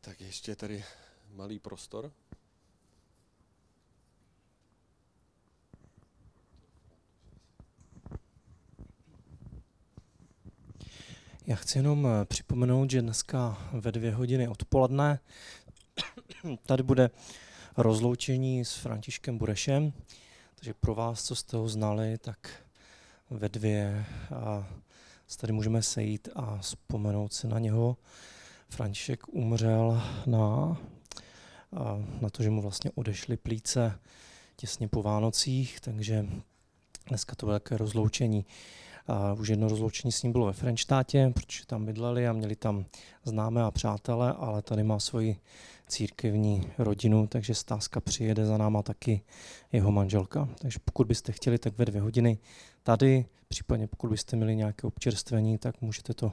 tak 0.00 0.20
ještě 0.20 0.56
tady 0.56 0.84
malý 1.30 1.58
prostor. 1.58 2.12
Já 11.46 11.56
chci 11.56 11.78
jenom 11.78 12.06
eh, 12.06 12.24
připomenout, 12.24 12.90
že 12.90 13.02
dneska 13.02 13.58
ve 13.72 13.92
dvě 13.92 14.14
hodiny 14.14 14.48
odpoledne 14.48 15.18
tady 16.66 16.82
bude 16.82 17.10
rozloučení 17.76 18.64
s 18.64 18.74
Františkem 18.74 19.38
Burešem, 19.38 19.92
takže 20.54 20.74
pro 20.74 20.94
vás, 20.94 21.24
co 21.24 21.34
jste 21.34 21.56
ho 21.56 21.68
znali, 21.68 22.18
tak 22.18 22.50
ve 23.30 23.48
dvě 23.48 24.04
a 24.34 24.68
se 25.26 25.38
tady 25.38 25.52
můžeme 25.52 25.82
sejít 25.82 26.28
a 26.34 26.58
vzpomenout 26.58 27.32
si 27.32 27.48
na 27.48 27.58
něho. 27.58 27.96
František 28.68 29.28
umřel 29.28 30.02
na, 30.26 30.76
na 32.20 32.30
to, 32.30 32.42
že 32.42 32.50
mu 32.50 32.62
vlastně 32.62 32.90
odešly 32.94 33.36
plíce 33.36 33.98
těsně 34.56 34.88
po 34.88 35.02
Vánocích, 35.02 35.80
takže 35.80 36.26
dneska 37.08 37.34
to 37.34 37.46
bude 37.46 37.60
také 37.60 37.76
rozloučení. 37.76 38.44
A 39.06 39.32
už 39.32 39.48
jedno 39.48 39.68
rozloučení 39.68 40.12
s 40.12 40.22
ním 40.22 40.32
bylo 40.32 40.46
ve 40.46 40.52
Frenštátě, 40.52 41.32
protože 41.34 41.66
tam 41.66 41.84
bydleli 41.86 42.28
a 42.28 42.32
měli 42.32 42.56
tam 42.56 42.84
známé 43.24 43.62
a 43.62 43.70
přátele, 43.70 44.32
ale 44.32 44.62
tady 44.62 44.82
má 44.82 44.98
svoji 44.98 45.36
církevní 45.88 46.70
rodinu, 46.78 47.26
takže 47.26 47.54
Stázka 47.54 48.00
přijede 48.00 48.46
za 48.46 48.58
náma 48.58 48.82
taky 48.82 49.20
jeho 49.72 49.92
manželka. 49.92 50.48
Takže 50.58 50.78
pokud 50.84 51.06
byste 51.06 51.32
chtěli, 51.32 51.58
tak 51.58 51.78
ve 51.78 51.84
dvě 51.84 52.00
hodiny 52.00 52.38
tady, 52.82 53.24
případně 53.48 53.86
pokud 53.86 54.10
byste 54.10 54.36
měli 54.36 54.56
nějaké 54.56 54.86
občerstvení, 54.86 55.58
tak 55.58 55.80
můžete 55.80 56.14
to 56.14 56.32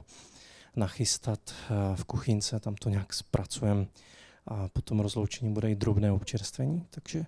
nachystat 0.76 1.40
eh, 1.50 1.96
v 1.96 2.04
kuchynce, 2.04 2.60
tam 2.60 2.74
to 2.74 2.88
nějak 2.88 3.12
zpracujeme 3.12 3.86
a 4.46 4.68
potom 4.68 5.00
rozloučení 5.00 5.52
bude 5.52 5.70
i 5.70 5.74
drobné 5.74 6.12
občerstvení, 6.12 6.86
takže 6.90 7.24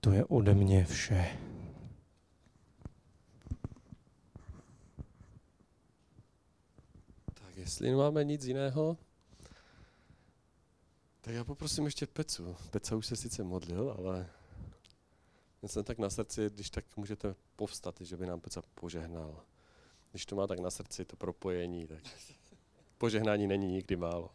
to 0.00 0.12
je 0.12 0.24
ode 0.24 0.54
mě 0.54 0.84
vše. 0.84 1.26
Jestli 7.62 7.90
nemáme 7.90 8.24
nic 8.24 8.44
jiného, 8.44 8.96
tak 11.20 11.34
já 11.34 11.44
poprosím 11.44 11.84
ještě 11.84 12.06
Pecu. 12.06 12.56
Peca 12.70 12.96
už 12.96 13.06
se 13.06 13.16
sice 13.16 13.44
modlil, 13.44 13.94
ale 13.98 14.30
já 15.62 15.68
jsem 15.68 15.84
tak 15.84 15.98
na 15.98 16.10
srdci, 16.10 16.50
když 16.54 16.70
tak 16.70 16.84
můžete 16.96 17.34
povstat, 17.56 18.00
že 18.00 18.16
by 18.16 18.26
nám 18.26 18.40
Peca 18.40 18.62
požehnal. 18.74 19.42
Když 20.10 20.26
to 20.26 20.36
má 20.36 20.46
tak 20.46 20.58
na 20.58 20.70
srdci, 20.70 21.04
to 21.04 21.16
propojení, 21.16 21.86
tak 21.86 21.98
požehnání 22.98 23.46
není 23.46 23.66
nikdy 23.66 23.96
málo. 23.96 24.30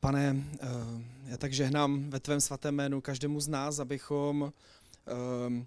Pane, 0.00 0.44
eh, 0.60 0.68
já 1.26 1.36
tak 1.36 1.52
žehnám 1.52 2.10
ve 2.10 2.20
tvém 2.20 2.40
svatém 2.40 2.74
jménu 2.74 3.00
každému 3.00 3.40
z 3.40 3.48
nás, 3.48 3.78
abychom, 3.78 4.52
eh, 5.06 5.66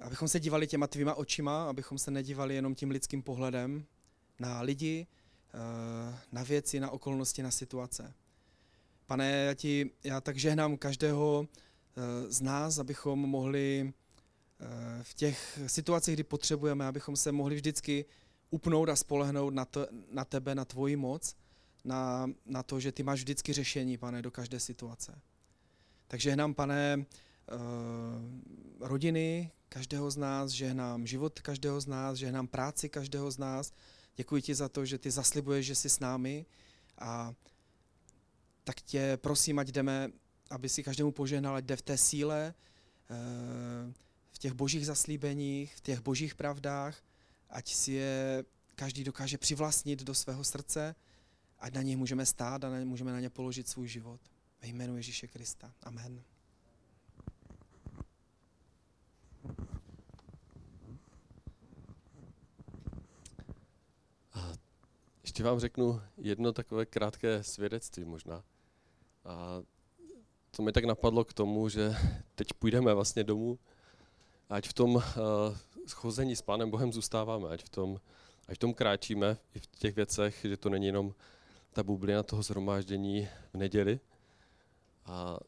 abychom 0.00 0.28
se 0.28 0.40
dívali 0.40 0.66
těma 0.66 0.86
tvýma 0.86 1.14
očima, 1.14 1.68
abychom 1.68 1.98
se 1.98 2.10
nedívali 2.10 2.54
jenom 2.54 2.74
tím 2.74 2.90
lidským 2.90 3.22
pohledem 3.22 3.84
na 4.38 4.60
lidi, 4.60 5.06
eh, 5.54 6.18
na 6.32 6.42
věci, 6.42 6.80
na 6.80 6.90
okolnosti, 6.90 7.42
na 7.42 7.50
situace. 7.50 8.14
Pane, 9.06 9.30
já, 9.30 9.54
ti, 9.54 9.90
já 10.04 10.20
tak 10.20 10.36
žehnám 10.36 10.76
každého 10.76 11.48
z 12.28 12.40
nás, 12.40 12.78
abychom 12.78 13.18
mohli 13.18 13.92
v 15.02 15.14
těch 15.14 15.58
situacích, 15.66 16.14
kdy 16.14 16.24
potřebujeme, 16.24 16.86
abychom 16.86 17.16
se 17.16 17.32
mohli 17.32 17.54
vždycky 17.54 18.04
upnout 18.50 18.88
a 18.88 18.96
spolehnout 18.96 19.54
na, 19.54 19.64
to, 19.64 19.86
na 20.10 20.24
tebe, 20.24 20.54
na 20.54 20.64
tvoji 20.64 20.96
moc, 20.96 21.36
na, 21.84 22.30
na 22.46 22.62
to, 22.62 22.80
že 22.80 22.92
ty 22.92 23.02
máš 23.02 23.18
vždycky 23.18 23.52
řešení, 23.52 23.98
pane, 23.98 24.22
do 24.22 24.30
každé 24.30 24.60
situace. 24.60 25.20
Takže 26.08 26.36
nám, 26.36 26.54
pane, 26.54 27.06
rodiny 28.80 29.50
každého 29.70 30.10
z 30.10 30.16
nás, 30.16 30.50
žehnám 30.50 31.06
život 31.06 31.40
každého 31.40 31.80
z 31.80 31.86
nás, 31.86 32.18
žehnám 32.18 32.46
práci 32.46 32.88
každého 32.88 33.30
z 33.30 33.38
nás. 33.38 33.72
Děkuji 34.16 34.42
ti 34.42 34.54
za 34.54 34.68
to, 34.68 34.84
že 34.84 34.98
ty 34.98 35.10
zaslibuješ, 35.10 35.66
že 35.66 35.74
jsi 35.74 35.90
s 35.90 36.00
námi 36.00 36.46
a 36.98 37.34
tak 38.64 38.80
tě 38.80 39.16
prosím, 39.16 39.58
ať 39.58 39.68
jdeme, 39.68 40.10
aby 40.50 40.68
si 40.68 40.82
každému 40.82 41.12
požehnal, 41.12 41.56
ať 41.56 41.64
jde 41.64 41.76
v 41.76 41.82
té 41.82 41.98
síle, 41.98 42.54
uh, 43.10 43.92
v 44.32 44.38
těch 44.38 44.52
božích 44.52 44.86
zaslíbeních, 44.86 45.74
v 45.76 45.80
těch 45.80 46.00
božích 46.00 46.34
pravdách, 46.34 47.02
ať 47.50 47.74
si 47.74 47.92
je 47.92 48.44
každý 48.74 49.04
dokáže 49.04 49.38
přivlastnit 49.38 50.02
do 50.02 50.14
svého 50.14 50.44
srdce, 50.44 50.94
ať 51.58 51.74
na 51.74 51.82
nich 51.82 51.96
můžeme 51.96 52.26
stát 52.26 52.64
a 52.64 52.70
můžeme 52.84 53.12
na 53.12 53.20
ně 53.20 53.30
položit 53.30 53.68
svůj 53.68 53.88
život. 53.88 54.20
Ve 54.62 54.68
jménu 54.68 54.96
Ježíše 54.96 55.28
Krista. 55.28 55.72
Amen. 55.82 56.29
Ještě 65.30 65.44
vám 65.44 65.60
řeknu 65.60 66.00
jedno 66.16 66.52
takové 66.52 66.86
krátké 66.86 67.42
svědectví 67.42 68.04
možná. 68.04 68.44
A 69.24 69.62
to 70.56 70.62
mi 70.62 70.72
tak 70.72 70.84
napadlo 70.84 71.24
k 71.24 71.32
tomu, 71.32 71.68
že 71.68 71.94
teď 72.34 72.52
půjdeme 72.52 72.94
vlastně 72.94 73.24
domů, 73.24 73.58
ať 74.48 74.68
v 74.68 74.72
tom 74.72 74.94
uh, 74.94 75.02
schození 75.86 76.36
s 76.36 76.42
Pánem 76.42 76.70
Bohem 76.70 76.92
zůstáváme, 76.92 77.48
ať 77.48 77.64
v 77.64 77.68
tom, 77.68 78.00
ať 78.48 78.56
v 78.56 78.58
tom 78.58 78.74
kráčíme, 78.74 79.36
i 79.54 79.58
v 79.58 79.66
těch 79.66 79.96
věcech, 79.96 80.40
že 80.42 80.56
to 80.56 80.68
není 80.68 80.86
jenom 80.86 81.14
ta 81.72 81.82
bublina 81.82 82.22
toho 82.22 82.42
zhromáždění 82.42 83.28
v 83.52 83.56
neděli. 83.56 84.00
A 85.06 85.38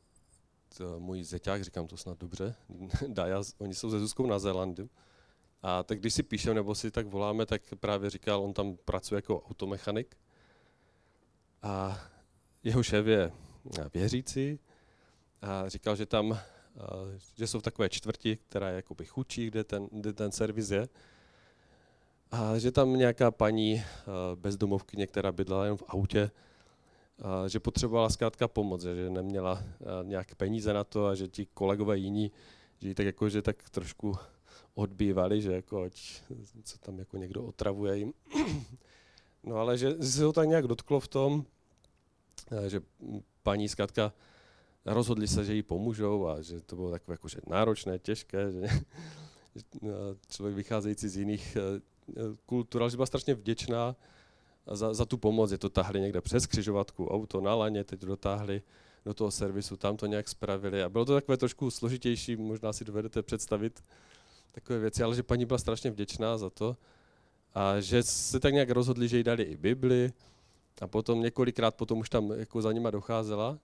to 0.78 1.01
můj 1.01 1.24
zeťák, 1.24 1.64
říkám 1.64 1.87
to 1.87 1.97
snad 1.97 2.18
dobře, 2.18 2.55
Daja, 3.09 3.43
oni 3.59 3.74
jsou 3.74 3.91
ze 3.91 4.01
Zuzkou 4.01 4.26
na 4.26 4.39
Zélandu. 4.39 4.91
A 5.62 5.82
tak 5.82 6.00
když 6.00 6.14
si 6.14 6.22
píšeme 6.22 6.54
nebo 6.54 6.74
si 6.74 6.90
tak 6.90 7.06
voláme, 7.06 7.46
tak 7.46 7.62
právě 7.80 8.10
říkal, 8.10 8.42
on 8.42 8.52
tam 8.52 8.76
pracuje 8.84 9.16
jako 9.18 9.42
automechanik. 9.42 10.16
A 11.62 12.00
jeho 12.62 12.82
šéf 12.82 13.06
je 13.06 13.32
věřící 13.94 14.58
a 15.42 15.68
říkal, 15.68 15.96
že 15.96 16.06
tam 16.06 16.38
že 17.36 17.46
jsou 17.46 17.60
takové 17.60 17.88
čtvrti, 17.88 18.36
která 18.36 18.68
je 18.68 18.76
jakoby 18.76 19.04
chudší, 19.04 19.46
kde 19.46 19.64
ten, 19.64 19.88
kde 19.92 20.12
ten 20.12 20.32
servis 20.32 20.70
je. 20.70 20.88
A 22.30 22.58
že 22.58 22.72
tam 22.72 22.96
nějaká 22.96 23.30
paní 23.30 23.82
bezdomovkyně, 24.34 25.06
která 25.06 25.32
bydlela 25.32 25.66
jen 25.66 25.76
v 25.76 25.82
autě, 25.88 26.30
a 27.22 27.48
že 27.48 27.60
potřebovala 27.60 28.10
zkrátka 28.10 28.48
pomoc, 28.48 28.82
že 28.82 29.10
neměla 29.10 29.62
nějaké 30.02 30.34
peníze 30.34 30.72
na 30.72 30.84
to 30.84 31.06
a 31.06 31.14
že 31.14 31.28
ti 31.28 31.46
kolegové 31.46 31.98
jiní, 31.98 32.32
že 32.78 32.88
ji 32.88 32.94
tak 32.94 33.06
jako, 33.06 33.28
že 33.28 33.42
tak 33.42 33.70
trošku 33.70 34.16
odbývali, 34.74 35.42
že 35.42 35.53
jako 35.53 35.82
ať 35.82 36.22
se 36.64 36.78
tam 36.78 36.98
jako 36.98 37.16
někdo 37.16 37.44
otravuje 37.44 37.98
jim. 37.98 38.12
No 39.44 39.57
ale 39.57 39.78
že 39.78 40.03
se 40.03 40.24
ho 40.24 40.32
tak 40.32 40.48
nějak 40.48 40.66
dotklo 40.66 41.00
v 41.00 41.09
tom, 41.09 41.44
že 42.66 42.80
paní 43.42 43.68
zkrátka 43.68 44.12
rozhodli 44.86 45.28
se, 45.28 45.44
že 45.44 45.55
jí 45.55 45.62
pomůžou 45.62 46.26
a 46.26 46.42
že 46.42 46.61
to 46.61 46.76
bylo 46.76 46.90
takové 46.90 47.14
jako, 47.14 47.28
že 47.28 47.40
náročné, 47.46 47.98
těžké, 47.98 48.53
že 48.53 48.61
člověk 50.28 50.57
vycházející 50.57 51.09
z 51.09 51.16
jiných 51.16 51.57
kultur, 52.46 52.82
ale 52.82 52.90
že 52.90 52.96
byla 52.96 53.07
strašně 53.07 53.34
vděčná 53.34 53.96
za, 54.66 54.94
za 54.94 55.05
tu 55.05 55.16
pomoc. 55.16 55.50
Je 55.50 55.59
to 55.59 55.68
tahli 55.68 56.00
někde 56.00 56.20
přes 56.20 56.46
křižovatku, 56.46 57.09
auto 57.09 57.40
na 57.40 57.55
laně, 57.55 57.84
teď 57.84 58.00
dotáhli 58.00 58.62
do 59.05 59.14
toho 59.14 59.30
servisu, 59.30 59.76
tam 59.76 59.96
to 59.96 60.07
nějak 60.07 60.28
spravili. 60.28 60.82
A 60.82 60.88
bylo 60.88 61.05
to 61.05 61.14
takové 61.14 61.36
trošku 61.36 61.70
složitější, 61.70 62.36
možná 62.36 62.72
si 62.72 62.84
dovedete 62.84 63.22
představit 63.22 63.84
takové 64.53 64.78
věci, 64.78 65.03
ale 65.03 65.14
že 65.14 65.22
paní 65.22 65.46
byla 65.46 65.59
strašně 65.59 65.90
vděčná 65.90 66.38
za 66.38 66.50
to. 66.50 66.76
A 67.55 67.80
že 67.80 68.03
se 68.03 68.40
tak 68.40 68.53
nějak 68.53 68.70
rozhodli, 68.70 69.09
že 69.09 69.16
jí 69.16 69.24
dali 69.24 69.42
i 69.42 69.57
Bibli. 69.57 70.12
A 70.80 70.86
potom 70.86 71.22
několikrát 71.22 71.74
potom 71.74 71.98
už 71.98 72.11
tam 72.11 72.30
jako 72.30 72.62
za 72.62 72.72
nima 72.72 72.90
docházela. 72.90 73.59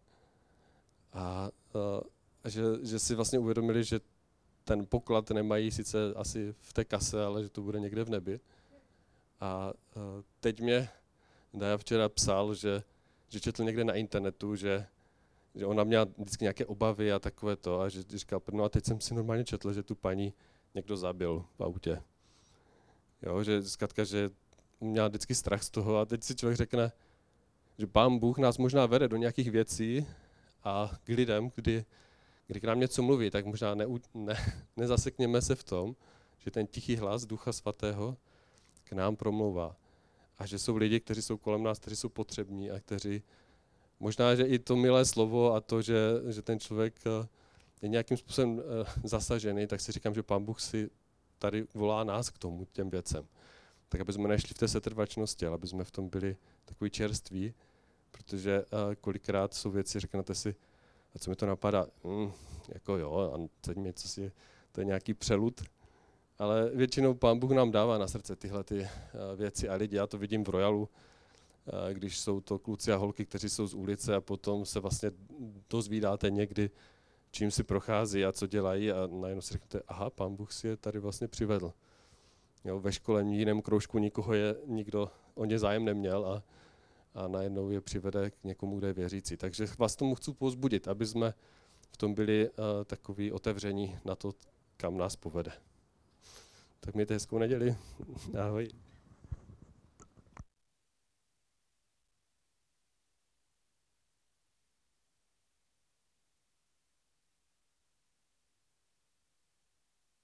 A, 1.13 1.51
a 2.45 2.49
že, 2.49 2.63
že 2.83 2.99
si 2.99 3.15
vlastně 3.15 3.39
uvědomili, 3.39 3.85
že 3.85 4.01
ten 4.65 4.87
poklad 4.87 5.31
nemají 5.31 5.71
sice 5.71 6.15
asi 6.17 6.55
v 6.61 6.73
té 6.73 6.85
kase, 6.85 7.25
ale 7.25 7.43
že 7.43 7.49
to 7.49 7.63
bude 7.63 7.81
někde 7.81 8.05
v 8.05 8.11
nebi. 8.11 8.41
A, 9.41 9.73
teď 10.41 10.61
mě 10.61 10.89
Daja 11.55 11.79
včera 11.79 12.09
psal, 12.09 12.55
že, 12.55 12.83
že 13.29 13.41
četl 13.41 13.65
někde 13.65 13.85
na 13.85 13.95
internetu, 13.95 14.57
že, 14.57 14.87
že 15.55 15.67
ona 15.67 15.85
měla 15.85 16.07
vždycky 16.19 16.45
nějaké 16.45 16.67
obavy 16.67 17.13
a 17.13 17.19
takové 17.19 17.57
to 17.57 17.81
a 17.81 17.89
že 17.89 18.03
říkal, 18.09 18.43
no 18.53 18.65
a 18.65 18.69
teď 18.69 18.85
jsem 18.85 19.01
si 19.01 19.15
normálně 19.15 19.45
četl, 19.45 19.73
že 19.73 19.83
tu 19.83 19.95
paní 19.95 20.35
někdo 20.75 20.97
zabil 20.97 21.45
v 21.57 21.61
autě. 21.61 22.03
Jo, 23.23 23.43
že 23.45 23.63
zkrátka, 23.63 24.05
že 24.05 24.31
měla 24.81 25.09
vždycky 25.09 25.35
strach 25.35 25.63
z 25.63 25.71
toho 25.71 25.99
a 25.99 26.05
teď 26.05 26.25
si 26.25 26.37
člověk 26.37 26.57
řekne, 26.57 26.93
že 27.79 27.87
pán 27.87 28.19
Bůh 28.19 28.39
nás 28.39 28.59
možná 28.59 28.87
vede 28.87 29.09
do 29.09 29.17
nějakých 29.17 29.51
věcí 29.51 30.07
a 30.65 30.91
k 31.05 31.09
lidem, 31.09 31.51
kdy, 31.55 31.85
kdy 32.47 32.61
k 32.61 32.65
nám 32.65 32.81
něco 32.81 33.03
mluví, 33.03 33.31
tak 33.31 33.47
možná 33.47 33.75
ne, 33.75 33.87
ne, 34.15 34.35
nezasekněme 34.77 35.43
se 35.43 35.55
v 35.55 35.65
tom, 35.65 35.97
že 36.39 36.51
ten 36.51 36.67
tichý 36.67 36.97
hlas 36.97 37.27
Ducha 37.27 37.53
Svatého 37.53 38.17
k 38.85 38.93
nám 38.93 39.17
promlouvá. 39.17 39.77
A 40.39 40.47
že 40.47 40.59
jsou 40.59 40.77
lidi, 40.77 41.01
kteří 41.01 41.23
jsou 41.23 41.37
kolem 41.37 41.63
nás, 41.63 41.79
kteří 41.79 41.97
jsou 41.97 42.09
potřební 42.09 42.71
a 42.71 42.81
kteří 42.81 43.23
možná, 44.01 44.35
že 44.35 44.43
i 44.43 44.59
to 44.59 44.77
milé 44.77 45.05
slovo 45.05 45.55
a 45.55 45.61
to, 45.61 45.83
že, 45.83 45.99
že 46.29 46.43
ten 46.43 46.61
člověk 46.61 46.95
eh, 47.07 47.29
je 47.83 47.89
nějakým 47.89 48.17
způsobem 48.17 48.61
eh, 48.61 48.91
zasažený, 49.05 49.67
tak 49.67 49.81
si 49.81 49.93
říkám, 49.93 50.15
že 50.15 50.23
pán 50.23 50.45
Bůh 50.45 50.61
si 50.61 50.91
tady 51.39 51.67
volá 51.75 52.05
nás 52.05 52.31
k 52.31 52.39
tomu, 52.39 52.65
těm 52.65 52.91
věcem. 52.91 53.27
Tak 53.89 54.01
aby 54.01 54.13
jsme 54.13 54.29
nešli 54.29 54.55
v 54.55 54.59
té 54.59 54.69
setrvačnosti, 54.69 55.47
ale 55.47 55.55
aby 55.55 55.67
jsme 55.67 55.85
v 55.85 55.91
tom 55.91 56.09
byli 56.09 56.37
takový 56.65 56.91
čerství, 56.91 57.55
protože 58.11 58.63
uh, 58.63 58.95
kolikrát 58.95 59.55
jsou 59.55 59.71
věci, 59.71 60.01
řeknete 60.01 60.35
si, 60.35 60.55
a 61.15 61.19
co 61.19 61.31
mi 61.31 61.37
to 61.37 61.47
napadá, 61.47 61.87
mm, 62.05 62.33
jako 62.69 62.97
jo, 62.97 63.33
a 63.35 63.49
teď 63.61 63.77
mi 63.77 63.93
co 63.93 64.09
si, 64.09 64.33
to 64.73 64.81
je 64.81 64.85
nějaký 64.85 65.15
přelud, 65.15 65.63
ale 66.39 66.71
většinou 66.75 67.15
pán 67.15 67.39
Bůh 67.39 67.51
nám 67.51 67.71
dává 67.71 67.99
na 67.99 68.09
srdce 68.09 68.37
tyhle 68.37 68.65
ty 68.65 68.81
uh, 68.81 68.89
věci 69.37 69.69
a 69.69 69.75
lidi, 69.75 69.97
já 69.97 70.07
to 70.07 70.19
vidím 70.19 70.45
v 70.45 70.49
Royalu, 70.49 70.89
když 71.93 72.19
jsou 72.19 72.41
to 72.41 72.59
kluci 72.59 72.93
a 72.93 72.97
holky, 72.97 73.27
kteří 73.27 73.49
jsou 73.49 73.67
z 73.67 73.75
ulice 73.75 74.15
a 74.15 74.21
potom 74.21 74.67
se 74.67 74.81
vlastně 74.81 75.11
dozvídáte 75.71 76.31
někdy, 76.31 76.71
čím 77.31 77.51
si 77.51 77.63
prochází 77.63 78.25
a 78.25 78.33
co 78.33 78.47
dělají 78.47 78.93
a 78.93 79.07
najednou 79.07 79.41
si 79.41 79.53
řeknete, 79.53 79.83
aha, 79.89 80.11
pán 80.11 80.37
Bůh 80.37 80.53
si 80.53 80.67
je 80.67 80.77
tady 80.77 80.99
vlastně 80.99 81.29
přivedl. 81.29 81.73
Jo, 82.65 82.81
ve 82.81 82.93
škole 82.93 83.23
jiném 83.23 83.63
kroužku 83.63 83.99
nikoho 83.99 84.35
je, 84.35 84.57
nikdo 84.67 85.11
o 85.35 85.45
ně 85.45 85.59
zájem 85.59 85.85
neměl 85.85 86.27
a, 86.27 86.43
a 87.15 87.29
najednou 87.29 87.71
je 87.71 87.81
přivede 87.81 88.31
k 88.31 88.45
někomu, 88.45 88.79
kde 88.79 88.87
je 88.87 88.93
věřící. 88.93 89.37
Takže 89.37 89.67
vás 89.79 89.97
tomu 89.97 90.15
chci 90.15 90.33
pozbudit, 90.33 90.89
aby 90.89 91.07
jsme 91.07 91.35
v 91.91 91.97
tom 91.97 92.15
byli 92.15 92.51
uh, 92.51 92.55
takový 92.85 93.33
otevření 93.33 93.99
na 94.05 94.17
to, 94.17 94.33
kam 94.77 94.97
nás 94.97 95.17
povede. 95.17 95.53
Tak 96.81 96.95
mějte 96.95 97.15
hezkou 97.15 97.39
neděli. 97.39 97.77
Ahoj. 98.41 98.69